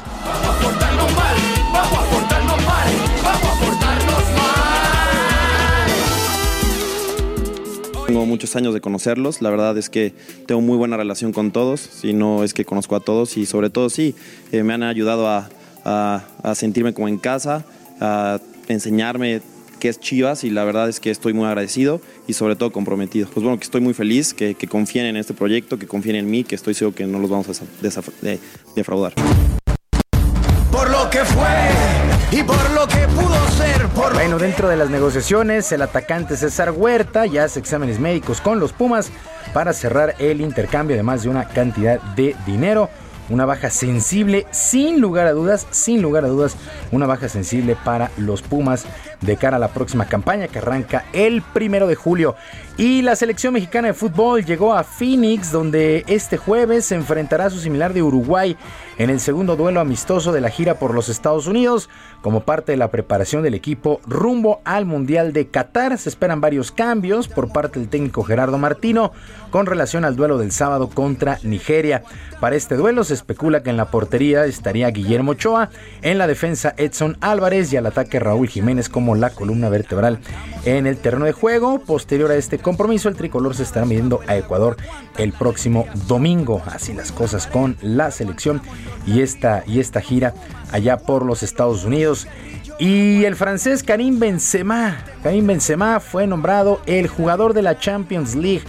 [8.13, 10.13] Tengo muchos años de conocerlos, la verdad es que
[10.45, 13.71] tengo muy buena relación con todos, si no es que conozco a todos y sobre
[13.71, 14.13] todo sí,
[14.51, 15.49] eh, me han ayudado a,
[15.83, 17.65] a- sentirme como en casa,
[17.99, 19.41] a enseñarme
[19.79, 23.27] qué es Chivas y la verdad es que estoy muy agradecido y sobre todo comprometido.
[23.33, 26.29] Pues bueno, que estoy muy feliz, que, que confíen en este proyecto, que confíen en
[26.29, 27.63] mí, que estoy seguro que no los vamos a
[28.75, 29.13] defraudar.
[30.71, 32.92] Por lo que fue y por lo que
[33.95, 38.73] Bueno, dentro de las negociaciones, el atacante César Huerta ya hace exámenes médicos con los
[38.73, 39.11] Pumas
[39.53, 42.89] para cerrar el intercambio de más de una cantidad de dinero.
[43.29, 46.57] Una baja sensible, sin lugar a dudas, sin lugar a dudas,
[46.91, 48.85] una baja sensible para los Pumas
[49.21, 52.35] de cara a la próxima campaña que arranca el primero de julio.
[52.77, 57.49] Y la selección mexicana de fútbol llegó a Phoenix, donde este jueves se enfrentará a
[57.51, 58.57] su similar de Uruguay
[58.97, 61.89] en el segundo duelo amistoso de la gira por los Estados Unidos.
[62.21, 66.71] Como parte de la preparación del equipo rumbo al Mundial de Qatar, se esperan varios
[66.71, 69.11] cambios por parte del técnico Gerardo Martino
[69.49, 72.03] con relación al duelo del sábado contra Nigeria.
[72.39, 75.69] Para este duelo se especula que en la portería estaría Guillermo Ochoa,
[76.01, 80.19] en la defensa Edson Álvarez y al ataque Raúl Jiménez como la columna vertebral
[80.65, 81.79] en el terreno de juego.
[81.79, 84.77] Posterior a este compromiso, el tricolor se estará midiendo a Ecuador
[85.17, 86.61] el próximo domingo.
[86.65, 88.61] Así las cosas con la selección
[89.05, 90.33] y esta, y esta gira
[90.71, 92.27] allá por los Estados Unidos.
[92.79, 98.63] Y el francés Karim Benzema, Karim Benzema fue nombrado el jugador de la Champions League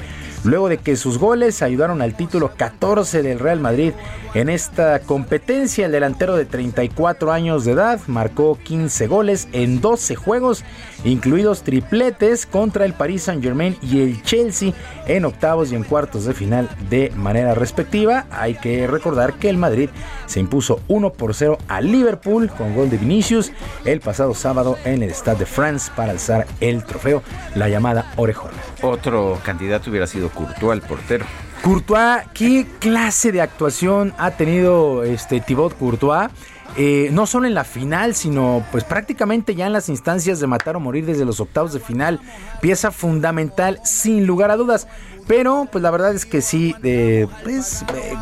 [0.45, 3.93] luego de que sus goles ayudaron al título 14 del Real Madrid
[4.35, 5.87] en esta competencia.
[5.87, 10.65] El delantero de 34 años de edad marcó 15 goles en 12 juegos,
[11.05, 14.73] incluidos tripletes contra el Paris Saint-Germain y el Chelsea
[15.07, 18.27] en octavos y en cuartos de final de manera respectiva.
[18.31, 19.91] Hay que recordar que el Madrid
[20.27, 23.53] se impuso 1 por 0 a Liverpool con gol de Vinicius
[23.85, 27.23] el pasado sábado en el Stade de France para alzar el trofeo,
[27.55, 28.55] la llamada Orejona.
[28.83, 31.27] Otro candidato hubiera sido Courtois, el portero.
[31.63, 36.29] Courtois, ¿qué clase de actuación ha tenido este Thibaut Courtois?
[36.77, 40.75] Eh, no solo en la final, sino pues prácticamente ya en las instancias de matar
[40.75, 42.21] o morir desde los octavos de final.
[42.61, 44.89] Pieza fundamental, sin lugar a dudas.
[45.27, 47.83] Pero pues la verdad es que sí, eh, pues...
[47.95, 48.15] eh,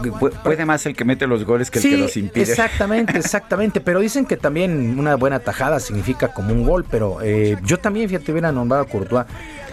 [0.44, 2.44] Puede más el que mete los goles que el sí, que los impide.
[2.44, 3.80] Exactamente, exactamente.
[3.80, 6.84] Pero dicen que también una buena tajada significa como un gol.
[6.88, 9.26] Pero eh, yo también, fíjate, hubiera nombrado a Courtois.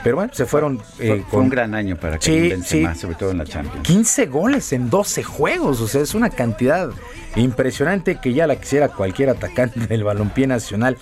[0.03, 0.77] Pero bueno, se fueron.
[0.99, 3.01] eh, Fue, fue un gran año para que Sí, Benzema, sí.
[3.01, 3.85] sobre todo en la Champions.
[3.87, 6.89] 15 goles en 12 juegos, o sea, es una cantidad
[7.35, 10.97] impresionante que ya la quisiera cualquier atacante del balompié nacional.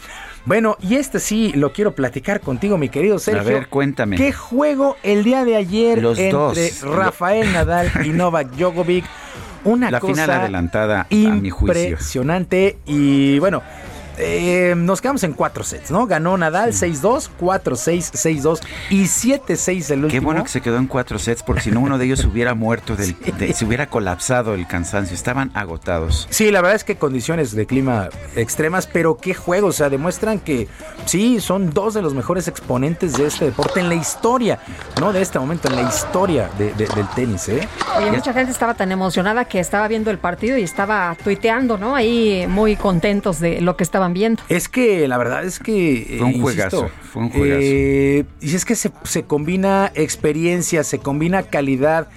[0.45, 3.43] Bueno, y este sí lo quiero platicar contigo, mi querido Sergio.
[3.43, 4.15] ver, cuéntame.
[4.15, 6.81] ¿Qué juego el día de ayer Los entre dos.
[6.83, 9.05] Rafael Nadal y Novak Djokovic?
[9.65, 11.83] Una La cosa final adelantada, a mi juicio.
[11.89, 13.61] impresionante y bueno,
[14.17, 16.07] eh, nos quedamos en cuatro sets, ¿no?
[16.07, 20.09] Ganó Nadal 6-2, 4-6, 6-2 y 7-6 el último.
[20.09, 22.53] Qué bueno que se quedó en cuatro sets, porque si no uno de ellos hubiera
[22.55, 25.13] muerto, del, de- se hubiera colapsado el cansancio.
[25.15, 26.27] Estaban agotados.
[26.29, 30.39] Sí, la verdad es que condiciones de clima extremas, pero qué juego, o sea, demuestran
[30.39, 30.67] que
[31.05, 34.59] sí, son dos de los mejores exponentes de este deporte en la historia,
[34.99, 37.67] no de este momento, en la historia de- de- del tenis, ¿eh?
[37.97, 41.95] Oye, mucha gente estaba tan emocionada que estaba viendo el partido y estaba tuiteando, ¿no?
[41.95, 44.43] Ahí muy contentos de lo que estaban estaban viendo.
[44.49, 46.15] Es que la verdad es que...
[46.17, 47.61] Fue un juegazo, fue un juegazo.
[47.61, 52.07] Eh, y es que se, se combina experiencia, se combina calidad,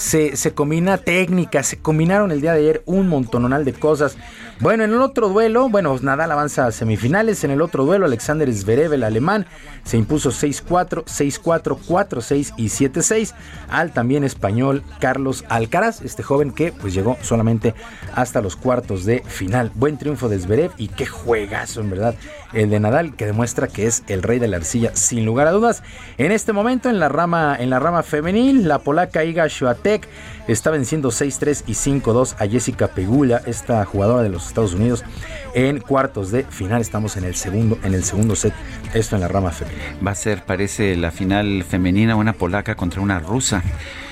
[0.00, 4.16] se, combina técnica, se combinaron el día de ayer un montonal de cosas.
[4.58, 7.44] Bueno, en el otro duelo, bueno, Nadal avanza a semifinales.
[7.44, 9.46] En el otro duelo, Alexander Zverev, el alemán,
[9.84, 13.34] se impuso 6-4, 6-4, 4-6 y 7-6
[13.68, 17.74] al también español Carlos Alcaraz, este joven que pues llegó solamente
[18.14, 19.70] hasta los cuartos de final.
[19.74, 22.14] Buen triunfo de Zverev y qué juegazo en verdad
[22.52, 25.52] el de Nadal que demuestra que es el rey de la arcilla sin lugar a
[25.52, 25.82] dudas.
[26.18, 30.08] En este momento en la rama en la rama femenil, la polaca Iga Swiatek
[30.48, 35.04] está venciendo 6-3 y 5-2 a Jessica Pegula, esta jugadora de los Estados Unidos
[35.54, 36.80] en cuartos de final.
[36.80, 38.52] Estamos en el segundo en el segundo set,
[38.94, 39.80] esto en la rama femenil.
[40.06, 43.62] Va a ser, parece, la final femenina, una polaca contra una rusa.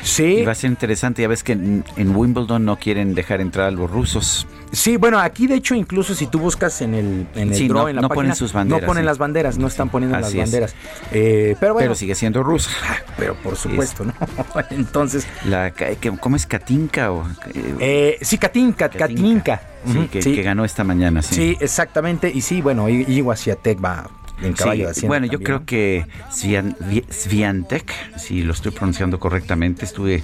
[0.02, 0.24] Sí.
[0.38, 3.66] Y va a ser interesante, ya ves que en, en Wimbledon no quieren dejar entrar
[3.66, 4.46] a los rusos.
[4.70, 7.82] Sí, bueno, aquí de hecho incluso si tú buscas en el, en el Sí, draw,
[7.82, 9.06] no- en la no página, ponen sus banderas, No ponen sí.
[9.06, 10.44] las banderas, no están poniendo las Así es.
[10.44, 10.74] banderas.
[11.12, 11.84] Eh, pero bueno.
[11.86, 12.70] Pero sigue siendo rusa.
[13.16, 14.12] Pero por supuesto, ¿no?
[14.70, 15.26] Entonces.
[15.44, 15.72] La,
[16.20, 17.10] ¿Cómo es Katinka?
[17.12, 19.60] O, eh, Eh, sí, Katinka, Katinka.
[19.84, 20.34] sí, Ujú, que, sí.
[20.34, 21.34] que ganó esta mañana, sí.
[21.34, 22.30] Sí, exactamente.
[22.34, 24.08] Y sí, bueno, I- Igua Swiatek va
[24.42, 29.18] en caballo de Sí, bueno, yo creo que Svian- Vi- Sviantek, si lo estoy pronunciando
[29.18, 30.22] correctamente, estuve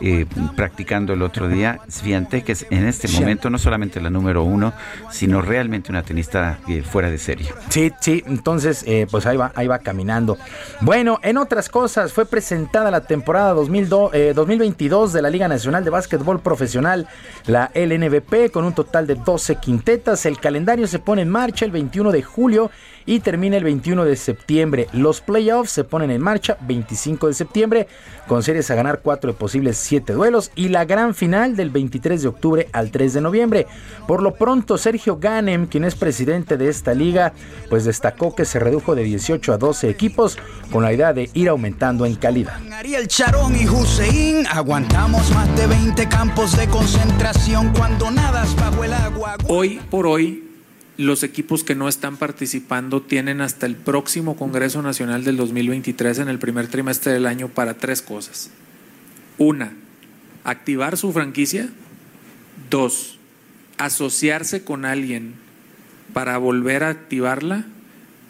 [0.00, 0.26] eh,
[0.56, 1.80] practicando el otro día.
[1.88, 4.72] Sviantek es en este momento no solamente la número uno,
[5.10, 7.48] sino realmente una tenista eh, fuera de serie.
[7.68, 10.38] Sí, sí, entonces eh, pues ahí va, ahí va caminando.
[10.80, 15.84] Bueno, en otras cosas, fue presentada la temporada 2002, eh, 2022 de la Liga Nacional
[15.84, 17.08] de Básquetbol Profesional,
[17.46, 20.26] la LNBP, con un total de 12 quintetas.
[20.26, 22.70] El calendario se pone en marcha el 21 de julio
[23.06, 24.88] y termina el 21 de septiembre.
[24.92, 27.88] Los playoffs se ponen en marcha 25 de septiembre,
[28.26, 32.22] con series a ganar 4 de posibles 7 duelos y la gran final del 23
[32.22, 33.66] de octubre al 3 de noviembre.
[34.06, 37.32] Por lo pronto, Sergio Ganem, quien es presidente de esta liga,
[37.70, 40.38] pues destacó que se redujo de 18 a 12 equipos
[40.72, 42.60] con la idea de ir aumentando en calidad.
[42.72, 48.92] Ariel Charón y Hussein aguantamos más de 20 campos de concentración cuando nadas bajo el
[48.92, 49.36] agua.
[49.48, 50.45] Hoy por hoy,
[50.98, 56.28] los equipos que no están participando tienen hasta el próximo Congreso Nacional del 2023 en
[56.28, 58.50] el primer trimestre del año para tres cosas.
[59.38, 59.72] Una,
[60.44, 61.68] activar su franquicia.
[62.70, 63.18] Dos,
[63.78, 65.34] asociarse con alguien
[66.14, 67.66] para volver a activarla.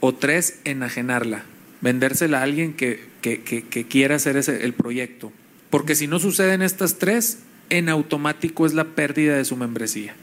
[0.00, 1.42] O tres, enajenarla,
[1.80, 5.32] vendérsela a alguien que, que- que- quiera hacer ese, el proyecto.
[5.70, 7.38] Porque si no suceden estas tres,
[7.70, 10.14] en automático es la pérdida de su membresía.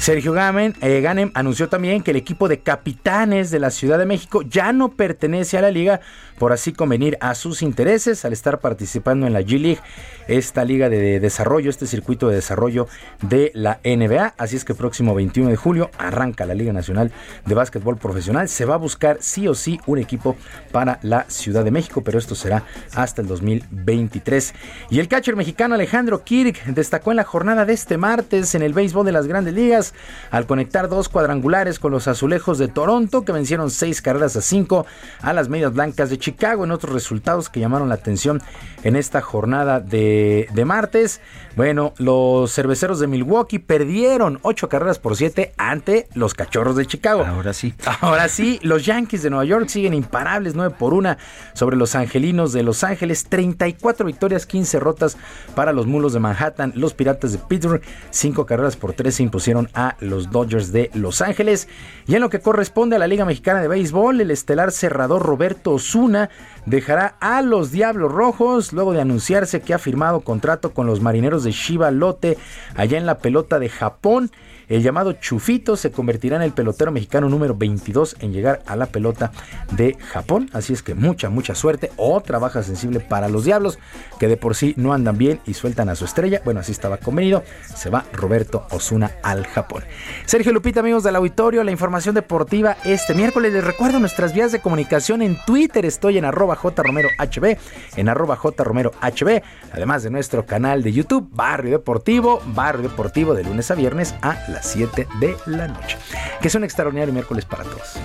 [0.00, 4.06] Sergio Ganem, eh, Ganem anunció también que el equipo de capitanes de la Ciudad de
[4.06, 6.00] México ya no pertenece a la liga
[6.40, 9.78] por así convenir a sus intereses al estar participando en la G-League,
[10.26, 12.88] esta liga de desarrollo, este circuito de desarrollo
[13.20, 14.32] de la NBA.
[14.38, 17.12] Así es que el próximo 21 de julio arranca la Liga Nacional
[17.44, 18.48] de Básquetbol Profesional.
[18.48, 20.34] Se va a buscar sí o sí un equipo
[20.72, 22.64] para la Ciudad de México, pero esto será
[22.94, 24.54] hasta el 2023.
[24.88, 28.72] Y el catcher mexicano Alejandro Kirk destacó en la jornada de este martes en el
[28.72, 29.92] béisbol de las grandes ligas
[30.30, 34.86] al conectar dos cuadrangulares con los azulejos de Toronto que vencieron seis carreras a cinco
[35.20, 38.40] a las medias blancas de Chicago en otros resultados que llamaron la atención
[38.84, 41.20] en esta jornada de, de martes.
[41.56, 47.24] Bueno, los cerveceros de Milwaukee perdieron ocho carreras por siete ante los cachorros de Chicago.
[47.26, 47.74] Ahora sí.
[48.00, 51.16] Ahora sí, los Yankees de Nueva York siguen imparables 9 por 1
[51.52, 55.16] sobre los Angelinos de Los Ángeles, 34 victorias, 15 rotas
[55.54, 59.68] para los Mulos de Manhattan, los Piratas de Pittsburgh, 5 carreras por 3 se impusieron
[59.74, 61.68] a los Dodgers de Los Ángeles.
[62.06, 65.72] Y en lo que corresponde a la Liga Mexicana de Béisbol, el estelar cerrador Roberto
[65.72, 66.19] Osuna
[66.66, 71.44] dejará a los Diablos Rojos luego de anunciarse que ha firmado contrato con los Marineros
[71.44, 72.36] de Shiba Lote
[72.74, 74.30] allá en la pelota de Japón.
[74.70, 78.86] El llamado Chufito se convertirá en el pelotero mexicano número 22 en llegar a la
[78.86, 79.32] pelota
[79.72, 80.48] de Japón.
[80.52, 81.90] Así es que mucha, mucha suerte.
[81.96, 83.80] Otra baja sensible para los Diablos,
[84.20, 86.40] que de por sí no andan bien y sueltan a su estrella.
[86.44, 87.42] Bueno, así estaba convenido.
[87.74, 89.82] Se va Roberto Osuna al Japón.
[90.24, 93.52] Sergio Lupita, amigos del auditorio, la información deportiva este miércoles.
[93.52, 95.84] Les recuerdo nuestras vías de comunicación en Twitter.
[95.84, 97.58] Estoy en arroba jromerohb,
[97.96, 99.42] en arroba jromerohb,
[99.72, 104.38] además de nuestro canal de YouTube, Barrio Deportivo, Barrio Deportivo de lunes a viernes a
[104.48, 105.96] las 7 de la noche.
[106.40, 107.96] Que es un extraordinario miércoles para todos.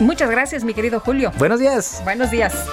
[0.00, 1.32] Muchas gracias, mi querido Julio.
[1.38, 2.00] Buenos días.
[2.04, 2.66] Buenos días.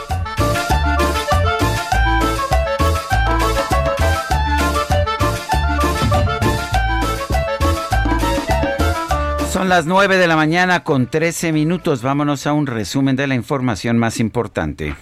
[9.52, 12.04] Son las 9 de la mañana con 13 minutos.
[12.04, 14.96] Vámonos a un resumen de la información más importante.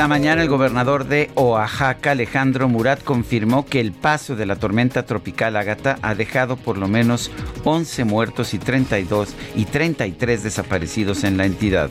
[0.00, 5.04] Esta mañana el gobernador de Oaxaca, Alejandro Murat, confirmó que el paso de la tormenta
[5.04, 7.30] tropical Ágata ha dejado por lo menos
[7.64, 11.90] 11 muertos y 32 y 33 desaparecidos en la entidad.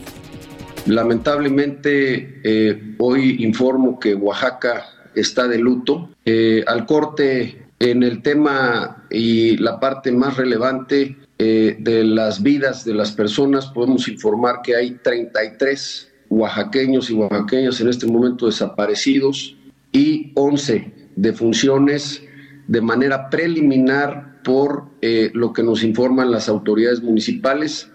[0.86, 6.10] Lamentablemente, eh, hoy informo que Oaxaca está de luto.
[6.24, 12.84] Eh, al corte, en el tema y la parte más relevante eh, de las vidas
[12.84, 19.56] de las personas, podemos informar que hay 33 oaxaqueños y oaxaqueñas en este momento desaparecidos
[19.92, 22.22] y 11 defunciones
[22.66, 27.90] de manera preliminar por eh, lo que nos informan las autoridades municipales.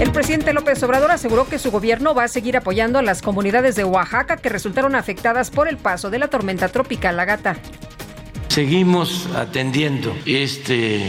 [0.00, 3.76] El presidente López Obrador aseguró que su gobierno va a seguir apoyando a las comunidades
[3.76, 7.56] de Oaxaca que resultaron afectadas por el paso de la tormenta tropical Agata.
[8.52, 11.00] Seguimos atendiendo este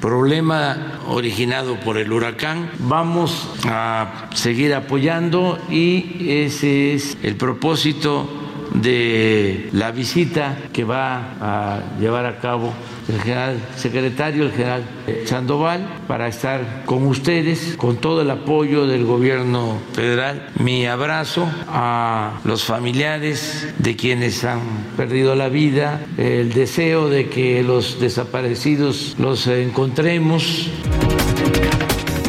[0.00, 2.72] problema originado por el huracán.
[2.80, 8.28] Vamos a seguir apoyando y ese es el propósito
[8.74, 12.74] de la visita que va a llevar a cabo
[13.08, 14.84] el general secretario, el general
[15.24, 20.50] Sandoval, para estar con ustedes, con todo el apoyo del gobierno federal.
[20.58, 24.60] Mi abrazo a los familiares de quienes han
[24.96, 30.68] perdido la vida, el deseo de que los desaparecidos los encontremos.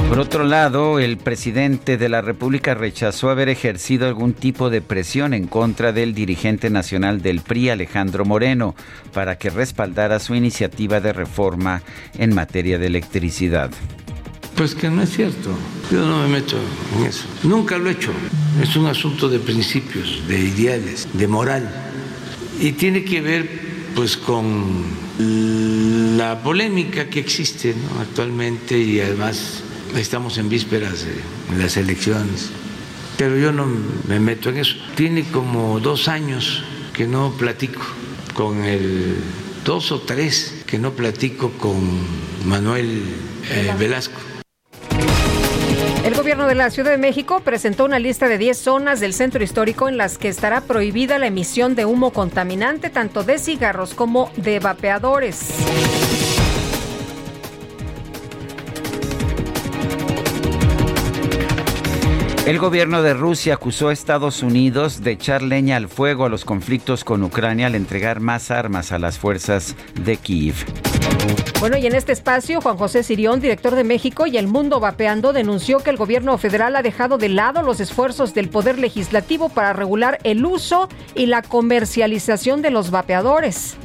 [0.09, 5.35] Por otro lado, el presidente de la República rechazó haber ejercido algún tipo de presión
[5.35, 8.73] en contra del dirigente nacional del PRI, Alejandro Moreno,
[9.13, 11.83] para que respaldara su iniciativa de reforma
[12.17, 13.69] en materia de electricidad.
[14.55, 15.51] Pues que no es cierto.
[15.91, 16.57] Yo no me meto
[16.97, 17.25] en eso.
[17.43, 18.11] Nunca lo he hecho.
[18.59, 21.69] Es un asunto de principios, de ideales, de moral.
[22.59, 23.47] Y tiene que ver
[23.93, 24.85] pues con
[26.17, 29.63] la polémica que existe actualmente y además
[29.95, 32.49] estamos en vísperas de las elecciones,
[33.17, 33.65] pero yo no
[34.07, 34.75] me meto en eso.
[34.95, 36.63] Tiene como dos años
[36.93, 37.81] que no platico
[38.33, 39.17] con el,
[39.65, 41.77] dos o tres que no platico con
[42.45, 43.03] Manuel
[43.49, 44.19] eh, Velasco.
[46.03, 49.43] El gobierno de la Ciudad de México presentó una lista de 10 zonas del centro
[49.43, 54.31] histórico en las que estará prohibida la emisión de humo contaminante tanto de cigarros como
[54.37, 55.49] de vapeadores.
[62.49, 66.45] El gobierno de Rusia acusó a Estados Unidos de echar leña al fuego a los
[66.45, 70.55] conflictos con Ucrania al entregar más armas a las fuerzas de Kiev.
[71.59, 75.31] Bueno, y en este espacio, Juan José Sirión, director de México y El Mundo Vapeando,
[75.31, 79.73] denunció que el gobierno federal ha dejado de lado los esfuerzos del Poder Legislativo para
[79.73, 83.77] regular el uso y la comercialización de los vapeadores.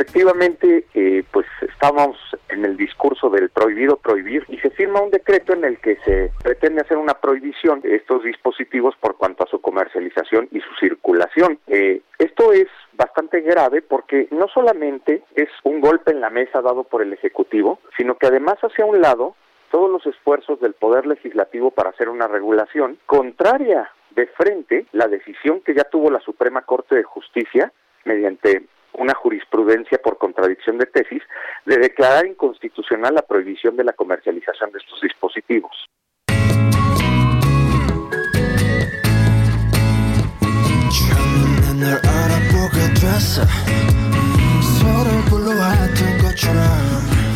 [0.00, 2.16] Efectivamente, eh, pues estamos
[2.48, 6.32] en el discurso del prohibido prohibir y se firma un decreto en el que se
[6.42, 11.58] pretende hacer una prohibición de estos dispositivos por cuanto a su comercialización y su circulación.
[11.66, 16.84] Eh, esto es bastante grave porque no solamente es un golpe en la mesa dado
[16.84, 19.36] por el Ejecutivo, sino que además hacia un lado
[19.70, 25.60] todos los esfuerzos del Poder Legislativo para hacer una regulación contraria de frente la decisión
[25.60, 27.70] que ya tuvo la Suprema Corte de Justicia
[28.06, 28.62] mediante
[28.94, 31.22] una jurisprudencia por contradicción de tesis
[31.66, 35.88] de declarar inconstitucional la prohibición de la comercialización de estos dispositivos.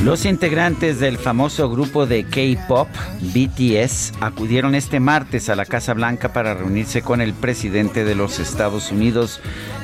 [0.04, 2.88] Los integrantes del famoso grupo de K-Pop,
[3.22, 8.38] BTS, acudieron este martes a la Casa Blanca para reunirse con el presidente de los
[8.38, 9.40] Estados Unidos,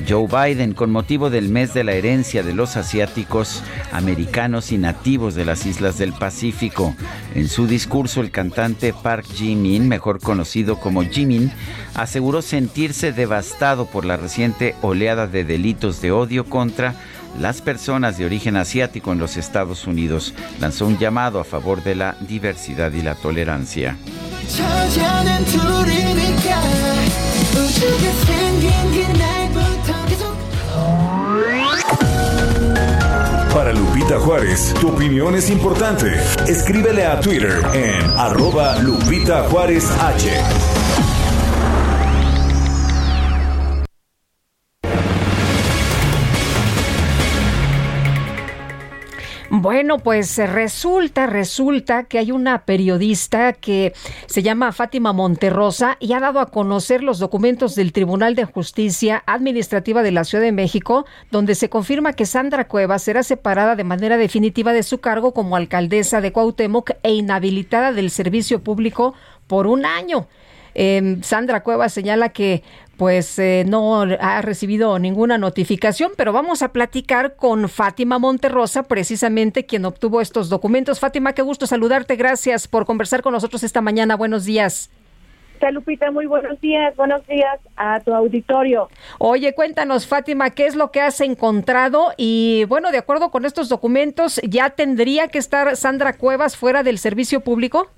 [0.06, 5.34] Joe Biden, con motivo del mes de la herencia de los asiáticos, americanos y nativos
[5.34, 6.94] de las islas del Pacífico.
[7.34, 11.50] En su discurso, el cantante Park Jimin, mejor conocido como Jimin,
[11.94, 16.94] aseguró sentirse devastado por la reciente oleada de delitos de odio contra
[17.38, 20.34] las personas de origen asiático en los Estados Unidos.
[20.60, 23.96] Lanzó un llamado a favor de la diversidad y la tolerancia.
[33.54, 36.12] Para Lupita Juárez, tu opinión es importante.
[36.46, 40.79] Escríbele a Twitter en arroba Lupita Juárez H.
[49.60, 53.92] Bueno, pues resulta, resulta que hay una periodista que
[54.24, 59.22] se llama Fátima Monterrosa y ha dado a conocer los documentos del Tribunal de Justicia
[59.26, 63.84] Administrativa de la Ciudad de México, donde se confirma que Sandra Cuevas será separada de
[63.84, 69.12] manera definitiva de su cargo como alcaldesa de Cuauhtémoc e inhabilitada del servicio público
[69.46, 70.26] por un año.
[70.74, 72.62] Em, Sandra Cuevas señala que
[73.00, 79.64] pues eh, no ha recibido ninguna notificación, pero vamos a platicar con Fátima Monterrosa, precisamente
[79.64, 81.00] quien obtuvo estos documentos.
[81.00, 82.16] Fátima, qué gusto saludarte.
[82.16, 84.16] Gracias por conversar con nosotros esta mañana.
[84.16, 84.90] Buenos días.
[85.72, 86.94] Lupita, muy buenos días.
[86.94, 88.90] Buenos días a tu auditorio.
[89.18, 92.12] Oye, cuéntanos, Fátima, ¿qué es lo que has encontrado?
[92.18, 96.98] Y bueno, de acuerdo con estos documentos, ¿ya tendría que estar Sandra Cuevas fuera del
[96.98, 97.88] servicio público?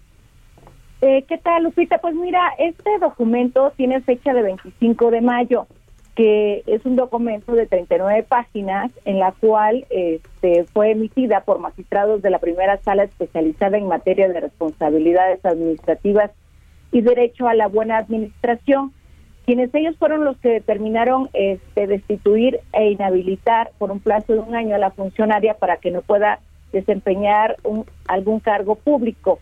[1.05, 1.99] Eh, ¿Qué tal, Lupita?
[1.99, 5.67] Pues mira, este documento tiene fecha de 25 de mayo,
[6.15, 12.23] que es un documento de 39 páginas en la cual este, fue emitida por magistrados
[12.23, 16.31] de la primera sala especializada en materia de responsabilidades administrativas
[16.93, 18.93] y derecho a la buena administración,
[19.45, 24.55] quienes ellos fueron los que determinaron este, destituir e inhabilitar por un plazo de un
[24.55, 26.39] año a la funcionaria para que no pueda
[26.73, 29.41] desempeñar un, algún cargo público.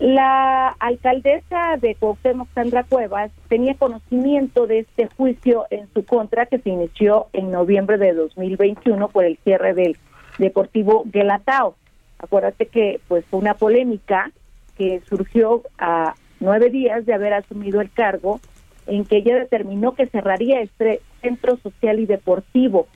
[0.00, 6.58] La alcaldesa de Cuauhtémoc, Sandra Cuevas, tenía conocimiento de este juicio en su contra que
[6.58, 9.98] se inició en noviembre de 2021 por el cierre del
[10.38, 11.76] Deportivo Guelatao.
[12.18, 14.32] Acuérdate que pues fue una polémica
[14.78, 18.40] que surgió a nueve días de haber asumido el cargo
[18.86, 22.88] en que ella determinó que cerraría este centro social y deportivo.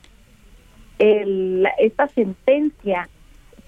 [0.98, 3.10] El, esta sentencia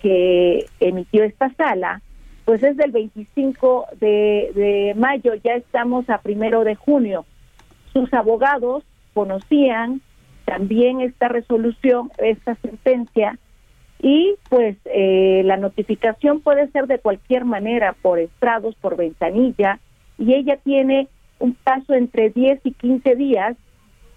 [0.00, 2.00] que emitió esta sala
[2.46, 7.26] pues es del 25 de, mayo, ya estamos a primero de junio.
[7.92, 10.00] Sus abogados conocían
[10.44, 13.36] también esta resolución, esta sentencia,
[13.98, 19.80] y pues eh, la notificación puede ser de cualquier manera, por estrados, por ventanilla,
[20.16, 21.08] y ella tiene
[21.40, 23.56] un plazo entre 10 y 15 días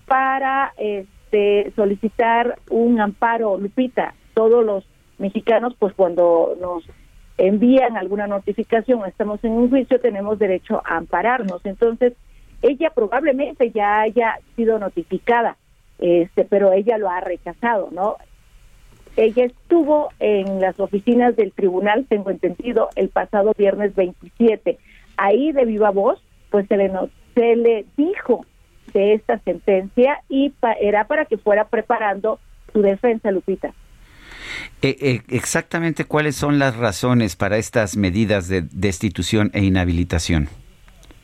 [0.06, 3.57] para este, solicitar un amparo.
[3.57, 4.85] Lupita, todos los
[5.18, 6.84] mexicanos, pues cuando nos
[7.40, 11.66] envían alguna notificación, estamos en un juicio, tenemos derecho a ampararnos.
[11.66, 12.14] Entonces,
[12.61, 15.56] ella probablemente ya haya sido notificada,
[15.99, 18.18] este, pero ella lo ha rechazado, ¿no?
[19.16, 24.78] Ella estuvo en las oficinas del tribunal, tengo entendido, el pasado viernes 27.
[25.16, 26.22] Ahí de viva voz,
[26.52, 26.91] pues se le,
[27.36, 28.45] se le dijo
[28.94, 32.40] de esta sentencia y era para que fuera preparando
[32.74, 33.74] su defensa, Lupita.
[34.81, 40.48] Eh, eh, exactamente cuáles son las razones para estas medidas de destitución e inhabilitación.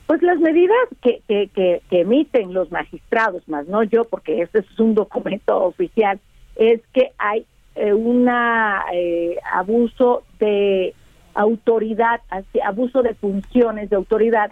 [0.07, 4.93] Pues las medidas que, que, emiten los magistrados, más no yo, porque este es un
[4.93, 6.19] documento oficial,
[6.55, 7.45] es que hay
[7.75, 10.93] eh, un abuso de
[11.33, 12.21] autoridad,
[12.63, 14.51] abuso de funciones de autoridad,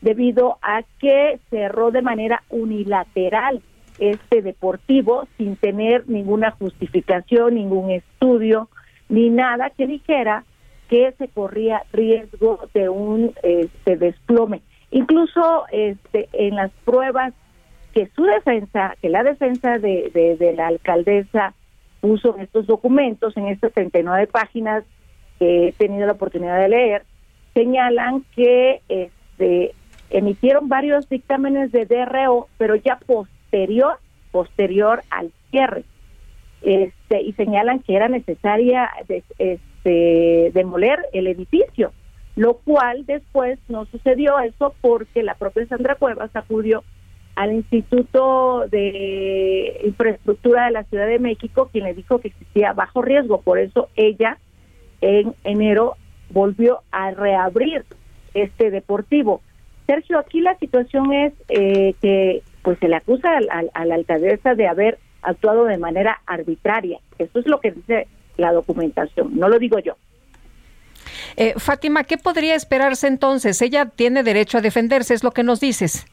[0.00, 3.60] debido a que cerró de manera unilateral
[3.98, 8.68] este deportivo sin tener ninguna justificación, ningún estudio,
[9.08, 10.44] ni nada que dijera
[10.88, 14.62] que se corría riesgo de un este, desplome.
[14.90, 17.34] Incluso este, en las pruebas
[17.92, 21.54] que su defensa, que la defensa de, de, la alcaldesa
[22.00, 24.84] puso en estos documentos, en estas 39 páginas
[25.38, 27.02] que he tenido la oportunidad de leer,
[27.54, 29.74] señalan que este,
[30.10, 33.30] emitieron varios dictámenes de DRO, pero ya post
[34.30, 35.84] posterior, al cierre.
[36.62, 38.90] Este, y señalan que era necesaria
[39.38, 41.92] este, demoler el edificio,
[42.34, 46.82] lo cual después no sucedió eso porque la propia Sandra Cuevas acudió
[47.36, 53.02] al Instituto de Infraestructura de la Ciudad de México, quien le dijo que existía bajo
[53.02, 54.38] riesgo, por eso ella
[55.02, 55.96] en enero
[56.30, 57.84] volvió a reabrir
[58.32, 59.42] este deportivo.
[59.86, 63.28] Sergio, aquí la situación es eh, que pues se le acusa
[63.74, 66.98] a, la alcaldesa de haber actuado de manera arbitraria.
[67.16, 69.94] Eso es lo que dice la documentación, no lo digo yo.
[71.36, 73.62] Eh, Fátima, ¿qué podría esperarse entonces?
[73.62, 76.06] Ella tiene derecho a defenderse, es lo que nos dices.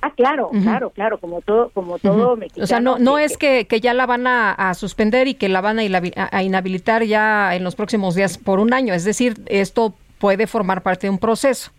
[0.00, 3.82] Ah, claro, claro, claro, como todo, como todo O sea, no, no es que, que
[3.82, 8.14] ya la van a, suspender y que la van a, inhabilitar ya en los próximos
[8.14, 8.94] días por un año.
[8.94, 11.70] Es decir, esto puede formar parte de un proceso.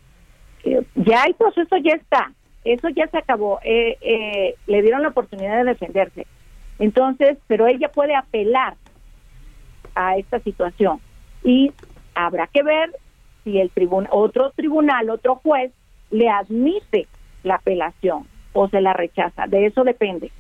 [0.65, 2.31] Eh, ya el proceso ya está
[2.74, 3.60] eso ya se acabó.
[3.64, 6.28] Eh, eh, le dieron la oportunidad de defenderse.
[6.80, 8.76] Entonces, pero ella puede apelar
[9.96, 11.00] a esta situación
[11.44, 11.72] y
[12.16, 12.91] habrá que ver
[13.44, 15.72] si el tribunal, otro tribunal, otro juez
[16.12, 17.08] le admite
[17.44, 19.48] la apelación o se la rechaza.
[19.48, 20.32] De eso depende.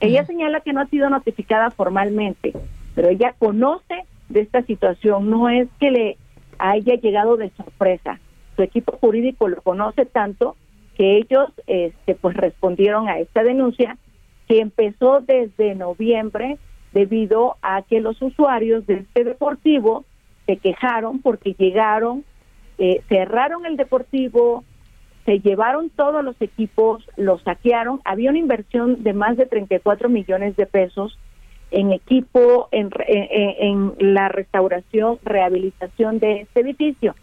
[0.00, 2.52] Ella señala que no ha sido notificada formalmente,
[2.94, 5.30] pero ella conoce de esta situación.
[5.30, 6.16] No es que le
[6.58, 8.18] haya llegado de sorpresa.
[8.56, 10.56] Su equipo jurídico lo conoce tanto
[11.02, 13.98] que ellos este, pues respondieron a esta denuncia
[14.46, 16.58] que empezó desde noviembre
[16.92, 20.04] debido a que los usuarios de este deportivo
[20.46, 22.22] se quejaron porque llegaron,
[22.78, 24.62] eh, cerraron el deportivo,
[25.24, 30.54] se llevaron todos los equipos, los saquearon, había una inversión de más de 34 millones
[30.54, 31.18] de pesos
[31.72, 37.16] en equipo, en, en, la restauración, rehabilitación de este edificio.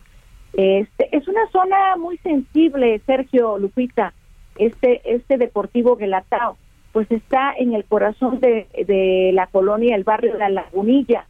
[0.54, 4.14] Este, es una zona muy sensible, Sergio Lupita,
[4.58, 6.58] este, este deportivo Guelatao,
[6.92, 11.26] pues está en el corazón de, de la colonia, el barrio de la Lagunilla.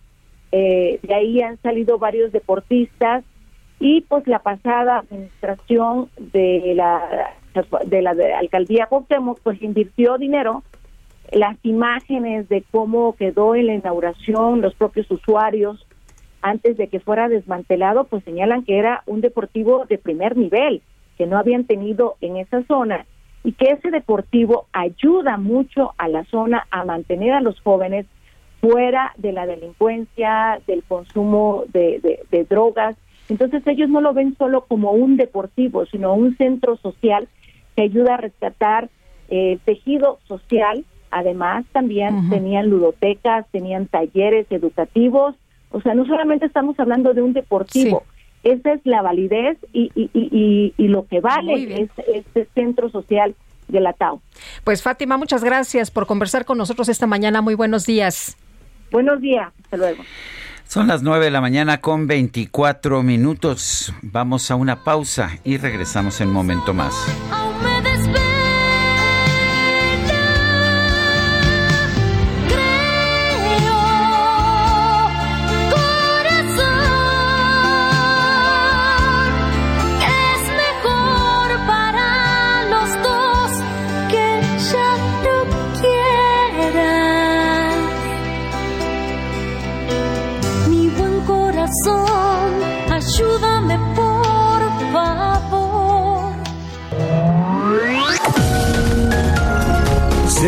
[0.51, 3.23] Eh, de ahí han salido varios deportistas
[3.79, 7.33] y pues la pasada administración de la
[7.85, 10.63] de la alcaldía Cuauhtémoc pues invirtió dinero
[11.31, 15.85] las imágenes de cómo quedó en la inauguración los propios usuarios
[16.41, 20.81] antes de que fuera desmantelado pues señalan que era un deportivo de primer nivel
[21.17, 23.05] que no habían tenido en esa zona
[23.43, 28.05] y que ese deportivo ayuda mucho a la zona a mantener a los jóvenes
[28.61, 32.97] fuera de la delincuencia, del consumo de, de drogas
[33.29, 37.27] entonces ellos no lo ven solo como un deportivo, sino un centro social
[37.75, 38.89] que ayuda a rescatar
[39.29, 40.83] el eh, tejido social.
[41.11, 45.35] Además, también tenían ludotecas, tenían talleres educativos.
[45.71, 48.03] O sea, no solamente estamos hablando de un deportivo,
[48.43, 53.35] esa es la validez y, y, y, y lo que vale este centro social
[53.67, 54.21] de la TAO.
[54.63, 57.41] Pues Fátima, muchas gracias por conversar con nosotros esta mañana.
[57.41, 58.37] Muy buenos días.
[58.91, 60.03] Buenos días, hasta luego.
[60.65, 63.93] Son las 9 de la mañana con 24 minutos.
[64.01, 66.93] Vamos a una pausa y regresamos en un momento más.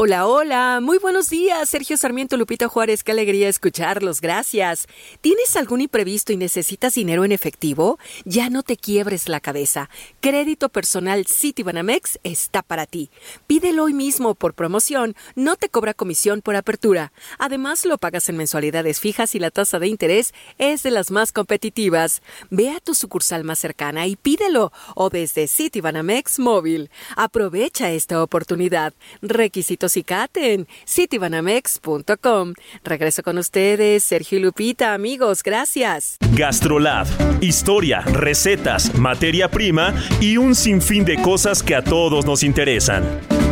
[0.00, 4.86] Hola, hola, muy buenos días, Sergio Sarmiento Lupita Juárez, qué alegría escucharlos, gracias.
[5.22, 7.98] ¿Tienes algún imprevisto y necesitas dinero en efectivo?
[8.24, 9.90] Ya no te quiebres la cabeza.
[10.20, 13.10] Crédito personal Citibanamex está para ti.
[13.48, 17.10] Pídelo hoy mismo por promoción, no te cobra comisión por apertura.
[17.40, 21.32] Además, lo pagas en mensualidades fijas y la tasa de interés es de las más
[21.32, 22.22] competitivas.
[22.50, 26.88] Ve a tu sucursal más cercana y pídelo o desde Citibanamex móvil.
[27.16, 28.94] Aprovecha esta oportunidad.
[29.22, 29.87] Requisitos
[30.34, 32.54] en citibanamex.com.
[32.84, 36.16] Regreso con ustedes, Sergio y Lupita, amigos, gracias.
[36.34, 37.06] Gastrolab,
[37.40, 43.47] historia, recetas, materia prima y un sinfín de cosas que a todos nos interesan.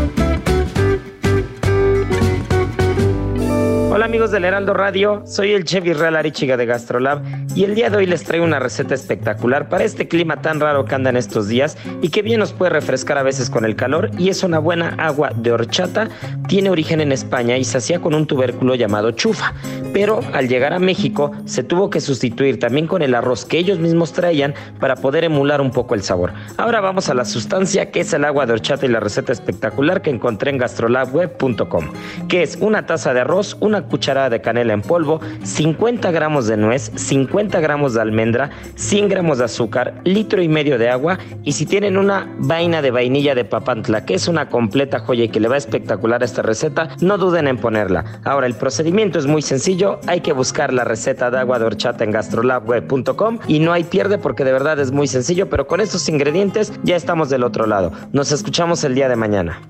[3.96, 7.22] Hola amigos del Heraldo Radio, soy el chef Israel Arichiga de Gastrolab
[7.54, 10.84] y el día de hoy les traigo una receta espectacular para este clima tan raro
[10.84, 13.74] que anda en estos días y que bien nos puede refrescar a veces con el
[13.74, 16.10] calor y es una buena agua de horchata,
[16.46, 19.54] tiene origen en España y se hacía con un tubérculo llamado chufa,
[19.94, 23.78] pero al llegar a México se tuvo que sustituir también con el arroz que ellos
[23.78, 26.34] mismos traían para poder emular un poco el sabor.
[26.58, 30.02] Ahora vamos a la sustancia que es el agua de horchata y la receta espectacular
[30.02, 31.92] que encontré en gastrolabweb.com,
[32.28, 36.56] que es una taza de arroz, una cucharada de canela en polvo, 50 gramos de
[36.56, 41.52] nuez, 50 gramos de almendra, 100 gramos de azúcar, litro y medio de agua y
[41.52, 45.40] si tienen una vaina de vainilla de papantla, que es una completa joya y que
[45.40, 48.20] le va espectacular a esta receta, no duden en ponerla.
[48.24, 52.04] Ahora, el procedimiento es muy sencillo, hay que buscar la receta de agua de horchata
[52.04, 56.08] en gastrolabweb.com y no hay pierde porque de verdad es muy sencillo, pero con estos
[56.08, 57.92] ingredientes ya estamos del otro lado.
[58.12, 59.60] Nos escuchamos el día de mañana.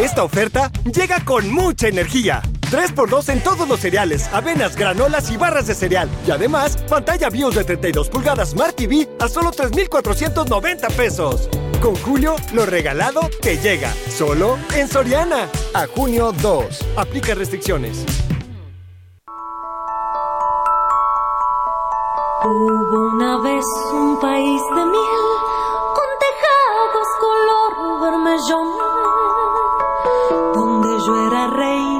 [0.00, 2.42] Esta oferta llega con mucha energía.
[2.72, 6.08] 3x2 en todos los cereales, avenas, granolas y barras de cereal.
[6.26, 11.50] Y además, pantalla BIOS de 32 pulgadas Smart TV a solo 3,490 pesos.
[11.82, 13.92] Con Julio, lo regalado que llega.
[14.08, 15.48] Solo en Soriana.
[15.74, 16.64] A junio 2.
[16.96, 18.06] Aplica restricciones.
[22.44, 25.26] Hubo una vez un país de miel
[25.94, 28.68] con tejados color vermellón
[30.54, 31.91] donde yo era reina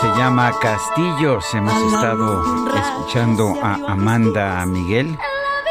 [0.00, 1.44] se llama Castillos.
[1.54, 2.42] Hemos estado
[2.76, 5.16] escuchando a Amanda Miguel,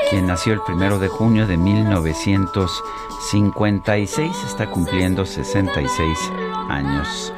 [0.09, 4.31] quien nació el primero de junio de 1956.
[4.47, 6.31] Está cumpliendo 66
[6.69, 7.33] años.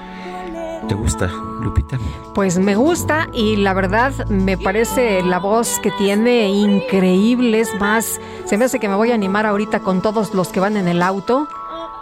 [0.88, 1.98] ¿Te gusta, Lupita?
[2.34, 7.60] Pues me gusta y la verdad me parece la voz que tiene increíble.
[7.60, 10.62] Es más, se me hace que me voy a animar ahorita con todos los que
[10.62, 11.50] van en el auto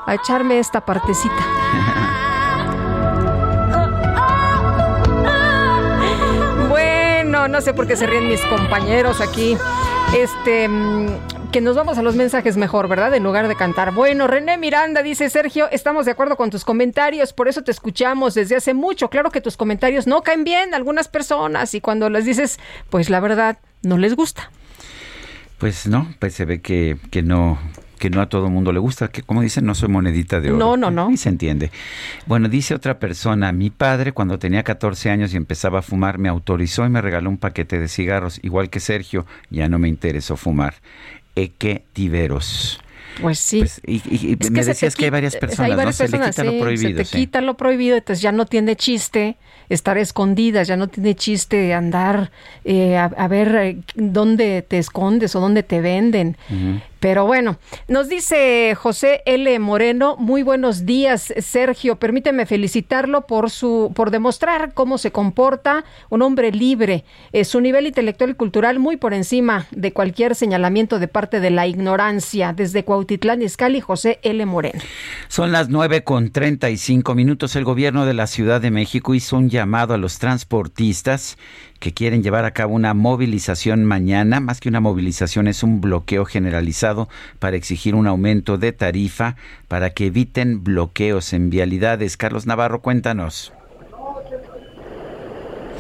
[0.06, 1.65] a echarme esta partecita.
[7.48, 9.56] No sé por qué se ríen mis compañeros aquí.
[10.18, 11.08] Este, mm,
[11.52, 13.14] que nos vamos a los mensajes mejor, ¿verdad?
[13.14, 13.94] En lugar de cantar.
[13.94, 18.34] Bueno, René Miranda dice, Sergio, estamos de acuerdo con tus comentarios, por eso te escuchamos
[18.34, 19.10] desde hace mucho.
[19.10, 22.60] Claro que tus comentarios no caen bien a algunas personas y cuando les dices,
[22.90, 24.52] pues la verdad, no les gusta.
[25.60, 27.58] Pues no, pues se ve que, que no
[28.00, 30.58] que no a todo mundo le gusta, que como dicen, no soy monedita de oro.
[30.60, 31.10] No, no, no.
[31.12, 31.72] Y se entiende.
[32.26, 36.30] Bueno, dice otra persona, mi padre cuando tenía 14 años y empezaba a fumar me
[36.30, 40.36] autorizó y me regaló un paquete de cigarros, igual que Sergio, ya no me interesó
[40.38, 40.76] fumar.
[41.36, 42.80] Eque Tiveros.
[43.22, 43.64] Pues sí.
[43.86, 46.08] y, y- Es me decías que hay varias hay personas, varias ¿no?
[46.08, 46.90] Se le quita lo sí, prohibido.
[46.90, 47.18] Se te sí.
[47.18, 49.38] quita lo prohibido, entonces ya no tiene chiste
[49.70, 52.32] estar escondidas, ya no tiene chiste andar
[52.66, 56.36] eh, a, a ver eh, dónde te escondes o dónde te venden.
[57.06, 59.60] Pero bueno, nos dice José L.
[59.60, 61.98] Moreno, muy buenos días, Sergio.
[61.98, 67.06] Permíteme felicitarlo por su, por demostrar cómo se comporta un hombre libre.
[67.32, 71.52] Eh, su nivel intelectual y cultural muy por encima de cualquier señalamiento de parte de
[71.52, 72.54] la ignorancia.
[72.54, 74.44] Desde Cuautitlán Izcalli, José L.
[74.48, 74.82] Moreno.
[75.28, 77.56] Son las nueve con 35 minutos.
[77.56, 81.38] El gobierno de la Ciudad de México hizo un llamado a los transportistas
[81.86, 84.40] que quieren llevar a cabo una movilización mañana.
[84.40, 89.36] Más que una movilización, es un bloqueo generalizado para exigir un aumento de tarifa
[89.68, 92.18] para que eviten bloqueos en vialidades.
[92.18, 93.54] Carlos Navarro, cuéntanos.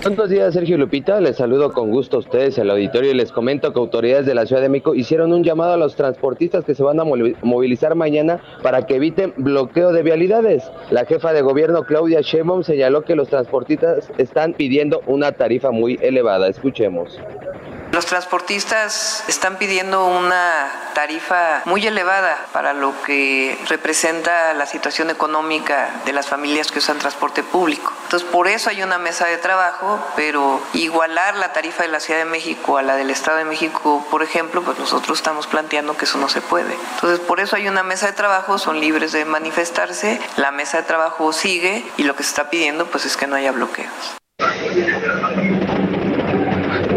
[0.03, 1.19] Buenos días, Sergio Lupita.
[1.19, 4.45] Les saludo con gusto a ustedes, el auditorio, y les comento que autoridades de la
[4.45, 7.95] Ciudad de México hicieron un llamado a los transportistas que se van a movi- movilizar
[7.95, 10.69] mañana para que eviten bloqueo de vialidades.
[10.91, 15.97] La jefa de gobierno, Claudia Sheinbaum, señaló que los transportistas están pidiendo una tarifa muy
[16.01, 16.49] elevada.
[16.49, 17.19] Escuchemos.
[17.95, 26.01] Los transportistas están pidiendo una tarifa muy elevada para lo que representa la situación económica
[26.03, 27.93] de las familias que usan transporte público.
[28.03, 32.19] Entonces, por eso hay una mesa de trabajo, pero igualar la tarifa de la Ciudad
[32.19, 36.03] de México a la del Estado de México, por ejemplo, pues nosotros estamos planteando que
[36.03, 36.75] eso no se puede.
[36.95, 40.83] Entonces, por eso hay una mesa de trabajo, son libres de manifestarse, la mesa de
[40.83, 44.17] trabajo sigue y lo que se está pidiendo pues es que no haya bloqueos.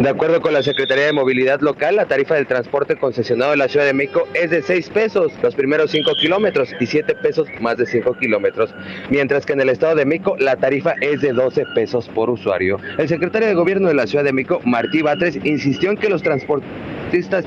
[0.09, 3.69] De acuerdo con la Secretaría de Movilidad Local, la tarifa del transporte concesionado de la
[3.69, 7.77] Ciudad de México es de 6 pesos los primeros 5 kilómetros y 7 pesos más
[7.77, 8.75] de 5 kilómetros,
[9.11, 12.81] mientras que en el Estado de México la tarifa es de 12 pesos por usuario.
[12.97, 16.23] El secretario de Gobierno de la Ciudad de México, Martí Batres, insistió en que los
[16.23, 17.45] transportistas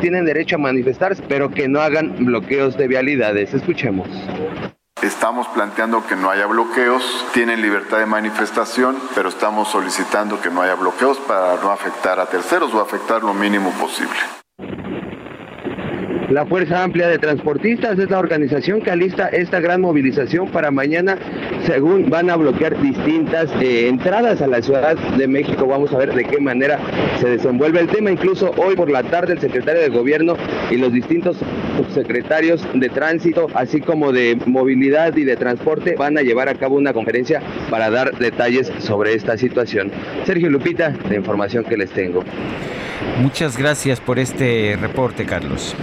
[0.00, 3.54] tienen derecho a manifestarse, pero que no hagan bloqueos de vialidades.
[3.54, 4.06] Escuchemos.
[5.02, 7.02] Estamos planteando que no haya bloqueos,
[7.34, 12.26] tienen libertad de manifestación, pero estamos solicitando que no haya bloqueos para no afectar a
[12.26, 14.16] terceros o afectar lo mínimo posible.
[16.30, 21.18] La Fuerza Amplia de Transportistas es la organización que alista esta gran movilización para mañana,
[21.66, 25.66] según van a bloquear distintas eh, entradas a la Ciudad de México.
[25.66, 26.78] Vamos a ver de qué manera
[27.20, 28.10] se desenvuelve el tema.
[28.10, 30.36] Incluso hoy por la tarde el secretario de Gobierno
[30.70, 31.36] y los distintos
[31.76, 36.76] subsecretarios de Tránsito, así como de Movilidad y de Transporte, van a llevar a cabo
[36.76, 39.90] una conferencia para dar detalles sobre esta situación.
[40.24, 42.24] Sergio Lupita, la información que les tengo.
[43.20, 45.76] Muchas gracias por este reporte, Carlos.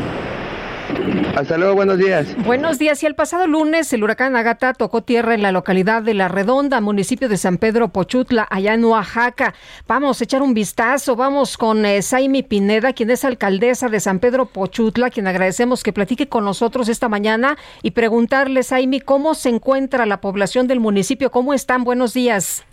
[1.36, 2.36] Hasta luego, buenos días.
[2.46, 3.02] Buenos días.
[3.02, 6.82] Y el pasado lunes el huracán Agata tocó tierra en la localidad de La Redonda,
[6.82, 9.54] municipio de San Pedro Pochutla, allá en Oaxaca.
[9.88, 11.16] Vamos a echar un vistazo.
[11.16, 15.94] Vamos con eh, Saimi Pineda, quien es alcaldesa de San Pedro Pochutla, quien agradecemos que
[15.94, 21.32] platique con nosotros esta mañana y preguntarle, Saimi, cómo se encuentra la población del municipio.
[21.32, 21.84] ¿Cómo están?
[21.84, 22.66] Buenos días.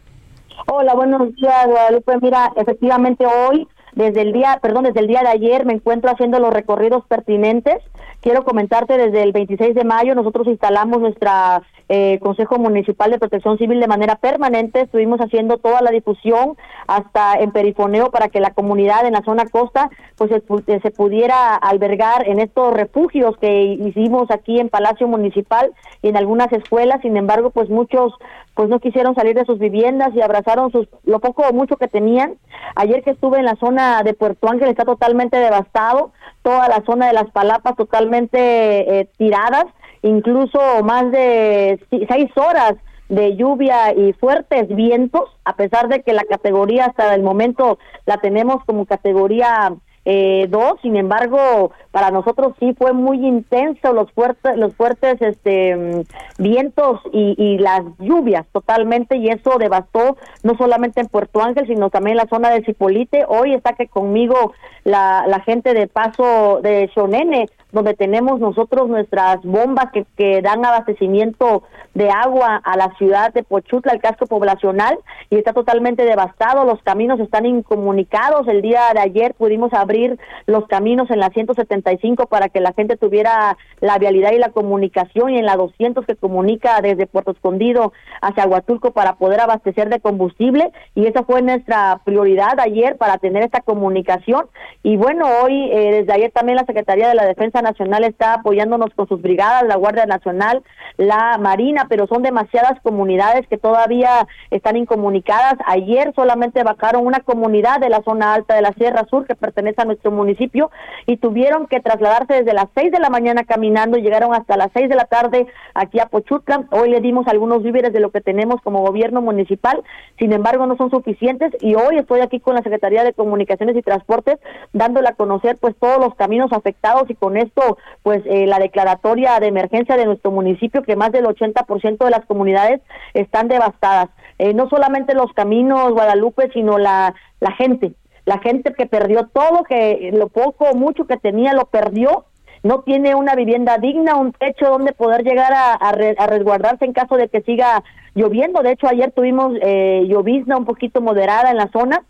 [0.66, 2.18] Hola, buenos días, Guadalupe.
[2.20, 6.38] Mira, efectivamente hoy desde el día, perdón, desde el día de ayer me encuentro haciendo
[6.38, 7.82] los recorridos pertinentes.
[8.20, 13.58] Quiero comentarte desde el 26 de mayo nosotros instalamos nuestra eh, Consejo Municipal de Protección
[13.58, 14.80] Civil de manera permanente.
[14.80, 16.56] Estuvimos haciendo toda la difusión
[16.88, 21.54] hasta en perifoneo para que la comunidad en la zona costa pues se, se pudiera
[21.54, 25.72] albergar en estos refugios que hicimos aquí en Palacio Municipal
[26.02, 27.00] y en algunas escuelas.
[27.02, 28.12] Sin embargo, pues muchos
[28.54, 31.88] pues no quisieron salir de sus viviendas y abrazaron sus lo poco o mucho que
[31.88, 32.36] tenían.
[32.74, 36.12] Ayer que estuve en la zona de Puerto Ángel está totalmente devastado,
[36.46, 39.64] toda la zona de las Palapas totalmente eh, tiradas
[40.02, 42.74] incluso más de seis horas
[43.08, 48.18] de lluvia y fuertes vientos, a pesar de que la categoría hasta el momento la
[48.18, 49.74] tenemos como categoría
[50.08, 55.74] eh, dos, sin embargo, para nosotros sí fue muy intenso los fuertes, los fuertes este,
[55.74, 56.02] mm,
[56.38, 61.90] vientos y, y, las lluvias totalmente, y eso devastó no solamente en Puerto Ángel, sino
[61.90, 63.24] también en la zona de Cipolite.
[63.26, 64.52] Hoy está que conmigo
[64.84, 70.64] la, la gente de paso de Xonene, donde tenemos nosotros nuestras bombas que, que dan
[70.64, 71.64] abastecimiento
[71.94, 74.98] de agua a la ciudad de Pochutla, el casco poblacional,
[75.30, 78.46] y está totalmente devastado, los caminos están incomunicados.
[78.48, 82.96] El día de ayer pudimos abrir los caminos en la 175 para que la gente
[82.98, 87.92] tuviera la vialidad y la comunicación, y en la 200 que comunica desde Puerto Escondido
[88.20, 93.42] hacia Huatulco para poder abastecer de combustible, y esa fue nuestra prioridad ayer para tener
[93.42, 94.46] esta comunicación.
[94.82, 98.94] Y bueno, hoy, eh, desde ayer también la Secretaría de la Defensa Nacional está apoyándonos
[98.94, 100.62] con sus brigadas, la Guardia Nacional,
[100.96, 105.54] la Marina, pero son demasiadas comunidades que todavía están incomunicadas.
[105.66, 109.82] Ayer solamente bajaron una comunidad de la zona alta de la Sierra Sur que pertenece
[109.82, 110.70] a nuestro municipio
[111.06, 114.88] y tuvieron que trasladarse desde las seis de la mañana caminando llegaron hasta las seis
[114.88, 116.64] de la tarde aquí a Pochutla.
[116.70, 119.82] Hoy le dimos algunos víveres de lo que tenemos como gobierno municipal,
[120.18, 123.82] sin embargo no son suficientes y hoy estoy aquí con la Secretaría de Comunicaciones y
[123.82, 124.38] Transportes
[124.72, 129.40] dándole a conocer pues todos los caminos afectados y con esto pues eh, la declaratoria
[129.40, 132.80] de emergencia de nuestro municipio, que más del 80% de las comunidades
[133.14, 134.08] están devastadas.
[134.38, 137.92] Eh, no solamente los caminos, Guadalupe, sino la, la gente,
[138.24, 142.26] la gente que perdió todo, que lo poco o mucho que tenía lo perdió,
[142.62, 147.16] no tiene una vivienda digna, un techo donde poder llegar a, a, resguardarse en caso
[147.16, 147.82] de que siga
[148.14, 148.62] lloviendo.
[148.62, 152.02] De hecho, ayer tuvimos eh, llovizna un poquito moderada en la zona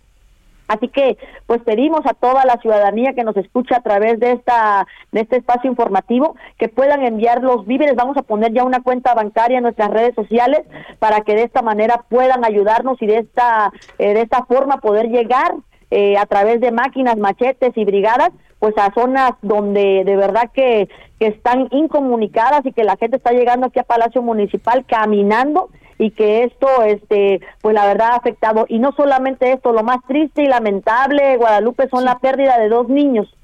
[0.68, 1.16] Así que,
[1.47, 5.36] pues pedimos a toda la ciudadanía que nos escucha a través de esta de este
[5.36, 7.94] espacio informativo que puedan enviar los víveres.
[7.97, 10.62] Vamos a poner ya una cuenta bancaria en nuestras redes sociales
[10.98, 15.09] para que de esta manera puedan ayudarnos y de esta eh, de esta forma poder
[15.09, 15.55] llegar
[15.90, 20.88] eh, a través de máquinas, machetes y brigadas, pues a zonas donde de verdad que,
[21.20, 26.10] que están incomunicadas y que la gente está llegando aquí a Palacio Municipal caminando y
[26.10, 28.66] que esto, este, pues la verdad ha afectado.
[28.68, 32.89] Y no solamente esto, lo más triste y lamentable, Guadalupe, son la pérdida de dos
[32.89, 33.35] niños.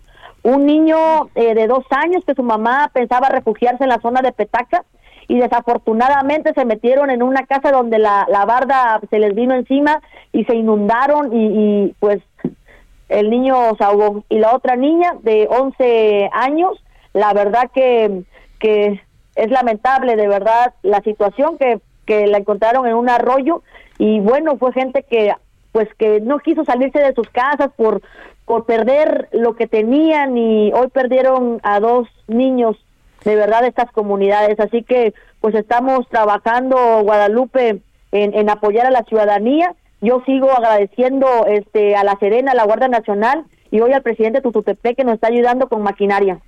[0.43, 0.99] Un niño
[1.35, 4.85] eh, de dos años que su mamá pensaba refugiarse en la zona de Petaca
[5.29, 10.03] y desafortunadamente se metieron en una casa donde la, la barda se les vino encima
[10.33, 12.20] y se inundaron y, y pues
[13.09, 14.24] el niño se ahogó.
[14.29, 18.25] Y la otra niña de 11 años, la verdad que,
[18.59, 19.01] que
[19.36, 21.81] es lamentable de verdad la situación que
[22.12, 23.62] que la encontraron en un arroyo
[23.99, 25.32] y bueno, fue gente que
[25.73, 28.02] pues que no quiso salirse de sus casas por
[28.44, 32.76] por perder lo que tenían y hoy perdieron a dos niños
[33.24, 38.91] de verdad de estas comunidades, así que pues estamos trabajando Guadalupe en, en apoyar a
[38.91, 39.74] la ciudadanía.
[40.00, 44.42] Yo sigo agradeciendo este a la Serena, a la Guardia Nacional y hoy al presidente
[44.42, 46.41] Tututepec que nos está ayudando con maquinaria.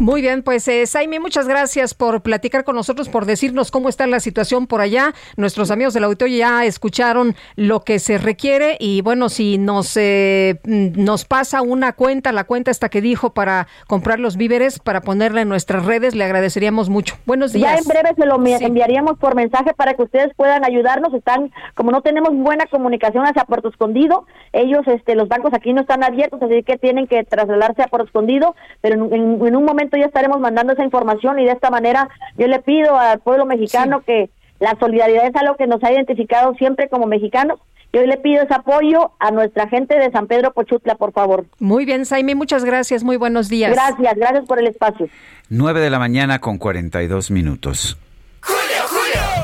[0.00, 4.08] Muy bien, pues eh, Saime, muchas gracias por platicar con nosotros, por decirnos cómo está
[4.08, 5.14] la situación por allá.
[5.36, 10.58] Nuestros amigos del auditorio ya escucharon lo que se requiere y bueno, si nos eh,
[10.64, 15.42] nos pasa una cuenta, la cuenta esta que dijo para comprar los víveres, para ponerla
[15.42, 17.16] en nuestras redes, le agradeceríamos mucho.
[17.24, 17.70] Buenos días.
[17.70, 21.14] Ya en breve se lo enviaríamos por mensaje para que ustedes puedan ayudarnos.
[21.14, 25.82] Están, como no tenemos buena comunicación hacia Puerto Escondido, ellos, este, los bancos aquí no
[25.82, 30.06] están abiertos, así que tienen que trasladarse a Puerto Escondido, pero en un momento ya
[30.06, 34.30] estaremos mandando esa información y de esta manera yo le pido al pueblo mexicano que
[34.60, 37.60] la solidaridad es algo que nos ha identificado siempre como mexicanos.
[37.92, 41.46] Yo le pido ese apoyo a nuestra gente de San Pedro Pochutla, por favor.
[41.60, 43.72] Muy bien, Saime, muchas gracias, muy buenos días.
[43.72, 45.08] Gracias, gracias por el espacio.
[45.48, 47.96] 9 de la mañana con 42 minutos.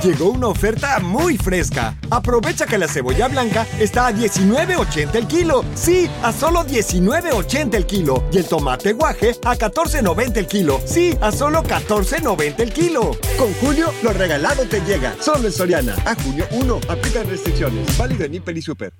[0.03, 1.95] Llegó una oferta muy fresca.
[2.09, 5.62] Aprovecha que la cebolla blanca está a 19.80 el kilo.
[5.75, 8.25] Sí, a solo 19.80 el kilo.
[8.33, 10.81] Y el tomate guaje a 14.90 el kilo.
[10.87, 13.11] Sí, a solo 14.90 el kilo.
[13.37, 15.15] Con Julio, lo regalado te llega.
[15.20, 15.95] Solo en Soriana.
[16.07, 16.81] A junio 1.
[16.89, 17.99] Aplican restricciones.
[17.99, 18.95] Válido en Hiper y Super.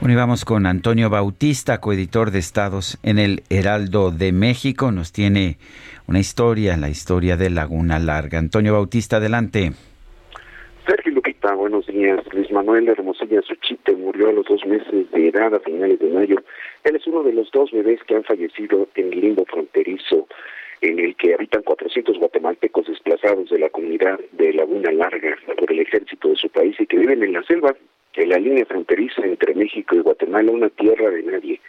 [0.00, 4.90] Bueno, y vamos con Antonio Bautista, coeditor de Estados en el Heraldo de México.
[4.90, 5.58] Nos tiene
[6.08, 8.38] una historia, la historia de Laguna Larga.
[8.38, 9.72] Antonio Bautista, adelante.
[10.86, 12.20] Sergio Lupita, buenos días.
[12.32, 16.36] Luis Manuel Hermosilla Suchite murió a los dos meses de edad a finales de mayo.
[16.84, 20.28] Él es uno de los dos bebés que han fallecido en el limbo fronterizo
[20.80, 25.80] en el que habitan 400 guatemaltecos desplazados de la comunidad de Laguna Larga por el
[25.80, 27.74] ejército de su país y que viven en la selva
[28.14, 31.60] en la línea fronteriza entre México y Guatemala, una tierra de nadie.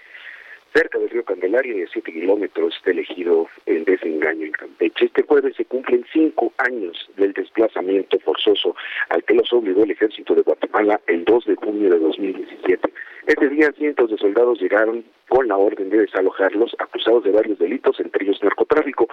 [0.77, 5.05] Cerca del río Candelaria y a siete kilómetros está elegido el desengaño en Campeche.
[5.05, 8.75] Este jueves se cumplen cinco años del desplazamiento forzoso
[9.09, 12.93] al que los obligó el ejército de Guatemala el 2 de junio de 2017.
[13.25, 17.99] Ese día cientos de soldados llegaron con la orden de desalojarlos, acusados de varios delitos,
[17.99, 19.07] entre ellos narcotráfico.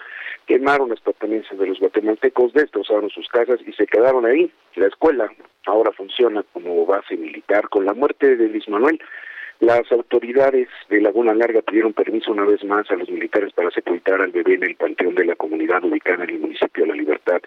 [0.47, 4.53] Quemaron las pertenencias de los guatemaltecos, destrozaron sus casas y se quedaron ahí.
[4.77, 5.33] La escuela
[5.65, 7.71] ahora funciona como base militar.
[7.71, 9.01] Con la muerte de Luis Manuel,
[9.61, 14.21] las autoridades de Laguna Larga pidieron permiso una vez más a los militares para sepultar
[14.21, 17.41] al bebé en el panteón de la comunidad ubicada en el municipio de La Libertad,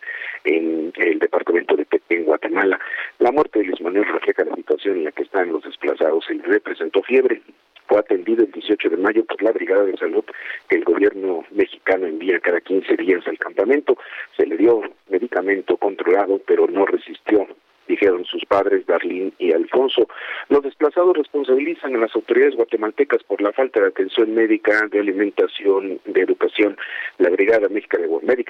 [0.44, 2.80] en el departamento de Petén, Guatemala.
[3.20, 6.30] La muerte de Luis Manuel refleja la situación en la que están los desplazados.
[6.30, 7.42] El bebé presentó fiebre,
[7.88, 10.24] fue atendido el 18 de mayo por la Brigada de Salud
[10.70, 13.98] que el gobierno mexicano envía cada 15 días al campamento.
[14.36, 17.48] Se le dio medicamento controlado, pero no resistió
[17.88, 20.08] dijeron sus padres Darlín y Alfonso.
[20.50, 26.00] Los desplazados responsabilizan a las autoridades guatemaltecas por la falta de atención médica, de alimentación,
[26.06, 26.78] de educación.
[27.18, 27.98] La Brigada Médica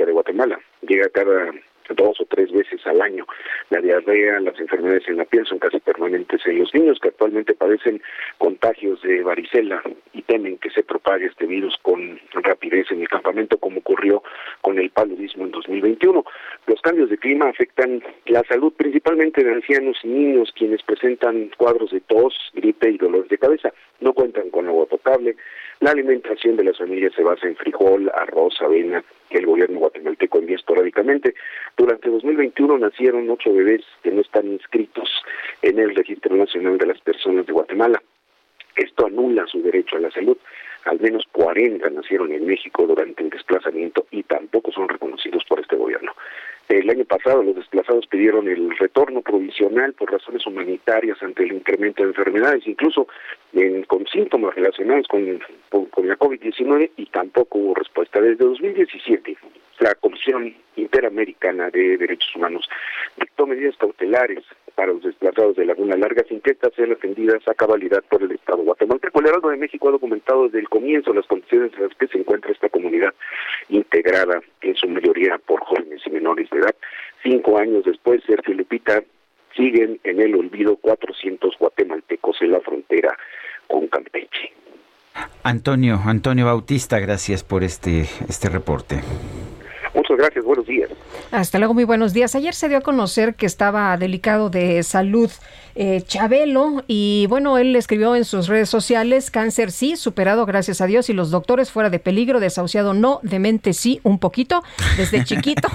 [0.05, 1.53] de, Guatemala llega cada
[1.95, 3.25] dos o tres veces al año.
[3.69, 7.53] La diarrea, las enfermedades en la piel son casi permanentes en los niños que actualmente
[7.53, 8.01] padecen
[8.37, 9.81] contagios de varicela
[10.13, 14.23] y temen que se propague este virus con rapidez en el campamento como ocurrió
[14.61, 16.23] con el paludismo en 2021.
[16.65, 21.91] Los cambios de clima afectan la salud principalmente de ancianos y niños quienes presentan cuadros
[21.91, 23.73] de tos, gripe y dolores de cabeza.
[23.99, 25.35] No cuentan con agua potable,
[25.79, 30.39] la alimentación de las familias se basa en frijol, arroz, avena, que el gobierno guatemalteco
[30.39, 31.35] envía esporádicamente.
[31.77, 35.07] Durante 2021 nacieron ocho bebés que no están inscritos
[35.61, 38.01] en el Registro Nacional de las Personas de Guatemala.
[38.75, 40.37] Esto anula su derecho a la salud.
[40.85, 45.75] Al menos 40 nacieron en México durante el desplazamiento y tampoco son reconocidos por este
[45.75, 46.13] gobierno.
[46.69, 52.03] El año pasado los desplazados pidieron el retorno provisional por razones humanitarias ante el incremento
[52.03, 53.07] de enfermedades, incluso
[53.87, 55.39] con síntomas relacionados con,
[55.69, 58.19] con la COVID-19 y tampoco hubo respuesta.
[58.19, 59.37] Desde 2017,
[59.79, 62.69] la Comisión Interamericana de Derechos Humanos
[63.17, 64.43] dictó medidas cautelares
[64.77, 68.31] para los desplazados de Laguna Larga sin que estas sean atendidas a cabalidad por el
[68.31, 69.19] Estado guatemalteco.
[69.19, 72.19] El Heraldo de México ha documentado desde el comienzo las condiciones en las que se
[72.19, 73.11] encuentra esta comunidad
[73.69, 76.75] integrada en su mayoría por jóvenes y menores de edad.
[77.23, 79.01] Cinco años después, Sergio Lupita
[79.55, 83.17] siguen en el olvido 400 guatemaltecos en la frontera
[83.65, 84.53] con Campeche.
[85.41, 89.01] Antonio, Antonio Bautista, gracias por este, este reporte.
[89.97, 90.91] Muchas gracias, buenos días.
[91.31, 92.35] Hasta luego, muy buenos días.
[92.35, 95.31] Ayer se dio a conocer que estaba delicado de salud
[95.79, 100.87] eh, Chabelo y bueno, él escribió en sus redes sociales, cáncer sí, superado gracias a
[100.87, 104.63] Dios y los doctores fuera de peligro, desahuciado no, demente sí, un poquito,
[104.97, 105.69] desde chiquito.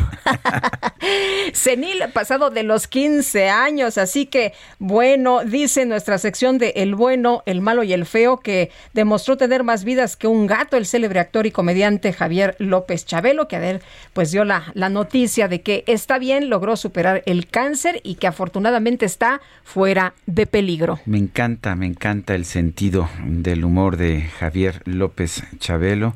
[1.53, 7.45] Senil, pasado de los 15 años, así que bueno, dice nuestra sección de El bueno,
[7.47, 11.21] el malo y el feo que demostró tener más vidas que un gato, el célebre
[11.21, 13.83] actor y comediante Javier López Chabelo, que a ver,
[14.15, 18.27] pues dio la, la noticia de que está bien, logró superar el cáncer y que
[18.27, 19.41] afortunadamente está
[20.27, 21.01] de peligro.
[21.07, 26.15] Me encanta, me encanta el sentido del humor de Javier López Chabelo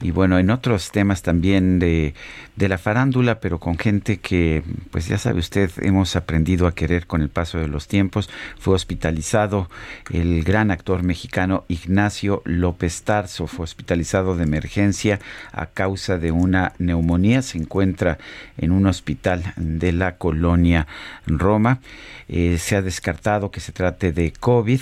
[0.00, 2.12] y bueno, en otros temas también de,
[2.56, 7.06] de, la farándula, pero con gente que, pues ya sabe usted, hemos aprendido a querer
[7.06, 8.30] con el paso de los tiempos.
[8.58, 9.68] Fue hospitalizado
[10.10, 15.20] el gran actor mexicano Ignacio López Tarso, fue hospitalizado de emergencia
[15.52, 17.42] a causa de una neumonía.
[17.42, 18.18] Se encuentra
[18.58, 20.86] en un hospital de la colonia
[21.26, 21.80] Roma.
[22.28, 24.80] Eh, se ha descartado que se trate de COVID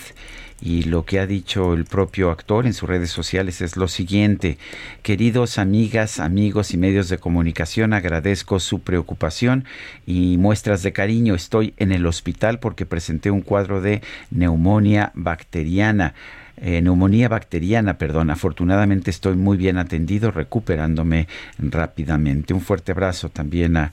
[0.63, 4.59] y lo que ha dicho el propio actor en sus redes sociales es lo siguiente.
[5.03, 9.65] Queridos amigas, amigos y medios de comunicación, agradezco su preocupación
[10.07, 11.35] y muestras de cariño.
[11.35, 16.15] Estoy en el hospital porque presenté un cuadro de neumonía bacteriana.
[16.59, 18.31] Eh, neumonía bacteriana, perdón.
[18.31, 21.27] Afortunadamente estoy muy bien atendido, recuperándome
[21.59, 22.55] rápidamente.
[22.55, 23.93] Un fuerte abrazo también a,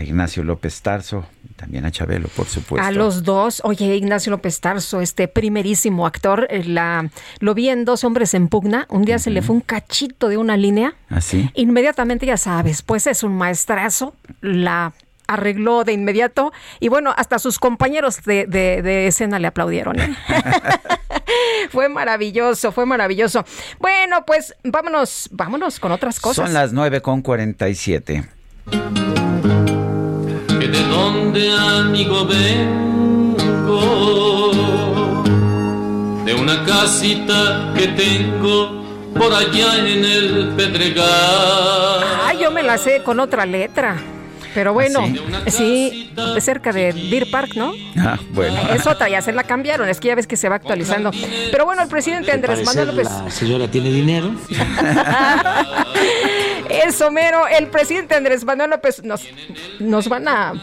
[0.00, 1.26] Ignacio López Tarso,
[1.66, 2.86] también a Chabelo, por supuesto.
[2.86, 3.60] A los dos.
[3.64, 8.46] Oye, Ignacio López Tarso, este primerísimo actor, eh, la, lo vi en Dos Hombres en
[8.46, 8.86] Pugna.
[8.88, 10.94] Un día se le fue un cachito de una línea.
[11.08, 11.50] ¿Así?
[11.54, 14.14] Inmediatamente, ya sabes, pues es un maestrazo.
[14.40, 14.92] La
[15.26, 19.98] arregló de inmediato y bueno, hasta sus compañeros de, de, escena le aplaudieron.
[19.98, 20.16] ¿eh?
[21.72, 23.44] fue maravilloso, fue maravilloso.
[23.80, 26.44] Bueno, pues vámonos, vámonos con otras cosas.
[26.44, 28.24] Son las 9 con 47.
[30.66, 33.80] De dónde amigo vengo,
[36.24, 41.04] de una casita que tengo por allá en el Pedregal.
[41.04, 43.96] Ah, yo me la sé con otra letra.
[44.56, 46.10] Pero bueno, ¿Ah, sí,
[46.40, 47.74] cerca de Deer Park, ¿no?
[47.98, 48.56] Ah, bueno.
[48.72, 51.10] Es otra, ya se la cambiaron, es que ya ves que se va actualizando.
[51.50, 53.06] Pero bueno, el presidente Andrés Manuel López.
[53.06, 54.34] La señora tiene dinero.
[56.70, 59.28] Eso, mero, el presidente Andrés Manuel López nos,
[59.78, 60.54] nos van a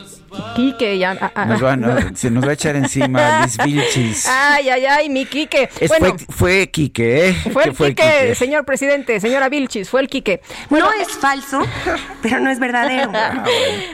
[0.56, 1.12] Quique ya.
[1.12, 4.28] a- a- Nos van a- se nos va a echar encima Liz Vilchis.
[4.28, 5.70] Ay, ay, ay, mi Quique.
[5.80, 7.34] Es- bueno, fue, fue Quique, ¿eh?
[7.52, 10.42] fue el Quique, señor presidente, señora Vilchis, fue el Quique.
[10.70, 11.62] no es falso,
[12.22, 13.12] pero no es verdadero.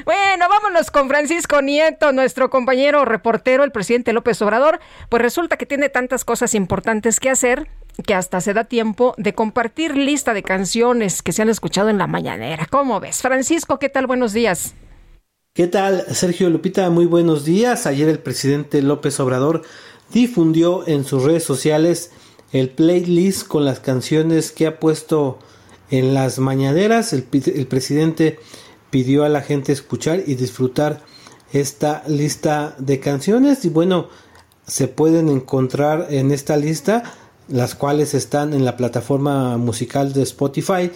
[0.06, 4.80] bueno, vámonos con Francisco Nieto, nuestro compañero reportero, el presidente López Obrador.
[5.10, 7.68] Pues resulta que tiene tantas cosas importantes que hacer
[8.06, 11.98] que hasta se da tiempo de compartir lista de canciones que se han escuchado en
[11.98, 12.66] la mañanera.
[12.70, 13.22] ¿Cómo ves?
[13.22, 14.08] Francisco, ¿qué tal?
[14.08, 14.74] Buenos días.
[15.60, 16.90] ¿Qué tal, Sergio Lupita?
[16.90, 17.86] Muy buenos días.
[17.86, 19.64] Ayer el presidente López Obrador
[20.14, 22.12] difundió en sus redes sociales
[22.54, 25.38] el playlist con las canciones que ha puesto
[25.92, 27.12] en las mañaneras.
[27.12, 28.40] El, el presidente
[28.90, 31.02] pidió a la gente escuchar y disfrutar
[31.52, 34.08] esta lista de canciones y bueno,
[34.66, 37.04] se pueden encontrar en esta lista
[37.50, 40.90] las cuales están en la plataforma musical de Spotify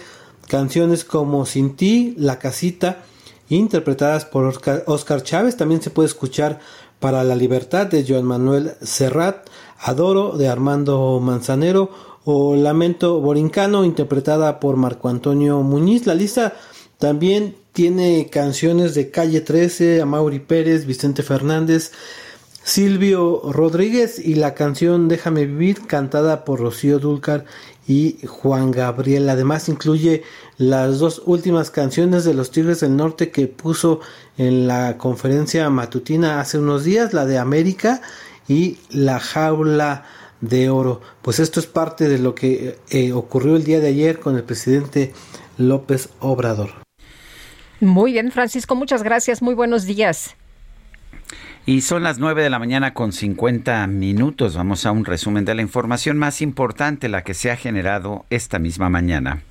[0.48, 3.04] canciones como Sin ti, La casita,
[3.48, 5.56] interpretadas por Oscar, Chávez.
[5.56, 6.60] También se puede escuchar
[7.00, 9.48] Para la Libertad de Joan Manuel Serrat,
[9.78, 11.90] Adoro de Armando Manzanero
[12.24, 16.06] o Lamento Borincano, interpretada por Marco Antonio Muñiz.
[16.06, 16.54] La lista
[16.98, 21.92] también tiene canciones de Calle 13, Amaury Pérez, Vicente Fernández,
[22.62, 27.44] Silvio Rodríguez y la canción Déjame vivir cantada por Rocío Dúlcar
[27.86, 29.28] y Juan Gabriel.
[29.28, 30.22] Además incluye
[30.56, 34.00] las dos últimas canciones de los Tigres del Norte que puso
[34.38, 38.00] en la conferencia matutina hace unos días, la de América
[38.48, 40.04] y La Jaula
[40.40, 41.00] de Oro.
[41.22, 44.44] Pues esto es parte de lo que eh, ocurrió el día de ayer con el
[44.44, 45.12] presidente
[45.58, 46.70] López Obrador.
[47.80, 49.42] Muy bien, Francisco, muchas gracias.
[49.42, 50.36] Muy buenos días.
[51.66, 54.54] Y son las 9 de la mañana con 50 minutos.
[54.54, 58.58] Vamos a un resumen de la información más importante, la que se ha generado esta
[58.58, 59.42] misma mañana.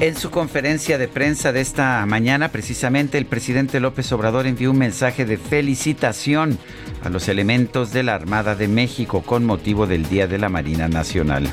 [0.00, 4.78] En su conferencia de prensa de esta mañana, precisamente el presidente López Obrador envió un
[4.78, 6.56] mensaje de felicitación
[7.02, 10.86] a los elementos de la Armada de México con motivo del Día de la Marina
[10.86, 11.48] Nacional.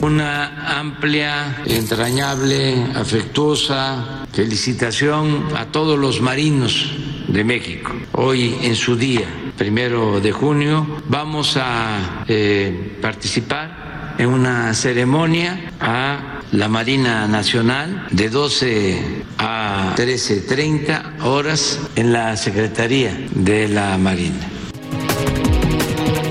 [0.00, 6.92] Una amplia, entrañable, afectuosa felicitación a todos los marinos
[7.28, 7.92] de México.
[8.12, 9.26] Hoy en su día,
[9.56, 18.28] primero de junio, vamos a eh, participar en una ceremonia a la Marina Nacional de
[18.28, 24.55] 12 a 13.30 horas en la Secretaría de la Marina.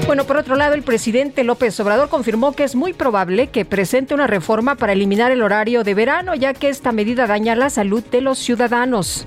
[0.08, 4.14] Bueno, por otro lado, el presidente López Obrador confirmó que es muy probable que presente
[4.14, 8.04] una reforma para eliminar el horario de verano, ya que esta medida daña la salud
[8.04, 9.26] de los ciudadanos.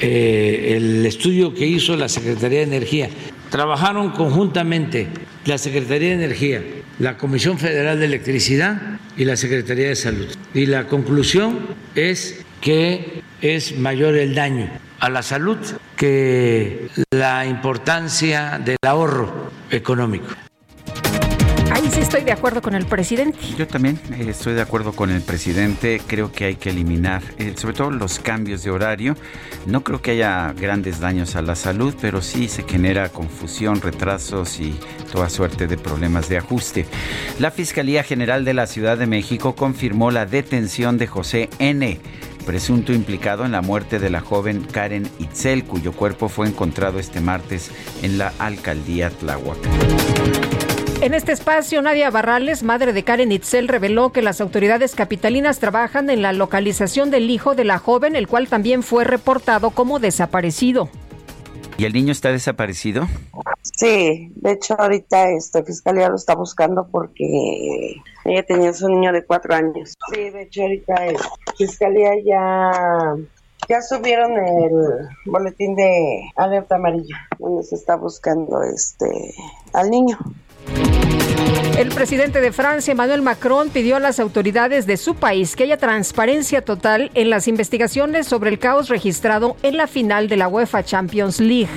[0.00, 3.10] Eh, el estudio que hizo la Secretaría de Energía,
[3.50, 5.08] trabajaron conjuntamente
[5.44, 6.62] la Secretaría de Energía,
[6.98, 8.80] la Comisión Federal de Electricidad
[9.18, 10.28] y la Secretaría de Salud.
[10.54, 11.58] Y la conclusión
[11.94, 15.58] es que es mayor el daño a la salud
[15.96, 20.26] que la importancia del ahorro económico.
[21.70, 23.38] Ahí sí estoy de acuerdo con el presidente.
[23.58, 26.00] Yo también eh, estoy de acuerdo con el presidente.
[26.06, 29.16] Creo que hay que eliminar, eh, sobre todo los cambios de horario.
[29.66, 34.60] No creo que haya grandes daños a la salud, pero sí se genera confusión, retrasos
[34.60, 34.78] y
[35.10, 36.86] toda suerte de problemas de ajuste.
[37.40, 41.98] La Fiscalía General de la Ciudad de México confirmó la detención de José N
[42.44, 47.20] presunto implicado en la muerte de la joven Karen Itzel, cuyo cuerpo fue encontrado este
[47.20, 47.70] martes
[48.02, 49.58] en la alcaldía Tláhuac.
[51.00, 56.08] En este espacio, Nadia Barrales, madre de Karen Itzel, reveló que las autoridades capitalinas trabajan
[56.08, 60.88] en la localización del hijo de la joven, el cual también fue reportado como desaparecido.
[61.76, 63.06] ¿Y el niño está desaparecido?
[63.62, 69.24] Sí, de hecho ahorita este Fiscalía lo está buscando porque ella tenía su niño de
[69.24, 69.94] cuatro años.
[70.12, 71.20] Sí, de hecho ahorita es,
[71.58, 72.70] Fiscalía ya,
[73.68, 79.34] ya subieron el boletín de alerta amarilla donde se está buscando este
[79.72, 80.18] al niño.
[81.76, 85.76] El presidente de Francia, Emmanuel Macron, pidió a las autoridades de su país que haya
[85.76, 90.84] transparencia total en las investigaciones sobre el caos registrado en la final de la UEFA
[90.84, 91.68] Champions League.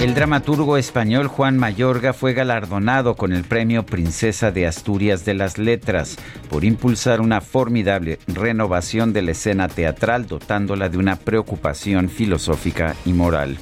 [0.00, 5.56] El dramaturgo español Juan Mayorga fue galardonado con el premio Princesa de Asturias de las
[5.56, 6.16] Letras
[6.50, 13.14] por impulsar una formidable renovación de la escena teatral dotándola de una preocupación filosófica y
[13.14, 13.56] moral.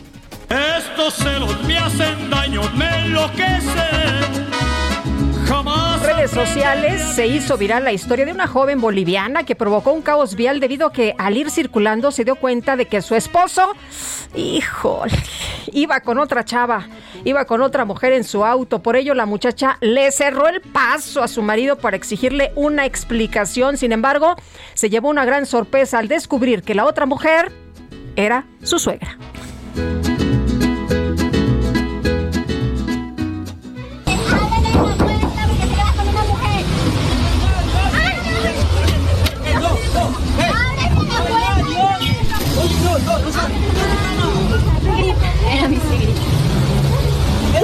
[0.48, 4.50] Estos celos me hacen daño, me enloquecen.
[5.46, 6.02] Jamás.
[6.02, 10.02] En redes sociales se hizo viral la historia de una joven boliviana que provocó un
[10.02, 13.72] caos vial debido a que al ir circulando se dio cuenta de que su esposo,
[14.34, 15.12] híjole,
[15.72, 16.86] iba con otra chava,
[17.24, 18.82] iba con otra mujer en su auto.
[18.82, 23.76] Por ello la muchacha le cerró el paso a su marido para exigirle una explicación.
[23.76, 24.36] Sin embargo,
[24.74, 27.52] se llevó una gran sorpresa al descubrir que la otra mujer
[28.16, 29.18] era su suegra.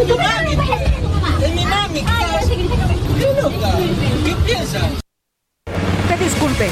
[0.01, 0.53] Es mi mami.
[1.43, 2.01] Es mi mami.
[3.19, 3.77] ¿Qué loca?
[4.25, 4.93] ¿Qué piensas?
[6.09, 6.70] Te disculpe.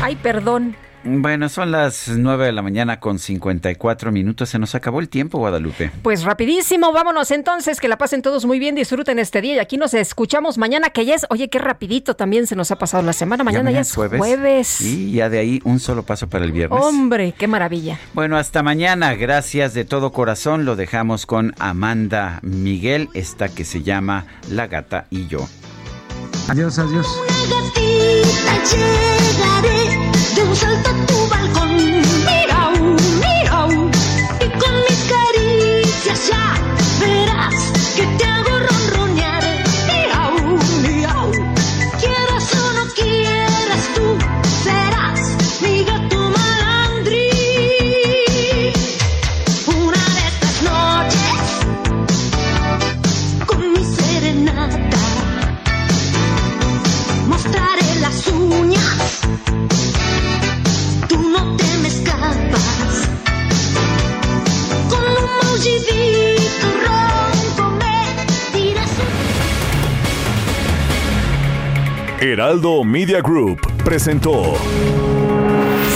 [0.00, 0.76] Ay, perdón.
[1.10, 4.50] Bueno, son las 9 de la mañana con 54 minutos.
[4.50, 5.90] Se nos acabó el tiempo, Guadalupe.
[6.02, 9.78] Pues rapidísimo, vámonos entonces, que la pasen todos muy bien, disfruten este día y aquí
[9.78, 13.14] nos escuchamos mañana que ya es, oye, qué rapidito también se nos ha pasado la
[13.14, 14.82] semana, mañana ya, es jueves.
[14.82, 16.78] Y ya de ahí un solo paso para el viernes.
[16.82, 17.98] Hombre, qué maravilla.
[18.12, 19.14] Bueno, hasta mañana.
[19.14, 20.64] Gracias de todo corazón.
[20.64, 25.48] Lo dejamos con Amanda Miguel, esta que se llama La Gata y yo.
[26.48, 27.06] Adiós, adiós.
[28.70, 30.07] llegaré
[30.38, 32.07] 就算百毒百孔
[72.20, 74.56] Heraldo Media Group presentó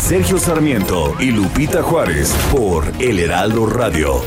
[0.00, 4.22] Sergio Sarmiento y Lupita Juárez por El Heraldo Radio.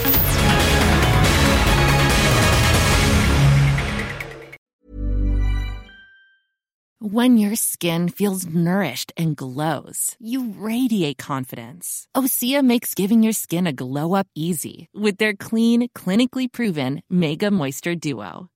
[6.99, 12.09] When your skin feels nourished and glows, you radiate confidence.
[12.13, 17.49] Osea makes giving your skin a glow up easy with their clean, clinically proven Mega
[17.49, 18.49] Moisture Duo.